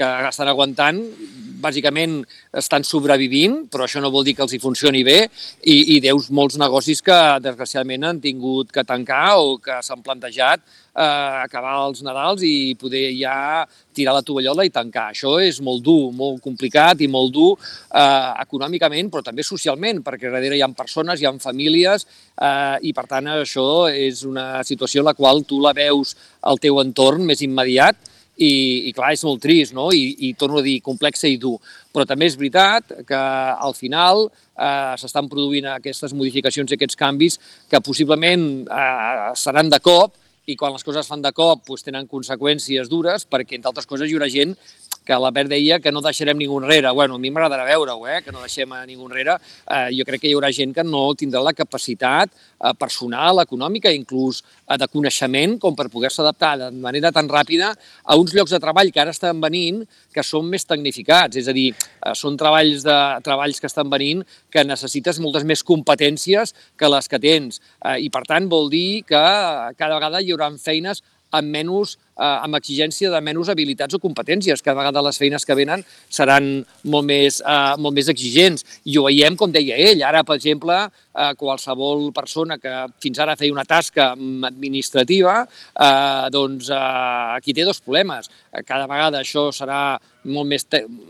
que 0.00 0.08
estan 0.30 0.48
aguantant, 0.48 1.04
bàsicament 1.66 2.22
estan 2.56 2.86
sobrevivint, 2.86 3.66
però 3.72 3.84
això 3.86 4.00
no 4.02 4.12
vol 4.14 4.24
dir 4.26 4.36
que 4.38 4.46
els 4.46 4.56
hi 4.56 4.62
funcioni 4.62 5.04
bé, 5.06 5.18
i, 5.62 5.96
i 5.96 6.00
deus 6.04 6.30
molts 6.30 6.58
negocis 6.62 7.02
que 7.04 7.18
desgraciadament 7.44 8.08
han 8.08 8.22
tingut 8.24 8.72
que 8.72 8.86
tancar 8.86 9.36
o 9.42 9.56
que 9.62 9.82
s'han 9.84 10.04
plantejat 10.06 10.62
eh, 10.96 11.42
acabar 11.44 11.76
els 11.84 12.02
Nadals 12.06 12.44
i 12.46 12.74
poder 12.80 13.10
ja 13.18 13.66
tirar 13.96 14.16
la 14.16 14.24
tovallola 14.24 14.66
i 14.66 14.72
tancar. 14.72 15.10
Això 15.12 15.36
és 15.42 15.60
molt 15.64 15.84
dur, 15.84 16.10
molt 16.16 16.42
complicat 16.44 17.00
i 17.04 17.10
molt 17.12 17.32
dur 17.34 17.52
eh, 17.56 18.32
econòmicament, 18.44 19.10
però 19.12 19.24
també 19.24 19.44
socialment, 19.46 20.02
perquè 20.06 20.32
darrere 20.32 20.58
hi 20.58 20.64
ha 20.64 20.72
persones, 20.76 21.20
hi 21.20 21.28
ha 21.28 21.34
famílies, 21.40 22.06
eh, 22.36 22.76
i 22.88 22.92
per 22.96 23.06
tant 23.10 23.30
això 23.36 23.86
és 23.92 24.24
una 24.28 24.64
situació 24.64 25.04
en 25.04 25.10
la 25.10 25.16
qual 25.16 25.44
tu 25.48 25.60
la 25.62 25.74
veus 25.76 26.16
al 26.42 26.60
teu 26.62 26.80
entorn 26.82 27.24
més 27.28 27.42
immediat, 27.44 27.96
i, 28.36 28.88
i 28.88 28.92
clar, 28.96 29.12
és 29.16 29.24
molt 29.24 29.40
trist, 29.42 29.74
no? 29.76 29.88
I, 29.92 30.10
i 30.28 30.34
torno 30.38 30.60
a 30.60 30.64
dir, 30.64 30.78
complexa 30.84 31.28
i 31.28 31.38
dur. 31.40 31.56
Però 31.92 32.04
també 32.08 32.28
és 32.28 32.36
veritat 32.36 32.92
que 33.08 33.20
al 33.20 33.74
final 33.76 34.26
eh, 34.28 34.94
s'estan 35.00 35.30
produint 35.32 35.70
aquestes 35.72 36.14
modificacions 36.16 36.72
i 36.72 36.76
aquests 36.76 37.00
canvis 37.00 37.40
que 37.70 37.82
possiblement 37.84 38.46
eh, 38.68 39.32
seran 39.40 39.72
de 39.72 39.80
cop 39.80 40.16
i 40.46 40.54
quan 40.54 40.74
les 40.76 40.84
coses 40.86 41.08
fan 41.08 41.22
de 41.24 41.32
cop 41.34 41.64
doncs, 41.66 41.82
tenen 41.86 42.06
conseqüències 42.10 42.90
dures 42.90 43.26
perquè, 43.26 43.58
entre 43.58 43.72
altres 43.72 43.88
coses, 43.88 44.08
hi 44.08 44.14
haurà 44.14 44.28
gent 44.30 44.54
que 45.06 45.18
l'Albert 45.22 45.52
deia 45.52 45.78
que 45.80 45.92
no 45.94 46.02
deixarem 46.04 46.36
ningú 46.38 46.58
enrere. 46.60 46.90
Bueno, 46.90 47.16
a 47.16 47.22
mi 47.22 47.30
m'agradarà 47.30 47.64
veure-ho, 47.68 48.02
eh? 48.10 48.20
que 48.24 48.34
no 48.34 48.42
deixem 48.42 48.72
a 48.74 48.82
ningú 48.88 49.06
enrere. 49.06 49.36
Eh, 49.38 49.94
jo 49.96 50.06
crec 50.08 50.24
que 50.24 50.30
hi 50.30 50.34
haurà 50.34 50.50
gent 50.52 50.74
que 50.74 50.84
no 50.84 51.04
tindrà 51.14 51.42
la 51.44 51.54
capacitat 51.54 52.32
eh, 52.34 52.72
personal, 52.78 53.40
econòmica, 53.44 53.92
inclús 53.94 54.42
eh, 54.42 54.76
de 54.76 54.90
coneixement, 54.90 55.56
com 55.62 55.78
per 55.78 55.88
poder-se 55.92 56.22
adaptar 56.24 56.56
de 56.64 56.70
manera 56.74 57.12
tan 57.14 57.30
ràpida 57.30 57.70
a 58.02 58.18
uns 58.18 58.34
llocs 58.34 58.54
de 58.56 58.60
treball 58.62 58.90
que 58.92 59.04
ara 59.04 59.14
estan 59.14 59.40
venint 59.40 59.84
que 60.12 60.26
són 60.26 60.50
més 60.50 60.66
tecnificats. 60.66 61.38
És 61.38 61.48
a 61.48 61.54
dir, 61.56 61.68
eh, 61.70 62.14
són 62.18 62.36
treballs, 62.40 62.82
de, 62.86 62.98
treballs 63.26 63.62
que 63.62 63.70
estan 63.70 63.90
venint 63.92 64.24
que 64.50 64.66
necessites 64.66 65.22
moltes 65.22 65.46
més 65.46 65.62
competències 65.62 66.54
que 66.76 66.90
les 66.90 67.08
que 67.08 67.22
tens. 67.22 67.62
Eh, 67.84 68.00
I, 68.08 68.10
per 68.10 68.26
tant, 68.26 68.50
vol 68.50 68.70
dir 68.72 69.04
que 69.06 69.22
cada 69.78 69.94
vegada 69.94 70.22
hi 70.22 70.34
haurà 70.34 70.50
feines 70.58 71.02
amb 71.38 71.52
menys, 71.52 71.96
eh, 72.16 72.24
amb 72.24 72.56
exigència 72.58 73.10
de 73.12 73.20
menys 73.24 73.50
habilitats 73.52 73.96
o 73.96 74.00
competències. 74.02 74.62
Cada 74.64 74.80
vegada 74.80 75.04
les 75.04 75.18
feines 75.20 75.44
que 75.44 75.56
venen 75.58 75.84
seran 76.08 76.64
molt 76.84 77.06
més, 77.06 77.40
eh, 77.40 77.74
molt 77.78 77.94
més 77.94 78.08
exigents. 78.12 78.64
I 78.84 78.98
ho 78.98 79.06
veiem, 79.06 79.36
com 79.36 79.52
deia 79.52 79.76
ell. 79.76 80.02
Ara, 80.02 80.24
per 80.24 80.36
exemple, 80.36 80.76
eh, 81.14 81.32
qualsevol 81.38 82.12
persona 82.12 82.58
que 82.58 82.74
fins 83.00 83.18
ara 83.18 83.36
feia 83.36 83.52
una 83.52 83.64
tasca 83.64 84.12
administrativa, 84.12 85.46
eh, 85.78 86.30
doncs 86.30 86.70
eh, 86.70 87.36
aquí 87.36 87.52
té 87.52 87.64
dos 87.64 87.80
problemes. 87.80 88.30
Cada 88.64 88.86
vegada 88.86 89.20
això 89.20 89.50
serà 89.52 89.98
molt 90.24 90.48
més, 90.48 90.66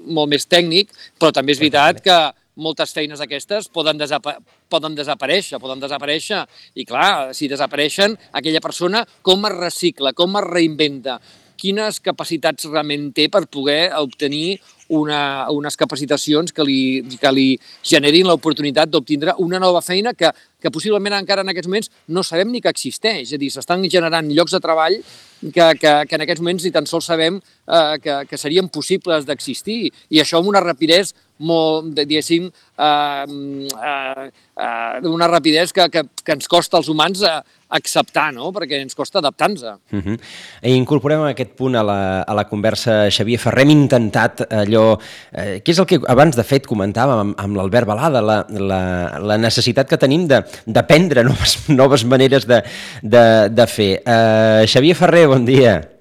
molt 0.06 0.28
més 0.28 0.46
tècnic, 0.46 0.90
però 1.18 1.32
també 1.32 1.52
és 1.52 1.62
veritat 1.62 2.02
que 2.04 2.18
moltes 2.56 2.92
feines 2.96 3.22
aquestes 3.22 3.70
poden, 3.72 3.98
desapa 4.00 4.38
poden 4.72 4.96
desaparèixer, 4.98 5.60
poden 5.62 5.82
desaparèixer 5.82 6.42
i 6.74 6.86
clar, 6.88 7.34
si 7.36 7.48
desapareixen, 7.48 8.16
aquella 8.32 8.64
persona 8.64 9.04
com 9.22 9.44
es 9.48 9.58
recicla, 9.58 10.14
com 10.16 10.38
es 10.40 10.48
reinventa, 10.48 11.20
quines 11.56 11.98
capacitats 12.04 12.68
realment 12.68 13.10
té 13.16 13.26
per 13.32 13.46
poder 13.48 13.90
obtenir 13.98 14.58
una, 14.92 15.48
unes 15.50 15.76
capacitacions 15.76 16.52
que 16.54 16.64
li, 16.66 16.80
que 17.18 17.32
li 17.34 17.46
generin 17.82 18.28
l'oportunitat 18.28 18.92
d'obtindre 18.92 19.34
una 19.42 19.58
nova 19.58 19.82
feina 19.82 20.12
que, 20.14 20.30
que 20.62 20.70
possiblement 20.70 21.16
encara 21.16 21.42
en 21.42 21.50
aquests 21.50 21.70
moments 21.70 21.90
no 22.12 22.22
sabem 22.22 22.52
ni 22.52 22.62
que 22.62 22.70
existeix. 22.70 23.24
És 23.26 23.34
a 23.34 23.40
dir, 23.40 23.50
s'estan 23.50 23.82
generant 23.90 24.30
llocs 24.30 24.54
de 24.54 24.62
treball 24.62 25.00
que, 25.00 25.66
que, 25.80 25.92
que 26.06 26.18
en 26.20 26.26
aquests 26.26 26.44
moments 26.44 26.68
ni 26.68 26.74
tan 26.74 26.86
sols 26.86 27.08
sabem 27.10 27.40
eh, 27.40 27.96
que, 28.02 28.20
que 28.30 28.38
serien 28.38 28.70
possibles 28.70 29.26
d'existir. 29.26 29.90
I 30.14 30.22
això 30.22 30.38
amb 30.38 30.52
una 30.52 30.62
rapidesa 30.62 31.16
molt, 31.38 31.92
diguéssim, 31.96 32.48
eh, 32.48 33.24
eh, 33.26 34.30
eh, 34.56 35.08
una 35.08 35.28
rapidesa 35.28 35.72
que, 35.72 35.90
que, 35.90 36.02
que 36.24 36.36
ens 36.36 36.48
costa 36.48 36.78
als 36.78 36.88
humans 36.88 37.22
eh, 37.22 37.40
acceptar, 37.76 38.30
no? 38.32 38.52
perquè 38.54 38.78
ens 38.80 38.94
costa 38.94 39.18
adaptar-nos. 39.18 39.62
Uh 39.92 39.98
-huh. 39.98 40.18
I 40.62 40.74
incorporem 40.76 41.24
aquest 41.26 41.56
punt 41.56 41.74
a 41.74 41.82
la, 41.82 42.22
a 42.22 42.34
la 42.34 42.44
conversa, 42.44 43.10
Xavier 43.10 43.38
Ferrer. 43.38 43.62
Hem 43.62 43.70
intentat 43.70 44.46
allò... 44.50 44.98
Eh, 45.32 45.60
què 45.64 45.70
és 45.72 45.78
el 45.78 45.86
que 45.86 46.00
abans, 46.06 46.36
de 46.36 46.44
fet, 46.44 46.66
comentàvem 46.66 47.18
amb, 47.18 47.34
amb 47.38 47.56
l'Albert 47.56 47.86
Balada, 47.86 48.20
la, 48.20 48.46
la, 48.48 49.18
la 49.18 49.36
necessitat 49.36 49.88
que 49.88 49.98
tenim 49.98 50.26
d'aprendre 50.28 51.24
noves, 51.24 51.68
noves 51.68 52.04
maneres 52.04 52.46
de, 52.46 52.62
de, 53.02 53.48
de 53.50 53.66
fer. 53.66 54.02
Eh, 54.06 54.66
Xavier 54.66 54.94
Ferrer, 54.94 55.26
bon 55.26 55.44
dia. 55.44 55.95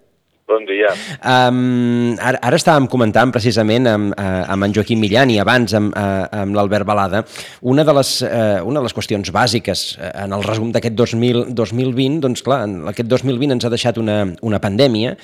Bon 0.46 0.62
dia. 0.62 0.92
Um, 1.26 2.12
ara, 2.22 2.38
ara 2.38 2.58
estàvem 2.60 2.86
comentant 2.86 3.32
precisament 3.34 3.88
amb, 3.90 4.12
uh, 4.14 4.44
amb 4.54 4.68
en 4.68 4.76
Joaquim 4.78 5.00
Millán 5.02 5.32
i 5.34 5.40
abans 5.42 5.74
amb, 5.74 5.90
uh, 5.98 6.28
amb 6.38 6.54
l'Albert 6.54 6.86
Balada 6.86 7.24
una 7.66 7.82
de, 7.82 7.96
les, 7.98 8.12
uh, 8.28 8.62
una 8.62 8.78
de 8.78 8.86
les 8.86 8.94
qüestions 8.94 9.34
bàsiques 9.34 9.82
en 10.12 10.36
el 10.38 10.46
resum 10.46 10.70
d'aquest 10.76 10.94
2020, 10.94 12.20
doncs 12.22 12.46
clar, 12.46 12.62
aquest 12.94 13.10
2020 13.10 13.58
ens 13.58 13.66
ha 13.66 13.74
deixat 13.74 13.98
una, 13.98 14.20
una 14.46 14.62
pandèmia 14.62 15.16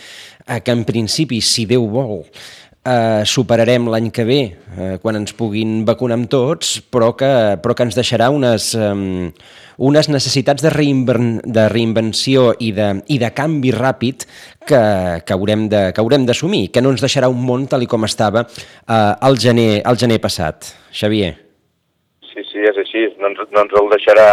que 0.42 0.74
en 0.74 0.82
principi, 0.90 1.38
si 1.46 1.68
Déu 1.70 1.86
vol, 1.86 2.24
eh, 2.86 3.24
superarem 3.26 3.88
l'any 3.90 4.10
que 4.12 4.26
ve, 4.26 4.40
eh, 4.78 4.98
quan 5.02 5.20
ens 5.20 5.34
puguin 5.38 5.84
vacunar 5.86 6.18
amb 6.18 6.30
tots, 6.32 6.80
però 6.82 7.12
que, 7.18 7.30
però 7.62 7.76
que 7.78 7.86
ens 7.86 7.98
deixarà 7.98 8.30
unes, 8.34 8.72
eh, 8.76 9.32
unes 9.78 10.10
necessitats 10.10 10.64
de, 10.64 10.72
reinven, 10.74 11.40
de 11.46 11.68
reinvenció 11.70 12.52
i 12.60 12.72
de, 12.78 12.92
i 13.08 13.20
de 13.22 13.32
canvi 13.38 13.74
ràpid 13.76 14.26
que, 14.68 14.82
que 15.26 15.38
haurem 15.38 15.68
de, 15.70 15.90
que 15.94 16.02
haurem 16.02 16.26
d'assumir, 16.26 16.70
que 16.74 16.82
no 16.82 16.94
ens 16.94 17.04
deixarà 17.04 17.30
un 17.30 17.42
món 17.46 17.68
tal 17.70 17.86
com 17.88 18.06
estava 18.06 18.46
eh, 18.48 19.14
el, 19.28 19.38
gener, 19.38 19.84
el 19.86 19.98
gener 19.98 20.22
passat. 20.22 20.74
Xavier. 20.92 21.36
Sí, 22.32 22.46
sí, 22.48 22.64
és 22.64 22.78
així. 22.80 23.10
No 23.20 23.30
ens, 23.32 23.44
no 23.52 23.66
ens 23.66 23.76
el 23.78 23.92
deixarà 23.92 24.32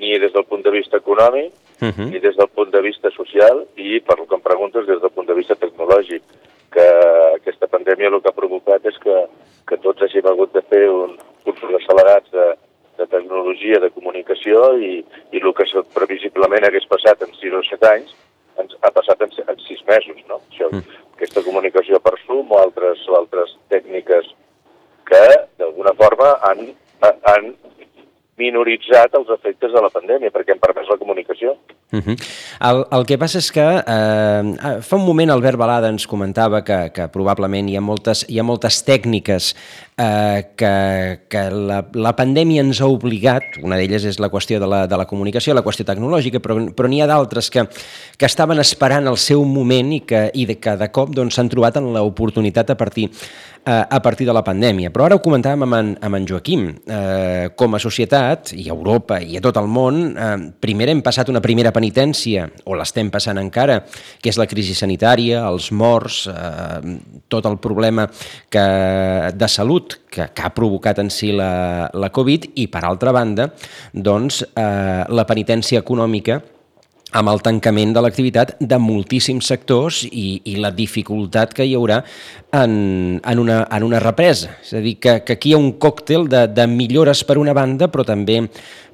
ni 0.00 0.16
des 0.18 0.32
del 0.32 0.46
punt 0.48 0.64
de 0.64 0.72
vista 0.72 0.96
econòmic, 0.96 1.52
uh 1.82 1.90
-huh. 1.90 2.08
ni 2.10 2.18
des 2.18 2.36
del 2.36 2.48
punt 2.48 2.72
de 2.72 2.80
vista 2.80 3.10
social, 3.10 3.66
i, 3.76 4.00
per 4.00 4.18
el 4.18 4.26
que 4.26 4.34
em 4.34 4.40
preguntes, 4.40 4.86
des 4.86 5.00
del 5.00 5.10
punt 5.10 5.28
de 5.28 5.34
vista 5.34 5.54
tecnològic 5.54 6.22
que 6.74 6.88
aquesta 7.36 7.68
pandèmia 7.70 8.10
el 8.10 8.20
que 8.22 8.30
ha 8.32 8.36
provocat 8.36 8.86
és 8.88 8.98
que, 9.02 9.16
que 9.68 9.78
tots 9.84 10.02
hàgim 10.04 10.28
hagut 10.28 10.52
de 10.56 10.62
fer 10.72 10.84
un, 10.90 11.16
cursos 11.44 11.74
accelerats 11.78 12.32
de, 12.32 12.48
de 12.98 13.06
tecnologia, 13.12 13.80
de 13.82 13.90
comunicació 13.94 14.64
i, 14.78 14.92
i 15.32 15.42
el 15.42 15.54
que 15.56 15.84
previsiblement 15.94 16.66
hagués 16.68 16.88
passat 16.90 17.24
en 17.24 17.34
6 17.38 17.58
o 17.58 17.64
7 17.70 17.90
anys 17.92 18.14
ens 18.60 18.76
ha 18.84 18.92
passat 18.92 19.22
en, 19.24 19.32
en 19.48 19.60
6 19.66 19.84
mesos, 19.88 20.22
no? 20.28 20.40
Això, 20.50 20.68
mm. 20.68 21.00
Aquesta 21.16 21.44
comunicació 21.46 22.00
per 22.02 22.16
Zoom 22.26 22.50
o 22.52 22.58
altres, 22.58 23.00
o 23.08 23.16
altres 23.16 23.54
tècniques 23.72 24.26
que, 25.08 25.22
d'alguna 25.60 25.92
forma, 25.98 26.32
han, 26.48 26.64
han 27.30 27.52
minoritzat 28.40 29.12
els 29.18 29.28
efectes 29.34 29.72
de 29.74 29.80
la 29.84 29.90
pandèmia, 29.92 30.32
perquè 30.32 30.54
han 30.54 30.62
permès 30.62 30.88
la 30.88 30.96
comunicació. 31.00 31.52
Uh 31.92 32.00
-huh. 32.00 32.16
el, 32.70 32.78
el 32.96 33.04
que 33.04 33.18
passa 33.18 33.36
és 33.38 33.52
que 33.52 33.60
eh, 33.60 34.80
fa 34.80 34.96
un 34.96 35.04
moment 35.04 35.30
Albert 35.30 35.58
Balada 35.58 35.88
ens 35.88 36.06
comentava 36.06 36.64
que, 36.64 36.90
que 36.90 37.08
probablement 37.08 37.68
hi 37.68 37.76
ha 37.76 37.82
moltes, 37.82 38.24
hi 38.28 38.38
ha 38.38 38.42
moltes 38.42 38.82
tècniques 38.86 39.54
eh, 39.98 40.48
que, 40.56 41.20
que 41.28 41.50
la, 41.50 41.84
la 41.92 42.14
pandèmia 42.16 42.62
ens 42.62 42.80
ha 42.80 42.86
obligat, 42.86 43.42
una 43.62 43.76
d'elles 43.76 44.04
és 44.04 44.18
la 44.18 44.30
qüestió 44.30 44.58
de 44.58 44.66
la, 44.66 44.86
de 44.86 44.96
la 44.96 45.04
comunicació, 45.04 45.52
la 45.52 45.62
qüestió 45.62 45.84
tecnològica, 45.84 46.40
però, 46.40 46.56
però 46.72 46.88
n'hi 46.88 47.02
ha 47.02 47.06
d'altres 47.06 47.50
que, 47.50 47.66
que 48.16 48.26
estaven 48.26 48.58
esperant 48.58 49.06
el 49.06 49.18
seu 49.18 49.44
moment 49.44 49.92
i 49.92 50.00
que, 50.00 50.30
i 50.32 50.46
de, 50.46 50.58
que 50.58 50.76
de 50.76 50.88
cop 50.88 51.10
doncs, 51.10 51.34
s'han 51.34 51.44
doncs, 51.44 51.52
trobat 51.52 51.76
en 51.76 51.92
l'oportunitat 51.92 52.70
a 52.70 52.76
partir 52.76 53.10
eh, 53.64 53.84
a 53.88 54.02
partir 54.02 54.26
de 54.26 54.34
la 54.34 54.42
pandèmia. 54.44 54.90
Però 54.92 55.06
ara 55.06 55.16
ho 55.16 55.22
comentàvem 55.22 55.64
amb 55.66 55.76
en, 55.78 55.90
amb 56.02 56.18
en 56.18 56.26
Joaquim. 56.28 56.68
Eh, 56.86 57.50
com 57.58 57.74
a 57.74 57.80
societat, 57.82 58.52
i 58.58 58.68
a 58.68 58.74
Europa 58.74 59.20
i 59.22 59.38
a 59.38 59.42
tot 59.44 59.58
el 59.60 59.68
món, 59.70 60.02
eh, 60.12 60.30
primer 60.62 60.90
hem 60.92 61.02
passat 61.04 61.30
una 61.32 61.42
primera 61.44 61.72
penitència, 61.74 62.48
o 62.66 62.76
l'estem 62.78 63.10
passant 63.12 63.40
encara, 63.40 63.80
que 64.22 64.32
és 64.32 64.40
la 64.40 64.48
crisi 64.50 64.76
sanitària, 64.78 65.44
els 65.48 65.70
morts, 65.72 66.24
eh, 66.32 66.96
tot 67.32 67.46
el 67.48 67.58
problema 67.62 68.08
que, 68.50 68.66
de 69.34 69.48
salut 69.48 69.98
que, 70.10 70.28
que 70.34 70.46
ha 70.46 70.54
provocat 70.54 71.02
en 71.02 71.10
si 71.10 71.32
la, 71.32 71.88
la 71.94 72.10
Covid, 72.12 72.52
i 72.56 72.68
per 72.72 72.84
altra 72.86 73.12
banda, 73.14 73.52
doncs, 73.92 74.42
eh, 74.52 75.04
la 75.08 75.28
penitència 75.28 75.80
econòmica 75.82 76.42
amb 77.12 77.28
el 77.32 77.42
tancament 77.44 77.92
de 77.94 78.02
l'activitat 78.04 78.54
de 78.58 78.78
moltíssims 78.80 79.48
sectors 79.52 80.02
i, 80.08 80.40
i 80.48 80.56
la 80.60 80.72
dificultat 80.74 81.52
que 81.56 81.66
hi 81.68 81.74
haurà 81.76 82.00
en, 82.56 82.74
en, 83.20 83.42
una, 83.42 83.62
en 83.68 83.86
una 83.86 84.00
represa. 84.00 84.56
És 84.64 84.72
a 84.78 84.82
dir, 84.84 84.96
que, 85.02 85.18
que 85.26 85.36
aquí 85.36 85.52
hi 85.52 85.56
ha 85.56 85.60
un 85.60 85.74
còctel 85.82 86.28
de, 86.32 86.46
de 86.48 86.66
millores 86.70 87.24
per 87.28 87.38
una 87.40 87.54
banda, 87.56 87.90
però 87.92 88.06
també, 88.08 88.40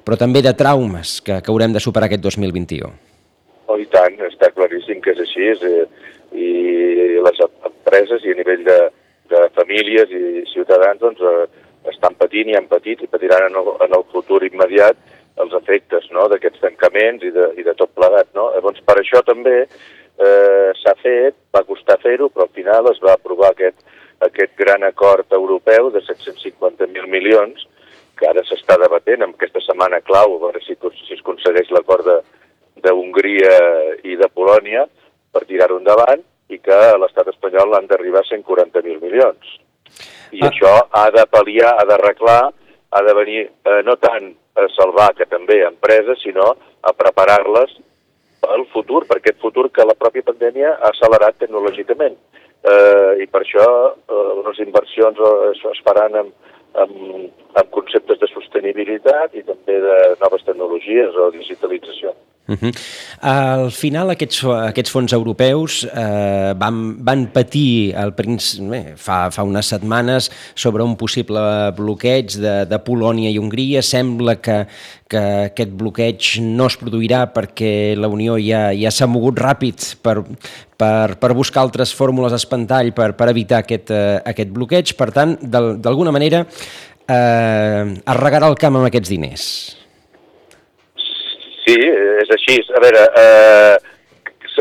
però 0.03 0.19
també 0.19 0.43
de 0.45 0.55
traumes 0.57 1.19
que, 1.23 1.39
que 1.39 1.53
haurem 1.53 1.75
de 1.75 1.83
superar 1.83 2.09
aquest 2.09 2.25
2021. 2.27 2.91
Oh, 3.69 3.77
I 3.77 3.87
tant, 3.93 4.17
està 4.27 4.51
claríssim 4.55 4.99
que 5.03 5.13
és 5.13 5.23
així, 5.23 5.47
és, 5.53 5.63
eh, 5.63 6.09
i 6.35 6.49
les 7.23 7.43
empreses 7.45 8.25
i 8.25 8.33
a 8.33 8.39
nivell 8.39 8.65
de, 8.67 8.79
de 9.31 9.45
famílies 9.55 10.11
i 10.11 10.43
ciutadans 10.51 10.99
doncs, 11.01 11.21
eh, 11.21 11.67
estan 11.89 12.17
patint 12.19 12.51
i 12.51 12.57
han 12.57 12.67
patit 12.67 13.01
i 13.01 13.07
patiran 13.07 13.47
en 13.47 13.59
el, 13.61 13.69
en 13.85 13.95
el 13.95 14.03
futur 14.11 14.41
immediat 14.45 14.97
els 15.43 15.55
efectes 15.61 16.09
no? 16.15 16.27
d'aquests 16.31 16.61
tancaments 16.63 17.23
i 17.23 17.31
de, 17.35 17.47
i 17.59 17.65
de 17.65 17.75
tot 17.79 17.91
plegat. 17.97 18.29
No? 18.37 18.49
Llavors, 18.55 18.81
per 18.85 18.97
això 18.99 19.21
també 19.27 19.55
eh, 19.63 20.69
s'ha 20.81 20.95
fet, 21.01 21.37
va 21.55 21.65
costar 21.67 21.99
fer-ho, 22.03 22.29
però 22.29 22.47
al 22.47 22.55
final 22.55 22.91
es 22.91 22.99
va 23.03 23.15
aprovar 23.15 23.53
aquest, 23.53 23.79
aquest 24.25 24.55
gran 24.59 24.83
acord 24.87 25.31
europeu 25.35 25.91
de 25.95 26.03
750.000 26.07 27.07
milions, 27.11 27.67
que 28.19 28.27
ara 28.27 28.43
s'està 28.43 28.75
debatent 28.81 29.23
en 29.23 29.31
aquesta 29.31 29.63
setmana 29.63 30.01
clau, 30.03 30.35
a 30.35 30.43
veure 30.43 30.59
si, 30.65 30.75
si 30.75 31.15
es 31.15 31.23
aconsegueix 31.23 31.71
l'acord 31.71 32.09
d'Hongria 32.83 33.55
i 34.03 34.19
de 34.19 34.27
Polònia 34.35 34.83
per 35.31 35.45
tirar-ho 35.47 35.79
endavant, 35.79 36.25
i 36.49 36.57
que 36.57 36.73
a 36.73 36.97
l'estat 36.97 37.29
espanyol 37.29 37.77
han 37.77 37.87
d'arribar 37.87 38.23
a 38.25 38.27
140.000 38.27 38.99
milions. 39.03 39.57
I 40.33 40.41
ah. 40.41 40.49
això 40.49 40.71
ha 40.89 41.07
de 41.13 41.25
pal·liar, 41.29 41.75
ha 41.77 41.85
d'arreglar, 41.87 42.41
ha 42.89 43.01
de 43.05 43.13
venir 43.17 43.41
eh, 43.45 43.81
no 43.85 43.95
tant 44.01 44.33
a 44.59 44.67
salvar 44.75 45.13
que 45.17 45.27
també 45.29 45.61
empreses, 45.67 46.21
sinó 46.23 46.53
a 46.81 46.93
preparar-les 46.93 47.75
pel 48.43 48.65
futur, 48.73 49.03
per 49.07 49.19
aquest 49.19 49.39
futur 49.43 49.69
que 49.71 49.85
la 49.85 49.97
pròpia 49.99 50.25
pandèmia 50.29 50.75
ha 50.77 50.91
accelerat 50.91 51.39
tecnològicament. 51.41 52.15
Eh, 52.59 53.23
I 53.23 53.27
per 53.31 53.43
això 53.43 53.65
eh, 53.91 54.31
les 54.47 54.63
inversions 54.65 55.19
es, 55.51 55.61
es 55.73 55.83
faran 55.85 56.17
amb, 56.23 56.33
amb, 56.83 57.29
amb 57.59 57.69
conceptes 57.75 58.19
de 58.19 58.27
sostenibilitat 58.33 59.35
i 59.39 59.45
també 59.47 59.79
de 59.85 59.99
noves 60.23 60.43
tecnologies 60.47 61.15
o 61.15 61.29
digitalització. 61.35 62.15
Uh 62.49 62.55
-huh. 62.57 62.71
Al 63.21 63.71
final 63.71 64.09
aquests, 64.09 64.43
aquests 64.43 64.89
fons 64.89 65.13
europeus 65.13 65.83
eh, 65.85 66.53
van, 66.57 66.97
van 66.97 67.27
patir 67.31 67.93
el 67.93 68.13
bé, 68.69 68.93
fa, 68.95 69.29
fa 69.29 69.43
unes 69.43 69.67
setmanes 69.67 70.31
sobre 70.55 70.83
un 70.83 70.95
possible 70.95 71.71
bloqueig 71.77 72.39
de, 72.41 72.65
de 72.65 72.79
Polònia 72.79 73.29
i 73.29 73.37
Hongria. 73.37 73.81
Sembla 73.81 74.35
que, 74.41 74.65
que 75.07 75.45
aquest 75.45 75.69
bloqueig 75.69 76.39
no 76.41 76.65
es 76.65 76.77
produirà 76.77 77.31
perquè 77.31 77.95
la 77.95 78.07
Unió 78.07 78.37
ja, 78.37 78.73
ja 78.73 78.89
s'ha 78.89 79.05
mogut 79.05 79.37
ràpid 79.37 79.95
per, 80.01 80.23
per, 80.75 81.17
per 81.19 81.33
buscar 81.33 81.61
altres 81.61 81.93
fórmules 81.93 82.31
d'espantall 82.31 82.93
per, 82.93 83.13
per 83.13 83.29
evitar 83.29 83.59
aquest, 83.59 83.91
eh, 83.91 84.21
aquest 84.25 84.49
bloqueig. 84.49 84.95
Per 84.95 85.11
tant, 85.11 85.37
d'alguna 85.41 86.11
manera, 86.11 86.47
eh, 87.07 87.83
es 87.93 88.17
regarà 88.17 88.47
el 88.47 88.57
camp 88.57 88.75
amb 88.75 88.85
aquests 88.89 89.09
diners. 89.09 89.78
Sí, 91.69 91.77
és 91.85 92.29
així. 92.33 92.55
A 92.73 92.79
veure, 92.81 93.01
eh, 93.21 93.75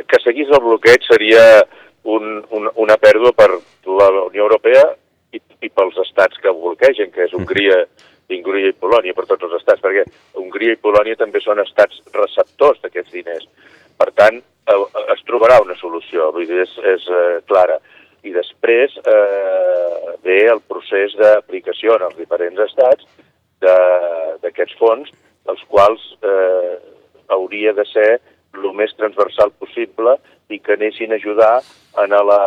que 0.09 0.19
seguís 0.21 0.51
el 0.53 0.61
bloqueig 0.61 1.07
seria 1.09 1.45
un, 2.05 2.43
un, 2.53 2.69
una 2.85 2.97
pèrdua 3.01 3.33
per 3.37 3.49
la 3.49 4.09
Unió 4.27 4.45
Europea 4.45 4.83
i, 5.33 5.41
i 5.41 5.71
pels 5.73 5.97
estats 6.05 6.37
que 6.43 6.53
bloquegen, 6.53 7.09
que 7.15 7.25
és 7.25 7.33
Hongria, 7.37 7.79
Hongria 8.29 8.73
i 8.75 8.77
Polònia, 8.77 9.15
per 9.17 9.25
tots 9.31 9.47
els 9.49 9.57
estats, 9.57 9.81
perquè 9.85 10.05
Hongria 10.37 10.75
i 10.77 10.81
Polònia 10.83 11.17
també 11.17 11.41
són 11.41 11.63
estats 11.65 12.03
receptors 12.13 12.83
d'aquests 12.85 13.15
diners. 13.17 13.49
Per 13.97 14.11
tant, 14.19 14.43
eh, 14.69 14.79
es 15.17 15.25
trobarà 15.31 15.63
una 15.65 15.79
solució, 15.81 16.29
vull 16.37 16.45
dir, 16.51 16.61
és, 16.67 16.77
és 16.93 17.09
eh, 17.09 17.39
clara. 17.49 17.79
I 18.29 18.35
després 18.37 19.01
eh, 19.01 20.13
ve 20.29 20.43
el 20.53 20.61
procés 20.69 21.17
d'aplicació 21.17 21.97
en 21.97 22.07
els 22.11 22.21
diferents 22.21 22.61
estats 22.69 23.09
d'aquests 23.65 24.77
fons, 24.77 25.09
els 25.49 25.65
quals 25.73 26.03
eh, 26.21 26.77
hauria 27.35 27.75
de 27.77 27.85
ser 27.93 28.09
el 28.57 28.73
més 28.75 28.95
transversal 28.97 29.53
possible 29.61 30.17
i 30.49 30.59
que 30.59 30.77
anessin 30.77 31.13
a 31.13 31.19
ajudar 31.21 31.59
en 32.03 32.15
la, 32.31 32.43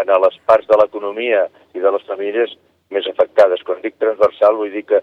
en 0.00 0.12
les 0.26 0.38
parts 0.46 0.68
de 0.68 0.78
l'economia 0.80 1.46
i 1.74 1.82
de 1.82 1.92
les 1.96 2.04
famílies 2.08 2.52
més 2.94 3.08
afectades. 3.10 3.62
Quan 3.64 3.80
dic 3.82 3.96
transversal 3.98 4.58
vull 4.60 4.72
dir 4.74 4.84
que 4.90 5.00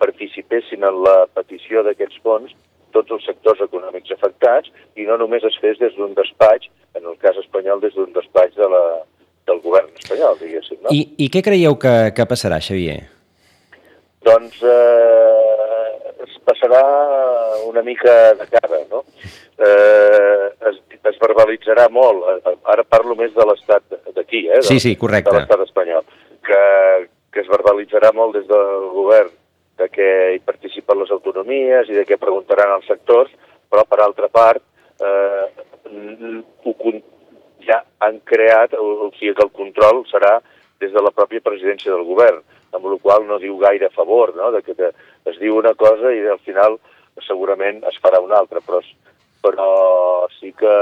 participessin 0.00 0.84
en 0.84 1.00
la 1.04 1.16
petició 1.34 1.82
d'aquests 1.86 2.20
fons 2.24 2.52
tots 2.92 3.12
els 3.14 3.24
sectors 3.24 3.60
econòmics 3.64 4.12
afectats 4.12 4.68
i 5.00 5.06
no 5.08 5.16
només 5.20 5.44
es 5.48 5.56
fes 5.62 5.80
des 5.80 5.94
d'un 5.96 6.12
despatx, 6.16 6.68
en 6.98 7.08
el 7.08 7.16
cas 7.22 7.38
espanyol 7.40 7.80
des 7.80 7.94
d'un 7.96 8.12
despatx 8.12 8.58
de 8.58 8.68
la, 8.68 8.82
del 9.48 9.62
govern 9.64 9.88
espanyol, 9.96 10.36
diguéssim. 10.40 10.82
No? 10.82 10.92
I, 10.92 11.06
I 11.24 11.30
què 11.32 11.42
creieu 11.44 11.78
que, 11.80 11.94
que 12.16 12.28
passarà, 12.28 12.60
Xavier? 12.60 13.00
Doncs 14.22 14.60
eh, 14.62 15.61
es 16.26 16.38
passarà 16.46 16.82
una 17.66 17.82
mica 17.82 18.34
de 18.38 18.46
cara, 18.50 18.80
no? 18.90 19.04
Eh, 19.58 20.48
es, 20.70 20.80
es 21.10 21.20
verbalitzarà 21.20 21.88
molt, 21.92 22.46
ara 22.72 22.84
parlo 22.88 23.16
més 23.18 23.34
de 23.34 23.46
l'estat 23.48 23.98
d'aquí, 24.14 24.46
eh? 24.48 24.60
De, 24.60 24.68
Sí, 24.70 24.80
sí, 24.80 24.96
correcte. 24.96 25.30
De 25.30 25.40
l'estat 25.42 25.64
espanyol, 25.66 26.04
que, 26.46 26.62
que 27.32 27.44
es 27.44 27.50
verbalitzarà 27.50 28.12
molt 28.16 28.38
des 28.38 28.46
del 28.50 28.90
govern 28.94 29.32
de 29.80 29.88
què 29.90 30.10
hi 30.34 30.42
participen 30.46 31.00
les 31.00 31.10
autonomies 31.14 31.88
i 31.90 31.96
de 31.96 32.04
què 32.08 32.20
preguntaran 32.20 32.76
els 32.76 32.86
sectors, 32.90 33.32
però 33.72 33.86
per 33.88 34.02
altra 34.04 34.28
part 34.28 34.62
eh, 35.02 35.46
ho, 36.64 36.92
ja 37.66 37.82
han 38.04 38.20
creat, 38.28 38.74
o 38.74 39.10
sigui 39.18 39.34
que 39.38 39.46
el 39.46 39.54
control 39.54 40.04
serà 40.10 40.38
des 40.82 40.92
de 40.92 41.02
la 41.02 41.14
pròpia 41.14 41.44
presidència 41.44 41.94
del 41.94 42.06
govern, 42.08 42.42
amb 42.74 42.88
la 42.88 42.98
qual 43.02 43.26
no 43.28 43.38
diu 43.38 43.58
gaire 43.60 43.88
a 43.88 43.94
favor, 43.94 44.34
no? 44.36 44.50
de 44.54 44.62
que 44.66 44.74
es 45.30 45.38
diu 45.38 45.58
una 45.58 45.74
cosa 45.78 46.12
i 46.12 46.24
al 46.26 46.40
final 46.42 46.78
segurament 47.26 47.82
es 47.88 47.98
farà 48.02 48.20
una 48.24 48.38
altra, 48.40 48.62
però, 48.64 48.80
però 49.44 49.68
sí 50.38 50.52
que, 50.58 50.74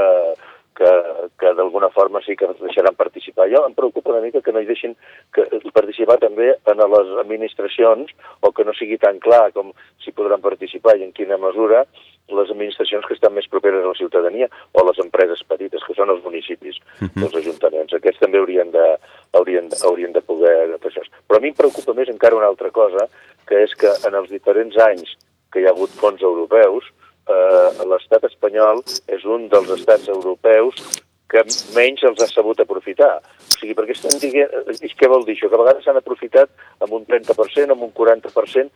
que, 0.76 0.90
que 1.38 1.52
d'alguna 1.54 1.90
forma 1.90 2.22
sí 2.24 2.36
que 2.36 2.46
ens 2.48 2.60
deixaran 2.60 2.96
participar. 2.96 3.48
Jo 3.52 3.64
em 3.66 3.74
preocupa 3.74 4.14
una 4.14 4.22
mica 4.24 4.42
que 4.42 4.52
no 4.52 4.62
hi 4.62 4.68
deixin 4.68 4.96
que, 5.34 5.46
participar 5.74 6.18
també 6.22 6.54
en 6.70 6.84
les 6.94 7.12
administracions 7.22 8.12
o 8.40 8.52
que 8.52 8.64
no 8.64 8.74
sigui 8.76 8.98
tan 8.98 9.20
clar 9.20 9.50
com 9.56 9.74
si 10.04 10.14
podran 10.16 10.40
participar 10.40 10.96
i 10.98 11.04
en 11.04 11.12
quina 11.16 11.38
mesura 11.40 11.84
les 12.30 12.50
administracions 12.50 13.06
que 13.06 13.16
estan 13.16 13.34
més 13.34 13.48
properes 13.50 13.84
a 13.84 13.90
la 13.90 13.98
ciutadania 13.98 14.46
o 14.72 14.84
les 14.86 15.00
empreses 15.02 15.42
petites, 15.48 15.82
que 15.82 15.96
són 15.98 16.12
els 16.14 16.22
municipis, 16.24 16.78
uh 16.78 17.08
-huh. 17.08 17.24
els 17.26 17.34
ajuntaments. 17.42 17.94
Aquests 17.94 18.20
també 18.20 18.38
haurien 18.38 18.70
de, 18.70 18.86
haurien, 19.32 19.68
de, 19.68 19.76
haurien 19.84 20.12
de 20.12 20.22
poder 20.22 20.78
fer 20.78 20.90
això. 20.90 21.02
Però 21.26 21.38
a 21.38 21.40
mi 21.40 21.48
em 21.48 21.54
preocupa 21.54 21.92
més 21.92 22.08
encara 22.08 22.36
una 22.36 22.46
altra 22.46 22.70
cosa, 22.70 23.08
que 23.46 23.62
és 23.64 23.74
que 23.74 23.90
en 24.06 24.14
els 24.14 24.30
diferents 24.30 24.76
anys 24.78 25.16
que 25.50 25.60
hi 25.60 25.66
ha 25.66 25.70
hagut 25.70 25.90
fons 25.90 26.22
europeus, 26.22 26.84
eh, 27.28 27.84
l'estat 27.90 28.24
espanyol 28.28 28.82
és 29.08 29.24
un 29.24 29.48
dels 29.52 29.70
estats 29.76 30.08
europeus 30.08 30.80
que 31.30 31.44
menys 31.76 32.02
els 32.08 32.22
ha 32.22 32.28
sabut 32.30 32.60
aprofitar. 32.62 33.18
O 33.20 33.58
sigui, 33.58 33.76
perquè 33.78 33.94
estan 33.94 34.18
dient... 34.22 34.50
Què 34.98 35.08
vol 35.10 35.24
dir 35.26 35.36
això? 35.36 35.50
Que 35.50 35.58
a 35.58 35.62
vegades 35.62 35.86
s'han 35.86 36.00
aprofitat 36.00 36.50
amb 36.82 36.96
un 36.98 37.06
30%, 37.06 37.70
amb 37.70 37.86
un 37.86 37.92
40% 37.94 38.70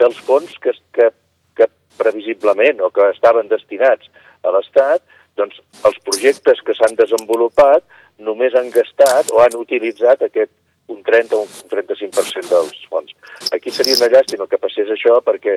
dels 0.00 0.18
fons 0.26 0.58
que, 0.60 0.74
que, 0.96 1.10
que 1.56 1.68
previsiblement 1.98 2.82
o 2.84 2.90
que 2.92 3.08
estaven 3.14 3.48
destinats 3.48 4.10
a 4.44 4.52
l'Estat, 4.52 5.04
doncs 5.38 5.56
els 5.88 5.96
projectes 6.06 6.60
que 6.66 6.76
s'han 6.76 6.98
desenvolupat 6.98 7.86
només 8.22 8.54
han 8.54 8.70
gastat 8.74 9.32
o 9.34 9.40
han 9.42 9.56
utilitzat 9.58 10.22
aquest 10.22 10.52
un 10.92 11.00
30 11.02 11.34
o 11.36 11.40
un 11.46 11.48
35% 11.70 12.50
dels 12.50 12.84
fons. 12.90 13.14
Aquí 13.56 13.72
seria 13.72 13.96
una 13.96 14.10
llàstima 14.12 14.46
que 14.50 14.60
passés 14.60 14.90
això 14.92 15.16
perquè 15.24 15.56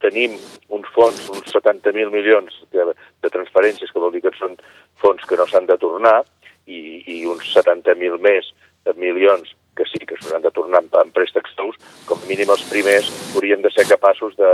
tenim 0.00 0.36
uns 0.68 0.88
fons, 0.94 1.22
uns 1.32 1.52
70.000 1.54 2.10
milions 2.12 2.56
de, 2.72 2.92
de 3.22 3.32
transferències, 3.32 3.92
que 3.92 4.02
vol 4.02 4.12
dir 4.14 4.22
que 4.24 4.34
són 4.38 4.56
fons 5.02 5.24
que 5.28 5.38
no 5.38 5.46
s'han 5.48 5.68
de 5.68 5.78
tornar, 5.80 6.20
i, 6.66 7.02
i 7.06 7.24
uns 7.28 7.48
70.000 7.54 8.20
més 8.22 8.52
de 8.86 8.94
milions 8.96 9.54
que 9.76 9.86
sí 9.88 10.02
que 10.04 10.18
s'hauran 10.18 10.44
de 10.44 10.52
tornar 10.54 10.82
en, 10.82 11.12
préstecs 11.14 11.56
nous, 11.58 11.78
com 12.08 12.20
a 12.20 12.28
mínim 12.28 12.50
els 12.52 12.66
primers 12.70 13.08
haurien 13.34 13.62
de 13.62 13.72
ser 13.74 13.86
capaços 13.88 14.36
de, 14.36 14.52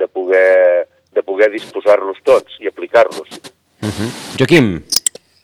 de 0.00 0.08
poder, 0.08 0.88
de 1.12 1.22
poder 1.26 1.50
disposar-los 1.52 2.20
tots 2.24 2.60
i 2.60 2.70
aplicar-los. 2.70 3.38
Uh 3.82 3.90
-huh. 3.90 4.10
Joaquim, 4.38 4.82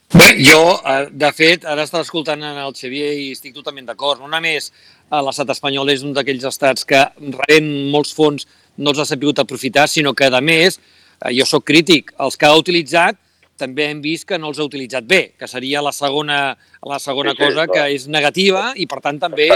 Bé, 0.08 0.40
jo, 0.40 0.80
eh, 0.88 1.08
de 1.12 1.28
fet, 1.36 1.66
ara 1.68 1.82
estava 1.84 2.02
escoltant 2.02 2.40
en 2.40 2.56
el 2.56 2.72
Xavier 2.72 3.10
i 3.12 3.26
estic 3.34 3.52
totalment 3.52 3.84
d'acord. 3.84 4.22
No 4.22 4.28
només 4.32 4.70
eh, 4.72 5.20
l'estat 5.20 5.50
espanyol 5.52 5.90
és 5.92 6.02
un 6.02 6.14
d'aquells 6.16 6.46
estats 6.48 6.86
que 6.88 7.02
rebent 7.18 7.68
molts 7.92 8.14
fons 8.16 8.46
no 8.78 8.90
els 8.94 9.02
ha 9.02 9.06
sabut 9.10 9.38
aprofitar, 9.42 9.88
sinó 9.90 10.14
que, 10.14 10.26
a 10.30 10.40
més, 10.40 10.78
eh, 11.20 11.34
jo 11.36 11.44
sóc 11.46 11.64
crític, 11.68 12.14
els 12.18 12.36
que 12.38 12.46
ha 12.46 12.56
utilitzat 12.56 13.18
també 13.58 13.88
hem 13.90 13.98
vist 14.00 14.22
que 14.28 14.38
no 14.38 14.52
els 14.52 14.58
ha 14.60 14.66
utilitzat 14.68 15.02
bé, 15.10 15.32
que 15.38 15.48
seria 15.50 15.80
la 15.82 15.90
segona, 15.90 16.56
la 16.86 16.98
segona 17.02 17.32
Sí, 17.34 17.38
sí, 17.40 17.42
cosa 17.44 17.64
clar. 17.66 17.72
que 17.74 17.94
és 17.96 18.04
negativa 18.06 18.68
i, 18.78 18.86
per 18.86 19.00
tant, 19.02 19.18
també 19.18 19.48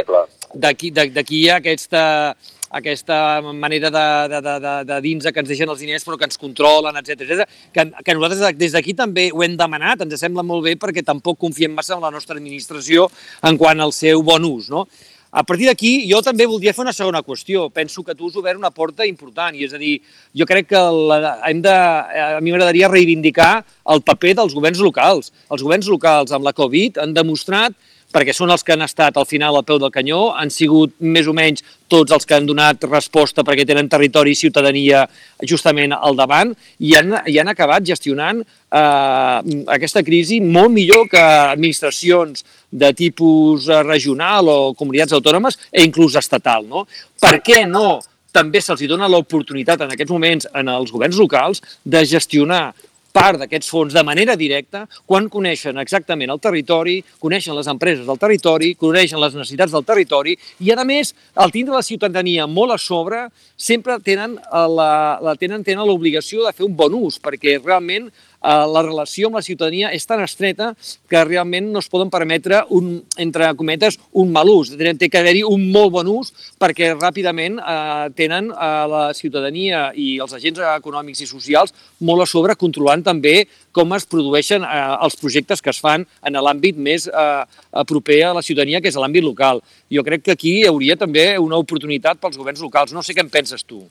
d'aquí 0.54 0.90
de- 0.90 1.10
d'aquí 1.14 1.44
aquesta, 1.54 2.34
aquesta 2.72 3.40
manera 3.54 3.90
de, 3.94 4.02
de, 4.32 4.40
de, 4.42 4.56
de, 4.64 4.72
de 4.90 4.98
dins 5.04 5.24
que 5.30 5.38
ens 5.44 5.48
deixen 5.52 5.70
els 5.70 5.78
diners 5.78 6.02
però 6.04 6.18
que 6.18 6.24
ens 6.26 6.36
controlen, 6.40 6.96
etc 6.98 7.20
etc. 7.22 7.46
Que, 7.72 7.84
que 8.04 8.14
nosaltres 8.18 8.58
des 8.58 8.72
d'aquí 8.74 8.94
també 8.98 9.28
ho 9.30 9.44
hem 9.46 9.54
demanat, 9.56 10.02
ens 10.02 10.18
sembla 10.18 10.42
molt 10.42 10.64
bé 10.66 10.74
perquè 10.80 11.04
tampoc 11.06 11.38
confiem 11.38 11.70
massa 11.72 11.94
en 11.94 12.02
la 12.02 12.10
nostra 12.10 12.34
administració 12.34 13.06
en 13.46 13.56
quant 13.60 13.80
al 13.86 13.92
seu 13.94 14.22
bon 14.26 14.42
ús. 14.50 14.68
No? 14.72 14.88
A 15.32 15.40
partir 15.48 15.64
d'aquí, 15.64 15.90
jo 16.04 16.18
també 16.20 16.44
voldria 16.44 16.74
fer 16.76 16.82
una 16.84 16.92
segona 16.92 17.22
qüestió. 17.24 17.70
Penso 17.72 18.02
que 18.04 18.12
tu 18.12 18.28
has 18.28 18.34
obert 18.36 18.58
una 18.60 18.70
porta 18.70 19.06
important, 19.08 19.56
i 19.56 19.64
és 19.64 19.72
a 19.72 19.78
dir, 19.80 19.94
jo 20.36 20.44
crec 20.44 20.68
que 20.68 20.82
la, 21.08 21.38
hem 21.48 21.62
de, 21.64 21.72
a 21.72 22.42
mi 22.44 22.52
m'agradaria 22.52 22.90
reivindicar 22.92 23.62
el 23.94 24.04
paper 24.04 24.34
dels 24.42 24.52
governs 24.52 24.82
locals. 24.84 25.32
Els 25.48 25.64
governs 25.64 25.88
locals 25.88 26.36
amb 26.36 26.44
la 26.44 26.52
Covid 26.52 27.00
han 27.00 27.16
demostrat 27.16 27.72
perquè 28.12 28.34
són 28.36 28.52
els 28.52 28.62
que 28.62 28.74
han 28.74 28.84
estat 28.84 29.16
al 29.16 29.26
final 29.28 29.56
al 29.56 29.64
peu 29.66 29.80
del 29.80 29.92
canyó, 29.94 30.30
han 30.36 30.52
sigut 30.52 30.94
més 31.00 31.28
o 31.28 31.34
menys 31.36 31.64
tots 31.92 32.12
els 32.14 32.28
que 32.28 32.36
han 32.36 32.46
donat 32.48 32.84
resposta 32.88 33.44
perquè 33.44 33.66
tenen 33.68 33.88
territori 33.92 34.32
i 34.32 34.38
ciutadania 34.38 35.02
justament 35.48 35.96
al 35.96 36.16
davant 36.16 36.52
i 36.78 36.94
han, 36.98 37.16
i 37.26 37.38
han 37.40 37.50
acabat 37.52 37.84
gestionant 37.88 38.40
eh, 38.42 39.56
aquesta 39.76 40.04
crisi 40.06 40.40
molt 40.44 40.72
millor 40.72 41.08
que 41.12 41.22
administracions 41.22 42.44
de 42.70 42.92
tipus 42.96 43.68
eh, 43.68 43.82
regional 43.82 44.48
o 44.48 44.58
comunitats 44.78 45.16
autònomes 45.18 45.58
e 45.70 45.84
inclús 45.84 46.16
estatal. 46.20 46.64
No? 46.68 46.86
Per 47.20 47.38
què 47.44 47.64
no 47.68 48.00
també 48.32 48.62
se'ls 48.64 48.86
dona 48.88 49.10
l'oportunitat 49.12 49.84
en 49.84 49.92
aquests 49.92 50.12
moments 50.12 50.48
en 50.56 50.70
els 50.72 50.92
governs 50.92 51.20
locals 51.20 51.60
de 51.84 52.00
gestionar 52.08 52.70
part 53.12 53.38
d'aquests 53.40 53.68
fons 53.70 53.94
de 53.94 54.02
manera 54.06 54.36
directa 54.40 54.86
quan 55.06 55.28
coneixen 55.32 55.78
exactament 55.82 56.32
el 56.32 56.40
territori, 56.42 56.98
coneixen 57.20 57.56
les 57.56 57.68
empreses 57.70 58.06
del 58.08 58.20
territori, 58.20 58.72
coneixen 58.80 59.20
les 59.20 59.36
necessitats 59.36 59.74
del 59.76 59.86
territori 59.86 60.36
i, 60.60 60.72
a 60.72 60.84
més, 60.88 61.12
al 61.36 61.52
tindre 61.54 61.76
la 61.76 61.84
ciutadania 61.86 62.48
molt 62.48 62.74
a 62.74 62.80
sobre, 62.80 63.26
sempre 63.56 63.98
tenen 64.00 64.38
eh, 64.40 64.66
la, 64.78 64.92
la 65.22 65.36
tenen 65.38 65.64
tenen 65.64 65.86
l'obligació 65.86 66.46
de 66.46 66.54
fer 66.56 66.66
un 66.66 66.76
bon 66.76 66.96
ús, 67.04 67.20
perquè 67.22 67.58
realment 67.60 68.10
la 68.42 68.82
relació 68.82 69.28
amb 69.28 69.36
la 69.38 69.42
ciutadania 69.46 69.90
és 69.94 70.06
tan 70.06 70.20
estreta 70.24 70.72
que 71.08 71.24
realment 71.24 71.70
no 71.72 71.78
es 71.78 71.88
poden 71.88 72.10
permetre, 72.10 72.62
un, 72.70 73.02
entre 73.16 73.52
cometes, 73.54 73.98
un 74.12 74.32
mal 74.32 74.48
ús. 74.50 74.72
Té 74.76 75.08
que 75.08 75.18
haver-hi 75.20 75.42
un 75.46 75.68
molt 75.72 75.92
bon 75.94 76.08
ús 76.10 76.32
perquè 76.60 76.92
ràpidament 76.98 77.60
eh, 77.62 78.10
tenen 78.18 78.50
eh, 78.50 78.70
la 78.90 79.04
ciutadania 79.14 79.92
i 79.94 80.18
els 80.22 80.34
agents 80.34 80.58
econòmics 80.76 81.22
i 81.22 81.26
socials 81.30 81.72
molt 82.00 82.22
a 82.22 82.26
sobre 82.26 82.56
controlant 82.58 83.02
també 83.06 83.46
com 83.72 83.94
es 83.96 84.04
produeixen 84.04 84.64
eh, 84.66 84.82
els 85.06 85.16
projectes 85.16 85.62
que 85.62 85.70
es 85.70 85.80
fan 85.80 86.04
en 86.26 86.34
l'àmbit 86.42 86.76
més 86.76 87.06
eh, 87.08 87.14
eh, 87.14 87.84
proper 87.88 88.20
a 88.26 88.34
la 88.34 88.42
ciutadania, 88.42 88.80
que 88.82 88.88
és 88.90 88.96
l'àmbit 88.98 89.22
local. 89.24 89.62
Jo 89.92 90.02
crec 90.04 90.22
que 90.26 90.32
aquí 90.34 90.58
hi 90.60 90.66
hauria 90.68 90.96
també 90.96 91.38
una 91.38 91.56
oportunitat 91.62 92.18
pels 92.20 92.36
governs 92.36 92.60
locals. 92.60 92.92
No 92.92 93.02
sé 93.02 93.14
què 93.14 93.22
en 93.24 93.30
penses 93.30 93.62
tu. 93.64 93.84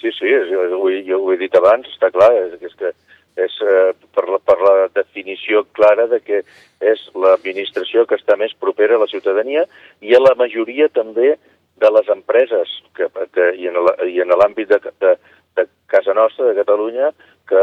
Sí, 0.00 0.10
sí, 0.18 0.28
és- 0.28 0.48
jo, 0.52 0.60
ho 0.78 0.88
he- 0.90 1.02
jo 1.06 1.18
ho 1.24 1.32
he 1.32 1.36
dit 1.40 1.54
abans, 1.56 1.86
està 1.88 2.10
clar, 2.12 2.30
és, 2.36 2.56
és 2.62 2.74
que 2.76 2.90
és 3.36 3.56
eh, 3.66 3.92
per, 4.14 4.26
la, 4.30 4.38
per 4.38 4.56
la 4.60 4.74
definició 4.94 5.64
clara 5.74 6.06
de 6.10 6.20
que 6.22 6.42
és 6.84 7.02
l'administració 7.18 8.04
que 8.06 8.18
està 8.20 8.36
més 8.38 8.54
propera 8.60 8.96
a 8.96 9.02
la 9.02 9.10
ciutadania 9.10 9.64
i 10.00 10.14
a 10.14 10.22
la 10.22 10.34
majoria 10.38 10.88
també 10.92 11.34
de 11.82 11.90
les 11.90 12.10
empreses 12.14 12.70
que, 12.94 13.08
que, 13.34 13.48
i 13.58 14.20
en 14.22 14.34
l'àmbit 14.38 14.70
de, 14.70 14.78
de, 15.02 15.14
de 15.58 15.66
casa 15.90 16.14
nostra, 16.14 16.46
de 16.46 16.58
Catalunya, 16.60 17.10
que 17.50 17.62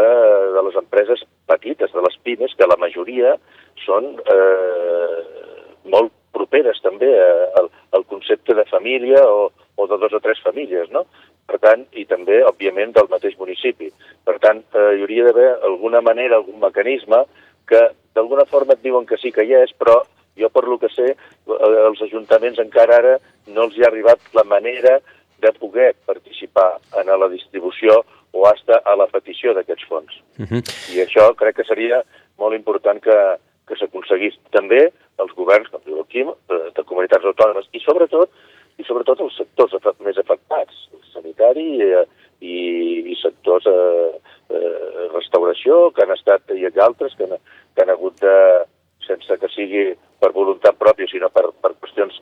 de 0.55 0.63
les 0.67 0.75
empreses 0.79 1.23
petites, 1.47 1.93
de 1.93 2.03
les 2.03 2.17
pimes, 2.25 2.53
que 2.57 2.67
la 2.67 2.79
majoria 2.79 3.37
són 3.85 4.11
eh, 4.19 5.21
molt 5.89 6.11
properes 6.31 6.79
també 6.83 7.09
al, 7.59 7.69
al 7.91 8.05
concepte 8.05 8.55
de 8.55 8.65
família 8.69 9.23
o, 9.27 9.51
o 9.75 9.87
de 9.87 9.97
dos 9.97 10.13
o 10.13 10.21
tres 10.23 10.39
famílies, 10.43 10.89
no? 10.91 11.05
Per 11.47 11.59
tant, 11.59 11.83
i 11.97 12.05
també, 12.07 12.39
òbviament, 12.47 12.93
del 12.95 13.09
mateix 13.11 13.35
municipi. 13.39 13.89
Per 14.23 14.37
tant, 14.39 14.61
eh, 14.71 14.87
hi 14.95 15.03
hauria 15.03 15.27
d'haver 15.27 15.49
alguna 15.67 16.01
manera, 16.01 16.37
algun 16.37 16.61
mecanisme 16.61 17.25
que 17.67 17.81
d'alguna 18.15 18.45
forma 18.45 18.77
et 18.77 18.83
diuen 18.83 19.07
que 19.07 19.19
sí 19.19 19.31
que 19.35 19.43
hi 19.43 19.55
és, 19.59 19.73
però 19.79 20.01
jo 20.39 20.49
per 20.49 20.63
lo 20.67 20.77
que 20.79 20.89
sé, 20.93 21.11
eh, 21.11 21.73
els 21.87 22.01
ajuntaments 22.07 22.59
encara 22.63 23.01
ara 23.01 23.17
no 23.47 23.67
els 23.67 23.77
hi 23.77 23.83
ha 23.83 23.89
arribat 23.91 24.31
la 24.37 24.45
manera 24.47 24.99
de 25.41 25.51
poder 25.57 25.93
participar 26.05 26.77
en 27.01 27.11
la 27.19 27.29
distribució 27.29 28.03
o 28.31 28.47
hasta 28.47 28.79
a 28.85 28.95
la 28.95 29.07
petició 29.11 29.53
d'aquests 29.53 29.87
fons. 29.89 30.13
uh 30.39 30.45
-huh. 30.45 30.61
I 30.95 31.01
això 31.03 31.35
crec 31.35 31.55
que 31.55 31.63
seria 31.63 32.03
molt 32.37 32.55
important 32.55 33.01
que, 33.01 33.17
que 33.71 33.79
s'aconseguís. 33.79 34.35
També 34.55 34.81
els 35.23 35.35
governs, 35.37 35.71
com 35.71 35.83
diu 35.87 36.01
el 36.03 36.09
Quim, 36.11 36.33
de, 36.51 36.59
de 36.75 36.83
comunitats 36.89 37.27
autònomes 37.31 37.71
i 37.71 37.83
sobretot 37.83 38.35
i 38.79 38.85
sobretot 38.87 39.19
els 39.21 39.35
sectors 39.37 39.73
més 40.01 40.17
afectats, 40.17 40.85
el 40.95 41.01
sanitari 41.13 41.65
eh, 41.85 42.03
i, 42.41 42.57
i 43.13 43.17
sectors 43.19 43.67
eh, 43.69 44.11
eh, 44.49 45.07
restauració, 45.13 45.89
que 45.95 46.05
han 46.05 46.13
estat, 46.15 46.53
i 46.55 46.65
altres 46.81 47.13
que 47.17 47.27
han, 47.27 47.37
que 47.75 47.83
han 47.83 47.91
hagut 47.93 48.17
de, 48.23 48.37
sense 49.05 49.37
que 49.41 49.49
sigui 49.53 49.83
per 50.21 50.31
voluntat 50.35 50.77
pròpia, 50.79 51.09
sinó 51.11 51.29
per, 51.33 51.49
per 51.61 51.73
qüestions 51.81 52.17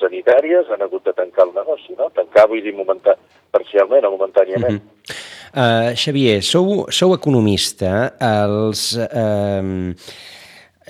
sanitàries, 0.00 0.70
han 0.72 0.82
hagut 0.86 1.04
de 1.04 1.12
tancar 1.16 1.48
el 1.48 1.54
negoci, 1.56 1.94
no? 1.98 2.08
Tancar, 2.16 2.46
vull 2.48 2.62
dir, 2.64 2.72
momentar, 2.76 3.16
parcialment 3.52 4.06
o 4.06 4.12
momentàniament. 4.14 4.78
Mm 4.78 4.80
-hmm. 4.80 5.16
uh, 5.60 5.94
Xavier, 5.94 6.42
sou, 6.42 6.86
sou 6.88 7.14
economista, 7.14 8.14
els... 8.20 8.96
Uh, 8.96 9.94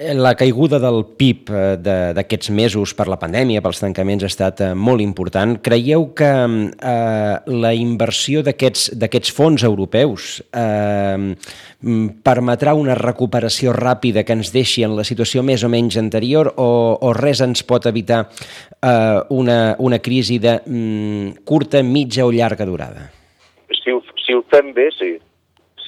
la 0.00 0.34
caiguda 0.34 0.78
del 0.80 1.02
PIB 1.16 1.50
eh, 1.52 1.76
d'aquests 2.16 2.50
mesos 2.56 2.94
per 2.96 3.06
la 3.10 3.18
pandèmia, 3.20 3.60
pels 3.60 3.82
tancaments, 3.82 4.24
ha 4.24 4.30
estat 4.32 4.62
eh, 4.64 4.70
molt 4.74 5.04
important. 5.04 5.58
Creieu 5.60 6.08
que 6.16 6.30
eh, 6.30 7.34
la 7.52 7.72
inversió 7.76 8.42
d'aquests 8.46 9.34
fons 9.36 9.64
europeus 9.68 10.40
eh, 10.56 11.36
permetrà 12.24 12.74
una 12.76 12.96
recuperació 12.96 13.74
ràpida 13.76 14.24
que 14.24 14.36
ens 14.36 14.52
deixi 14.56 14.84
en 14.86 14.96
la 14.96 15.04
situació 15.04 15.44
més 15.44 15.64
o 15.64 15.72
menys 15.72 16.00
anterior 16.00 16.54
o, 16.56 16.70
o 16.96 17.14
res 17.16 17.44
ens 17.44 17.64
pot 17.68 17.88
evitar 17.90 18.24
eh, 18.24 19.20
una, 19.36 19.60
una 19.78 20.00
crisi 20.00 20.40
de 20.40 20.60
mm, 20.64 21.42
curta, 21.44 21.84
mitja 21.84 22.24
o 22.24 22.32
llarga 22.32 22.64
durada? 22.68 23.10
Si 23.80 23.92
ho, 23.92 24.00
si 24.24 24.36
ho 24.36 24.44
fem 24.48 24.72
bé, 24.76 24.88
sí 24.96 25.18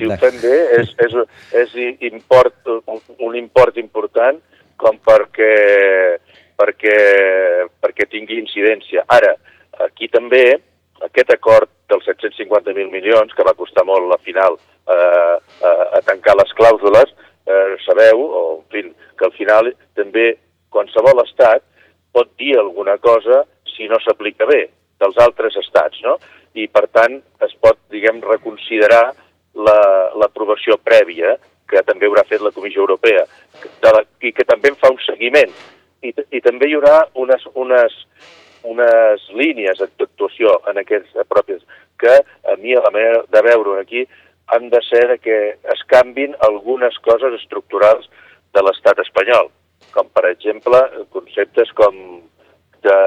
si 0.03 0.11
ho 0.11 0.19
fem 0.21 0.41
bé, 0.43 0.57
és, 0.81 0.93
és, 1.07 1.15
és 1.63 1.77
import, 2.11 2.59
un, 2.91 3.01
un 3.23 3.39
import 3.39 3.79
important 3.81 4.41
com 4.83 4.99
perquè, 5.07 5.53
perquè, 6.59 6.99
perquè 7.83 8.09
tingui 8.11 8.41
incidència. 8.43 9.07
Ara, 9.15 9.35
aquí 9.87 10.11
també, 10.13 10.45
aquest 11.07 11.33
acord 11.35 11.71
dels 11.91 12.07
750.000 12.09 12.91
milions, 12.91 13.35
que 13.37 13.47
va 13.47 13.57
costar 13.59 13.85
molt 13.87 14.09
la 14.11 14.21
final 14.27 14.59
eh, 14.59 15.37
a, 15.69 15.73
a 15.99 16.03
tancar 16.07 16.37
les 16.41 16.55
clàusules, 16.59 17.15
eh, 17.47 17.75
sabeu, 17.87 18.23
o 18.23 18.43
en 18.59 18.65
fi, 18.73 18.87
que 19.19 19.29
al 19.29 19.35
final 19.39 19.73
també 19.99 20.33
qualsevol 20.73 21.23
estat 21.27 21.65
pot 22.13 22.31
dir 22.41 22.57
alguna 22.59 22.99
cosa 22.99 23.43
si 23.75 23.89
no 23.89 23.99
s'aplica 24.03 24.47
bé 24.49 24.67
dels 25.03 25.19
altres 25.19 25.57
estats, 25.61 26.01
no? 26.05 26.19
I, 26.55 26.67
per 26.69 26.85
tant, 26.93 27.17
es 27.45 27.55
pot, 27.65 27.79
diguem, 27.91 28.21
reconsiderar 28.27 29.13
l'aprovació 29.55 30.79
la, 30.79 30.85
prèvia 30.85 31.37
que 31.69 31.83
també 31.89 32.09
haurà 32.09 32.25
fet 32.29 32.43
la 32.45 32.53
Comissió 32.53 32.83
Europea 32.85 33.25
de 33.83 33.93
la, 33.95 34.03
i 34.21 34.33
que 34.37 34.45
també 34.49 34.73
en 34.73 34.79
fa 34.81 34.91
un 34.93 35.01
seguiment. 35.07 35.53
I, 36.03 36.13
i 36.13 36.41
també 36.45 36.69
hi 36.69 36.77
haurà 36.77 37.07
unes, 37.15 37.45
unes, 37.55 37.95
unes 38.69 39.29
línies 39.39 39.81
d'actuació 39.81 40.59
en 40.71 40.83
aquests 40.83 41.15
propis 41.31 41.63
que 42.03 42.19
a 42.51 42.57
mi, 42.59 42.75
a 42.75 42.83
la 42.83 42.91
manera 42.91 43.23
de 43.31 43.43
veure 43.47 43.79
aquí, 43.81 44.05
han 44.53 44.69
de 44.71 44.81
ser 44.89 45.19
que 45.23 45.39
es 45.75 45.83
canvin 45.89 46.35
algunes 46.49 46.99
coses 47.07 47.39
estructurals 47.39 48.09
de 48.53 48.65
l'estat 48.67 48.99
espanyol, 49.05 49.49
com 49.95 50.09
per 50.13 50.27
exemple 50.29 50.81
conceptes 51.15 51.71
com 51.79 51.97
de, 52.85 52.99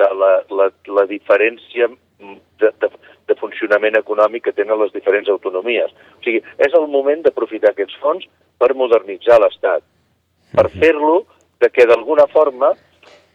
de 0.00 0.08
la, 0.18 0.32
la, 0.50 0.68
la 0.98 1.06
diferència 1.08 1.88
de, 2.60 2.70
de, 2.82 2.90
de 3.28 3.36
funcionament 3.38 3.96
econòmic 3.98 4.48
que 4.48 4.56
tenen 4.56 4.80
les 4.80 4.92
diferents 4.94 5.28
autonomies. 5.32 5.92
O 6.18 6.24
sigui, 6.24 6.42
és 6.58 6.74
el 6.78 6.88
moment 6.90 7.22
d'aprofitar 7.26 7.72
aquests 7.72 7.98
fons 8.02 8.26
per 8.58 8.72
modernitzar 8.78 9.40
l'Estat, 9.42 9.84
per 10.52 10.68
fer-lo 10.70 11.22
de 11.62 11.70
que 11.70 11.86
d'alguna 11.86 12.26
forma 12.32 12.72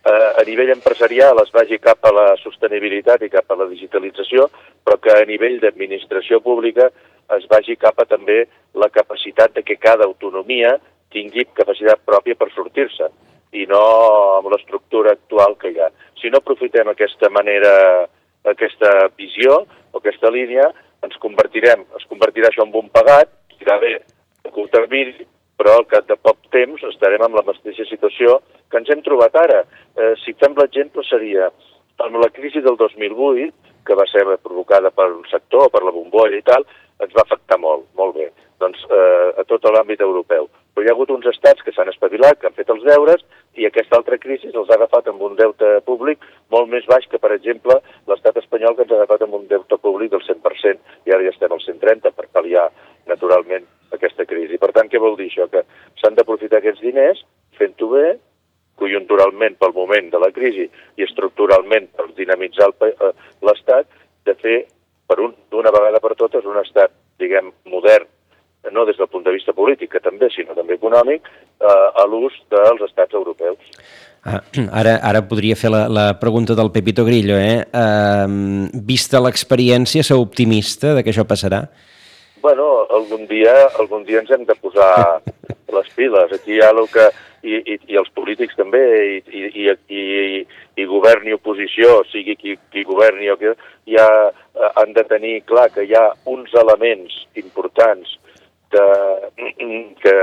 eh, 0.08 0.42
a 0.42 0.44
nivell 0.48 0.74
empresarial 0.76 1.40
es 1.44 1.52
vagi 1.56 1.80
cap 1.80 2.06
a 2.06 2.14
la 2.14 2.28
sostenibilitat 2.44 3.24
i 3.24 3.32
cap 3.34 3.52
a 3.52 3.60
la 3.60 3.70
digitalització, 3.72 4.50
però 4.84 5.00
que 5.04 5.16
a 5.16 5.26
nivell 5.28 5.60
d'administració 5.64 6.42
pública 6.44 6.90
es 7.38 7.48
vagi 7.52 7.76
cap 7.80 8.00
a 8.00 8.08
també 8.08 8.46
la 8.76 8.90
capacitat 8.94 9.56
de 9.56 9.64
que 9.64 9.80
cada 9.80 10.06
autonomia 10.06 10.78
tingui 11.12 11.48
capacitat 11.56 12.04
pròpia 12.06 12.36
per 12.36 12.50
sortir-se 12.54 13.10
i 13.56 13.66
no 13.68 13.82
amb 14.38 14.52
l'estructura 14.52 15.14
actual 15.16 15.56
que 15.60 15.72
hi 15.72 15.80
ha. 15.80 15.90
Si 16.20 16.32
no 16.32 16.42
aprofitem 16.42 16.92
aquesta 16.92 17.30
manera 17.32 18.08
aquesta 18.46 18.92
visió 19.18 19.64
o 19.92 20.02
aquesta 20.02 20.32
línia, 20.34 20.70
ens 21.06 21.18
convertirem, 21.24 21.86
es 21.98 22.06
convertirà 22.10 22.50
això 22.50 22.66
en 22.66 22.76
un 22.76 22.90
pagat, 22.94 23.30
irà 23.62 23.78
bé 23.82 23.96
a 24.46 24.52
curt 24.54 24.72
termini, 24.74 25.26
però 25.58 25.78
al 25.78 25.88
cap 25.90 26.08
de 26.10 26.18
poc 26.22 26.38
temps 26.54 26.84
estarem 26.92 27.24
en 27.26 27.36
la 27.36 27.46
mateixa 27.46 27.86
situació 27.90 28.40
que 28.70 28.78
ens 28.78 28.90
hem 28.94 29.02
trobat 29.06 29.36
ara. 29.42 29.64
Eh, 29.98 30.14
si 30.24 30.36
fem 30.38 30.54
l'exemple 30.58 31.04
seria, 31.10 31.50
amb 32.06 32.20
la 32.22 32.30
crisi 32.34 32.62
del 32.62 32.78
2008, 32.78 33.50
que 33.88 33.96
va 33.98 34.06
ser 34.12 34.26
provocada 34.44 34.92
per 34.92 35.08
un 35.14 35.26
sector, 35.32 35.72
per 35.74 35.82
la 35.84 35.96
bombolla 35.96 36.38
i 36.38 36.46
tal, 36.46 36.66
ens 37.04 37.14
va 37.14 37.24
afectar 37.26 37.60
molt, 37.62 37.86
molt 37.98 38.16
bé, 38.18 38.32
doncs 38.62 38.84
eh, 38.90 39.30
a 39.42 39.46
tot 39.50 39.66
l'àmbit 39.70 40.02
europeu. 40.02 40.50
Però 40.74 40.86
hi 40.86 40.90
ha 40.90 40.96
hagut 40.96 41.12
uns 41.14 41.26
estats 41.30 41.64
que 41.66 41.74
s'han 41.74 41.90
espavilat, 41.92 42.40
que 42.40 42.50
han 42.50 42.58
fet 42.58 42.70
els 42.74 42.84
deures, 42.86 43.24
i 43.58 43.66
aquesta 43.66 43.98
altra 43.98 44.20
crisi 44.22 44.52
els 44.54 44.70
ha 44.70 44.78
agafat 44.78 45.10
amb 45.10 45.24
un 45.26 45.38
deute 45.38 45.72
públic 45.86 46.22
molt 46.54 46.70
més 46.70 46.86
baix 46.90 47.08
que, 47.10 47.22
per 47.22 47.32
exemple, 47.34 47.80
l'estat 48.10 48.38
espanyol 48.42 48.78
que 48.78 48.86
ens 48.86 48.94
ha 48.94 49.02
agafat 49.02 49.26
amb 49.26 49.40
un 49.40 49.48
deute 49.50 49.80
públic 49.82 50.14
del 50.14 50.26
100%, 50.26 50.94
i 51.06 51.14
ara 51.16 51.26
ja 51.26 51.34
estem 51.34 51.54
al 51.54 51.64
130 51.66 52.14
per 52.14 52.30
pal·liar, 52.34 52.70
naturalment, 53.10 53.66
aquesta 53.94 54.26
crisi. 54.30 54.60
Per 54.62 54.72
tant, 54.76 54.90
què 54.92 55.02
vol 55.02 55.18
dir 55.18 55.30
això? 55.32 55.48
Que 55.52 55.64
s'han 56.02 56.18
d'aprofitar 56.18 56.62
aquests 56.62 56.84
diners 56.84 57.24
fent-ho 57.58 57.90
bé, 57.94 58.08
conjunturalment 58.78 59.58
pel 59.58 59.74
moment 59.74 60.12
de 60.14 60.20
la 60.22 60.30
crisi 60.34 60.68
i 60.70 61.06
estructuralment 61.06 61.90
per 61.98 62.12
dinamitzar 62.18 62.70
eh, 62.86 63.14
l'Estat, 63.46 63.90
de 64.28 64.36
fer 64.38 64.58
per 65.08 65.20
un, 65.24 65.34
d'una 65.52 65.72
vegada 65.74 66.02
per 66.04 66.16
totes 66.20 66.46
un 66.46 66.60
estat, 66.62 66.94
diguem, 67.20 67.52
modern, 67.72 68.08
no 68.74 68.84
des 68.86 68.98
del 69.00 69.08
punt 69.08 69.24
de 69.24 69.32
vista 69.32 69.54
polític, 69.56 69.94
que 69.94 70.04
també, 70.04 70.30
sinó 70.34 70.56
també 70.58 70.76
econòmic, 70.76 71.28
eh, 71.62 71.68
a 71.68 72.06
l'ús 72.10 72.36
dels 72.52 72.84
estats 72.90 73.16
europeus. 73.16 73.80
Ah, 74.28 74.42
ara, 74.80 74.98
ara 75.08 75.24
podria 75.30 75.56
fer 75.56 75.72
la, 75.72 75.86
la 75.88 76.08
pregunta 76.20 76.56
del 76.58 76.72
Pepito 76.76 77.06
Grillo, 77.08 77.38
eh? 77.40 77.64
Uh, 77.72 78.68
vista 78.88 79.22
l'experiència, 79.24 80.04
sou 80.04 80.26
optimista 80.26 80.96
de 80.98 81.06
que 81.06 81.14
això 81.14 81.24
passarà? 81.28 81.64
Bueno, 82.44 82.68
algun 82.94 83.26
dia, 83.30 83.54
algun 83.80 84.04
dia 84.08 84.22
ens 84.22 84.32
hem 84.32 84.44
de 84.48 84.56
posar 84.60 85.22
les 85.78 85.90
piles. 85.96 86.36
Aquí 86.36 86.58
hi 86.58 86.62
ha 86.62 86.74
el 86.76 86.86
que... 86.92 87.08
I, 87.44 87.54
i, 87.54 87.76
i 87.94 87.98
els 88.00 88.10
polítics 88.18 88.58
també, 88.58 88.82
i, 89.18 89.18
i, 89.30 89.66
i, 89.66 89.68
i, 89.94 90.40
i 90.82 90.86
govern 90.90 91.28
i 91.30 91.36
oposició, 91.36 92.02
sigui 92.12 92.36
qui, 92.40 92.56
qui 92.74 92.86
governi 92.88 93.30
o 93.30 93.38
qui... 93.40 93.54
Ja 93.88 94.08
eh, 94.28 94.70
han 94.82 94.94
de 94.96 95.04
tenir 95.08 95.36
clar 95.48 95.70
que 95.72 95.86
hi 95.86 95.94
ha 95.96 96.10
uns 96.28 96.54
elements 96.58 97.14
importants 97.40 98.18
de, 98.74 98.88
que, 100.02 100.16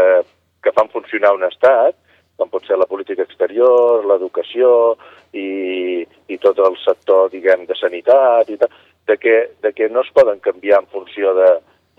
que 0.62 0.72
fan 0.76 0.90
funcionar 0.92 1.34
un 1.36 1.46
estat, 1.48 1.96
com 2.36 2.50
pot 2.50 2.66
ser 2.66 2.76
la 2.80 2.88
política 2.90 3.22
exterior, 3.22 4.04
l'educació 4.08 4.96
i, 5.32 6.02
i 6.28 6.38
tot 6.42 6.58
el 6.58 6.76
sector, 6.82 7.30
diguem, 7.32 7.64
de 7.68 7.78
sanitat 7.78 8.50
i 8.50 8.58
tal, 8.58 8.74
de 9.06 9.16
que, 9.20 9.36
de 9.62 9.72
que 9.76 9.88
no 9.92 10.02
es 10.02 10.10
poden 10.16 10.40
canviar 10.42 10.82
en 10.82 10.90
funció 10.92 11.34
de, 11.38 11.50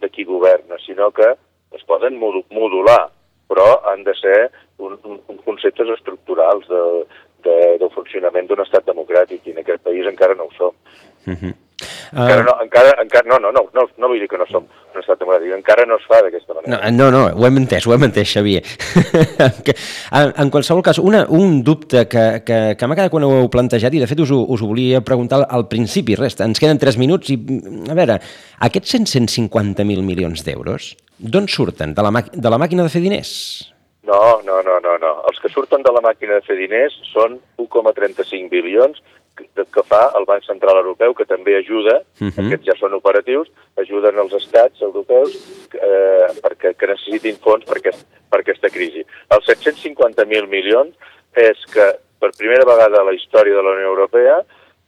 de 0.01 0.09
qui 0.09 0.25
governa, 0.27 0.79
sinó 0.85 1.11
que 1.15 1.35
es 1.75 1.83
poden 1.87 2.17
modular, 2.19 3.09
però 3.51 3.67
han 3.91 4.03
de 4.03 4.15
ser 4.17 4.37
un, 4.77 4.97
un, 5.03 5.19
un 5.27 5.37
conceptes 5.45 5.91
estructurals 5.97 6.67
de, 6.71 6.81
de, 7.45 7.57
del 7.81 7.91
funcionament 7.93 8.49
d'un 8.49 8.63
estat 8.65 8.87
democràtic, 8.89 9.45
i 9.45 9.55
en 9.55 9.61
aquest 9.63 9.83
país 9.85 10.09
encara 10.09 10.37
no 10.39 10.49
ho 10.49 10.57
som. 10.57 10.73
Uh 11.25 11.31
mhm. 11.31 11.53
Encara, 12.11 12.43
no, 12.43 12.55
encara, 12.63 12.95
encara, 13.01 13.27
no, 13.29 13.39
no, 13.41 13.51
no, 13.55 13.63
no, 13.73 13.85
no 13.97 14.09
vull 14.11 14.21
dir 14.21 14.29
que 14.29 14.39
no 14.39 14.47
som 14.49 14.65
un 14.65 15.01
estat 15.01 15.19
democràtic, 15.19 15.51
encara 15.55 15.85
no 15.89 15.97
es 15.99 16.05
fa 16.09 16.21
d'aquesta 16.23 16.55
manera. 16.55 16.77
No, 16.91 16.91
no, 16.97 17.09
no, 17.13 17.23
ho 17.33 17.47
hem 17.47 17.59
entès, 17.61 17.87
ho 17.87 17.93
hem 17.95 18.07
entès, 18.07 18.31
Xavier. 18.31 18.61
en, 20.19 20.33
en 20.43 20.53
qualsevol 20.53 20.83
cas, 20.85 20.99
una, 21.03 21.25
un 21.29 21.61
dubte 21.67 22.05
que, 22.11 22.25
que, 22.47 22.59
que 22.79 22.89
m'ha 22.89 22.97
quedat 22.97 23.13
quan 23.13 23.27
ho 23.27 23.31
heu 23.41 23.51
plantejat, 23.51 23.95
i 23.95 24.03
de 24.03 24.09
fet 24.11 24.23
us 24.23 24.33
ho, 24.35 24.41
us 24.55 24.63
ho 24.63 24.71
volia 24.71 25.03
preguntar 25.05 25.43
al 25.45 25.67
principi, 25.71 26.17
res, 26.19 26.37
ens 26.45 26.61
queden 26.61 26.81
3 26.81 26.99
minuts, 27.01 27.33
i 27.33 27.39
a 27.91 27.97
veure, 27.97 28.19
aquests 28.69 28.97
150.000 28.97 30.05
milions 30.05 30.45
d'euros, 30.47 30.93
d'on 31.19 31.49
surten? 31.51 31.95
De 31.95 32.05
la, 32.05 32.25
de 32.31 32.51
la 32.51 32.61
màquina 32.61 32.87
de 32.87 32.93
fer 32.93 33.03
diners? 33.03 33.33
No, 34.05 34.39
no, 34.45 34.61
no, 34.61 34.77
no, 34.83 34.97
no. 35.01 35.11
Els 35.29 35.39
que 35.41 35.49
surten 35.49 35.81
de 35.81 35.91
la 35.93 36.01
màquina 36.05 36.37
de 36.37 36.45
fer 36.45 36.57
diners 36.59 36.93
són 37.09 37.39
1,35 37.61 38.51
bilions 38.53 39.01
que 39.35 39.83
fa 39.83 40.11
el 40.17 40.25
Banc 40.25 40.45
Central 40.47 40.79
Europeu, 40.81 41.13
que 41.13 41.25
també 41.25 41.57
ajuda, 41.57 42.01
uh 42.21 42.27
-huh. 42.27 42.45
aquests 42.45 42.65
ja 42.65 42.75
són 42.79 42.93
operatius, 42.93 43.51
ajuden 43.75 44.19
els 44.19 44.33
estats 44.33 44.81
europeus 44.81 45.35
eh, 45.73 46.27
perquè 46.43 46.75
que 46.77 46.87
necessitin 46.87 47.37
fons 47.43 47.65
per, 47.65 47.77
aquest, 47.77 48.05
per 48.29 48.39
aquesta 48.39 48.69
crisi. 48.69 49.05
Els 49.29 49.45
750.000 49.45 50.47
milions 50.47 50.95
és 51.33 51.57
que 51.73 51.85
per 52.19 52.31
primera 52.37 52.65
vegada 52.65 53.01
a 53.01 53.03
la 53.03 53.13
història 53.13 53.55
de 53.55 53.63
la 53.63 53.75
Unió 53.75 53.87
Europea 53.87 54.37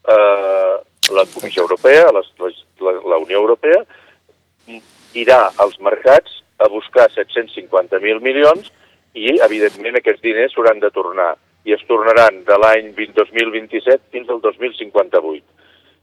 eh, 0.08 0.76
la 1.12 1.26
Comissió 1.34 1.62
Europea, 1.64 2.12
la, 2.12 2.22
la, 2.80 2.92
la 2.92 3.18
Unió 3.18 3.40
Europea, 3.40 3.86
irà 5.14 5.52
als 5.58 5.78
mercats 5.80 6.44
a 6.58 6.68
buscar 6.68 7.10
750.000 7.14 8.22
milions 8.22 8.72
i, 9.14 9.40
evidentment, 9.42 9.98
aquests 9.98 10.22
diners 10.22 10.54
s'hauran 10.54 10.82
de 10.84 10.92
tornar 10.94 11.36
i 11.68 11.76
es 11.76 11.84
tornaran 11.88 12.44
de 12.48 12.58
l'any 12.64 12.94
2027 12.96 14.00
fins 14.16 14.30
al 14.32 14.40
2058. 14.44 15.44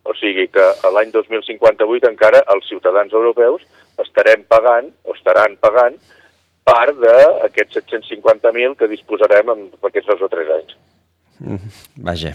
O 0.04 0.12
sigui 0.20 0.46
que 0.52 0.64
a 0.84 0.90
l'any 0.92 1.12
2058 1.14 2.10
encara 2.10 2.42
els 2.52 2.66
ciutadans 2.68 3.12
europeus 3.16 3.64
estarem 4.04 4.44
pagant, 4.50 4.90
o 5.08 5.14
estaran 5.16 5.56
pagant, 5.64 5.96
part 6.68 6.96
d'aquests 7.00 7.80
750.000 7.80 8.76
que 8.76 8.90
disposarem 8.92 9.52
en 9.54 9.70
aquests 9.88 10.10
dos 10.12 10.26
o 10.26 10.28
tres 10.32 10.50
anys. 10.58 10.76
Vaja, 12.04 12.34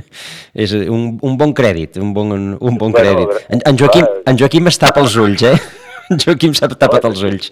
és 0.64 0.74
un, 0.78 1.10
un 1.22 1.34
bon 1.40 1.52
crèdit, 1.54 1.98
un 2.02 2.14
bon, 2.14 2.32
un 2.32 2.78
bon 2.78 2.94
Bueno, 2.94 3.02
crèdit. 3.02 3.50
En, 3.50 3.62
en, 3.72 3.80
Joaquim, 3.80 4.06
clar. 4.06 4.22
en 4.30 4.40
Joaquim 4.40 4.70
es 4.70 4.80
tapa 4.80 5.02
els 5.04 5.18
ulls, 5.18 5.44
eh? 5.50 5.58
En 6.08 6.16
Joaquim 6.16 6.54
s'ha 6.56 6.70
tapat 6.72 7.04
els 7.04 7.20
ulls. 7.28 7.50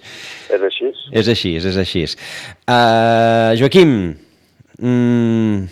És 0.48 0.62
així? 0.64 0.86
És 1.12 1.26
així, 1.28 1.50
és 1.60 1.76
així. 1.76 2.06
Uh, 2.64 3.52
Joaquim, 3.60 3.90
mm, 4.78 5.66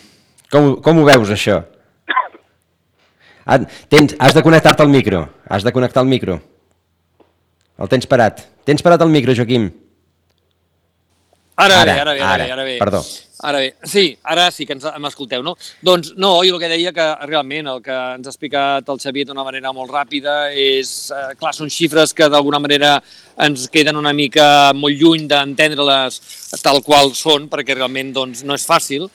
com, 0.53 0.75
com 0.85 1.01
ho 1.01 1.07
veus, 1.09 1.31
això? 1.35 1.63
Ah, 3.45 3.59
tens, 3.93 4.15
has 4.19 4.33
de 4.33 4.43
connectar-te 4.43 4.83
al 4.83 4.89
micro. 4.89 5.27
Has 5.49 5.65
de 5.65 5.73
connectar 5.73 6.03
el 6.03 6.09
micro. 6.09 6.39
El 7.77 7.91
tens 7.93 8.09
parat. 8.09 8.41
Tens 8.65 8.81
parat 8.83 9.03
el 9.05 9.13
micro, 9.13 9.35
Joaquim. 9.37 9.69
Ara, 11.57 11.83
Ara, 11.83 11.85
bé, 11.85 12.01
ara 12.01 12.13
bé, 12.15 12.21
ara, 12.21 12.33
ara, 12.33 12.45
bé, 12.45 12.53
ara 12.53 12.65
bé. 12.65 12.79
perdó. 12.79 13.01
Ara 13.45 13.59
bé, 13.61 13.75
sí, 13.85 14.17
ara 14.25 14.51
sí 14.51 14.65
que 14.67 14.73
ens 14.75 14.85
m'escolteu, 14.99 15.43
no? 15.45 15.53
Doncs 15.85 16.15
no, 16.17 16.33
jo 16.47 16.55
el 16.57 16.61
que 16.63 16.71
deia 16.71 16.93
que 16.97 17.05
realment 17.29 17.69
el 17.71 17.83
que 17.85 17.95
ens 18.17 18.27
ha 18.27 18.33
explicat 18.33 18.89
el 18.89 18.99
Xavier 19.03 19.27
d'una 19.29 19.45
manera 19.47 19.73
molt 19.77 19.93
ràpida 19.93 20.49
és, 20.51 21.11
eh, 21.13 21.35
clar, 21.39 21.53
són 21.55 21.71
xifres 21.71 22.15
que 22.15 22.29
d'alguna 22.33 22.59
manera 22.59 22.97
ens 23.39 23.69
queden 23.69 24.01
una 24.01 24.13
mica 24.13 24.73
molt 24.75 24.97
lluny 24.99 25.29
d'entendre-les 25.29 26.21
tal 26.63 26.81
qual 26.83 27.13
són, 27.15 27.51
perquè 27.51 27.77
realment 27.77 28.15
doncs, 28.17 28.43
no 28.45 28.55
és 28.55 28.67
fàcil, 28.67 29.11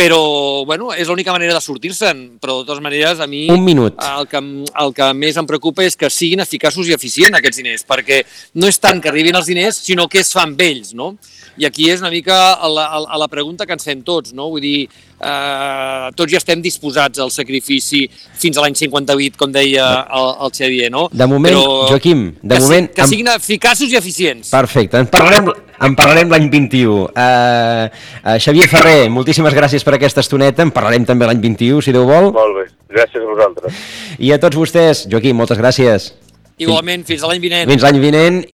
però 0.00 0.64
bueno, 0.64 0.94
és 0.96 1.08
l'única 1.10 1.32
manera 1.34 1.52
de 1.52 1.60
sortir-se'n, 1.60 2.22
però 2.40 2.60
de 2.60 2.64
totes 2.68 2.80
maneres 2.80 3.20
a 3.20 3.26
mi 3.28 3.42
Un 3.52 3.64
minut. 3.64 3.98
el 4.00 4.28
que, 4.30 4.40
el 4.40 4.94
que 4.96 5.08
més 5.18 5.36
em 5.36 5.48
preocupa 5.48 5.84
és 5.84 5.96
que 5.98 6.08
siguin 6.12 6.40
eficaços 6.40 6.88
i 6.88 6.96
eficients 6.96 7.36
aquests 7.36 7.60
diners, 7.60 7.84
perquè 7.84 8.22
no 8.56 8.70
és 8.70 8.80
tant 8.80 9.02
que 9.02 9.10
arribin 9.12 9.36
els 9.36 9.50
diners, 9.50 9.82
sinó 9.84 10.08
que 10.08 10.22
es 10.24 10.32
fan 10.32 10.56
vells, 10.56 10.94
no? 10.96 11.12
I 11.60 11.66
aquí 11.68 11.90
és 11.92 12.00
una 12.00 12.12
mica 12.12 12.54
a 12.54 12.70
la, 12.70 12.86
a 12.88 13.20
la 13.20 13.28
pregunta 13.28 13.66
que 13.66 13.76
ens 13.76 13.84
fem 13.84 14.00
tots, 14.06 14.32
no? 14.32 14.48
Vull 14.54 14.64
dir, 14.64 14.88
eh, 15.20 16.10
tots 16.16 16.32
ja 16.32 16.38
estem 16.40 16.62
disposats 16.64 17.20
al 17.20 17.30
sacrifici 17.34 18.06
fins 18.40 18.56
a 18.58 18.64
l'any 18.64 18.76
58, 18.78 19.36
com 19.40 19.52
deia 19.52 19.86
el, 20.08 20.30
el 20.46 20.54
Xavier, 20.56 20.90
no? 20.92 21.08
De 21.12 21.26
moment, 21.30 21.56
Joaquim, 21.90 22.24
de 22.42 22.54
que, 22.56 22.62
moment, 22.64 22.88
Si, 22.88 22.94
que 22.96 23.02
amb- 23.04 23.12
siguin 23.14 23.28
eficaços 23.34 23.92
i 23.92 23.98
eficients. 24.00 24.50
Perfecte, 24.54 24.98
en 25.04 25.10
parlarem, 25.12 25.50
en 25.80 25.96
parlarem 25.98 26.30
l'any 26.32 26.48
21. 26.52 26.94
Uh, 26.94 27.04
uh, 27.14 28.38
Xavier 28.40 28.68
Ferrer, 28.68 29.10
moltíssimes 29.12 29.54
gràcies 29.56 29.84
per 29.86 29.94
aquesta 29.98 30.24
estoneta. 30.24 30.64
En 30.66 30.72
parlarem 30.74 31.06
també 31.08 31.28
l'any 31.28 31.40
21, 31.44 31.80
si 31.84 31.92
Déu 31.96 32.08
vol. 32.08 32.32
Molt 32.36 32.58
bé, 32.58 32.66
gràcies 32.96 33.22
a 33.22 33.28
vosaltres. 33.28 33.84
I 34.18 34.32
a 34.36 34.40
tots 34.42 34.56
vostès, 34.60 35.06
Joaquim, 35.10 35.36
moltes 35.40 35.60
gràcies. 35.60 36.12
Igualment, 36.60 37.06
fins 37.08 37.22
a 37.24 37.28
l'any 37.30 37.40
vinent. 37.40 37.70
Fins 37.70 37.84
l'any 37.86 37.96
vinent 38.02 38.42